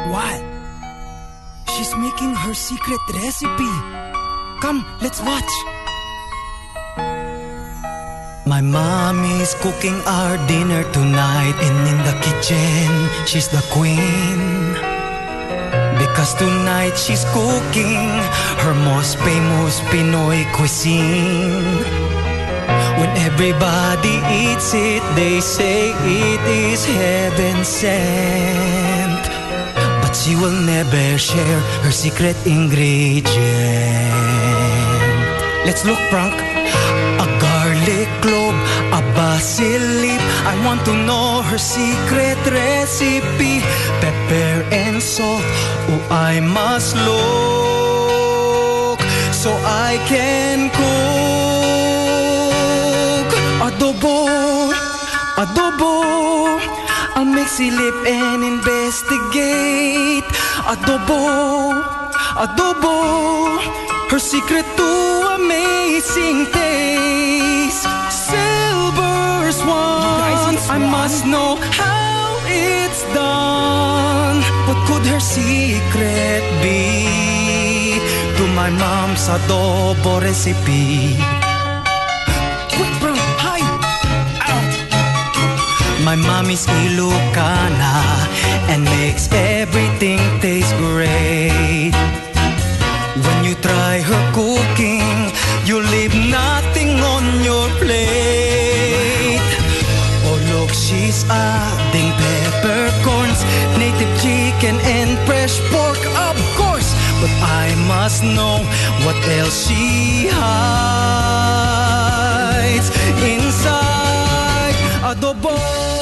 What? 0.07 0.56
She's 1.77 1.95
making 1.95 2.35
her 2.35 2.55
secret 2.55 3.01
recipe. 3.12 3.72
Come, 4.62 4.81
let's 5.03 5.20
watch. 5.20 5.53
My 8.47 8.62
mommy's 8.62 9.53
cooking 9.61 10.01
our 10.07 10.39
dinner 10.49 10.91
tonight 10.95 11.57
and 11.61 11.77
in 11.93 11.99
the 12.09 12.16
kitchen 12.24 12.89
she's 13.27 13.49
the 13.49 13.61
queen. 13.77 14.41
Because 16.01 16.33
tonight 16.41 16.97
she's 16.97 17.27
cooking 17.37 18.09
her 18.64 18.72
most 18.72 19.18
famous 19.18 19.81
Pinoy 19.93 20.51
cuisine. 20.57 21.77
When 22.97 23.12
everybody 23.29 24.16
eats 24.33 24.72
it, 24.72 25.03
they 25.14 25.41
say 25.43 25.93
it 25.93 26.41
is 26.41 26.87
heaven 26.87 27.64
sent. 27.66 28.76
She 30.17 30.35
will 30.35 30.59
never 30.75 31.19
share 31.19 31.61
her 31.85 31.93
secret 31.93 32.37
ingredient. 32.47 33.37
Let's 35.67 35.85
look, 35.85 35.99
Frank. 36.11 36.35
A 37.25 37.27
garlic 37.45 38.09
clove, 38.23 38.59
a 38.99 39.01
basil 39.14 39.83
leaf. 40.03 40.23
I 40.53 40.55
want 40.67 40.85
to 40.87 40.95
know 41.07 41.43
her 41.43 41.59
secret 41.59 42.39
recipe. 42.51 43.61
Pepper 44.01 44.64
and 44.73 45.03
salt. 45.03 45.45
Oh, 45.93 46.01
I 46.11 46.41
must 46.41 46.97
look 47.07 47.47
so 49.33 49.51
I 49.64 49.99
can 50.09 50.71
cook. 50.79 50.87
Adobo, 53.67 54.17
adobo. 55.37 55.96
Silip 57.57 58.05
and 58.07 58.45
investigate. 58.45 60.29
Adobo, 60.69 61.73
adobo. 62.37 63.57
Her 64.11 64.19
secret 64.19 64.67
to 64.77 64.91
amazing 65.41 66.53
taste. 66.53 67.89
Silver 68.13 69.51
swans. 69.53 70.69
I 70.69 70.77
must 70.77 71.25
know 71.25 71.57
how 71.81 72.37
it's 72.45 73.03
done. 73.17 74.45
What 74.69 74.77
could 74.87 75.07
her 75.07 75.21
secret 75.21 76.45
be? 76.61 77.97
To 78.37 78.45
my 78.53 78.69
mom's 78.69 79.33
adobo 79.33 80.21
recipe. 80.21 81.17
My 86.07 86.15
mommy's 86.15 86.61
is 86.61 86.67
Ilocana 86.87 87.99
and 88.71 88.85
makes 88.85 89.29
everything 89.33 90.21
taste 90.39 90.73
great. 90.77 91.91
When 93.25 93.39
you 93.43 93.57
try 93.57 93.99
her 94.07 94.23
cooking, 94.33 95.35
you 95.67 95.81
leave 95.83 96.15
nothing 96.31 97.01
on 97.01 97.43
your 97.43 97.69
plate. 97.83 99.43
Oh 100.31 100.39
look, 100.55 100.71
she's 100.71 101.25
adding 101.29 102.13
peppercorns, 102.23 103.43
native 103.75 104.15
chicken 104.23 104.79
and 104.87 105.19
fresh 105.27 105.59
pork, 105.75 105.99
of 106.31 106.39
course. 106.55 106.95
But 107.21 107.35
I 107.43 107.75
must 107.91 108.23
know 108.23 108.63
what 109.03 109.19
else 109.41 109.67
she 109.67 110.29
hides 110.31 111.19
inside 113.27 114.07
adobo. 115.03 115.96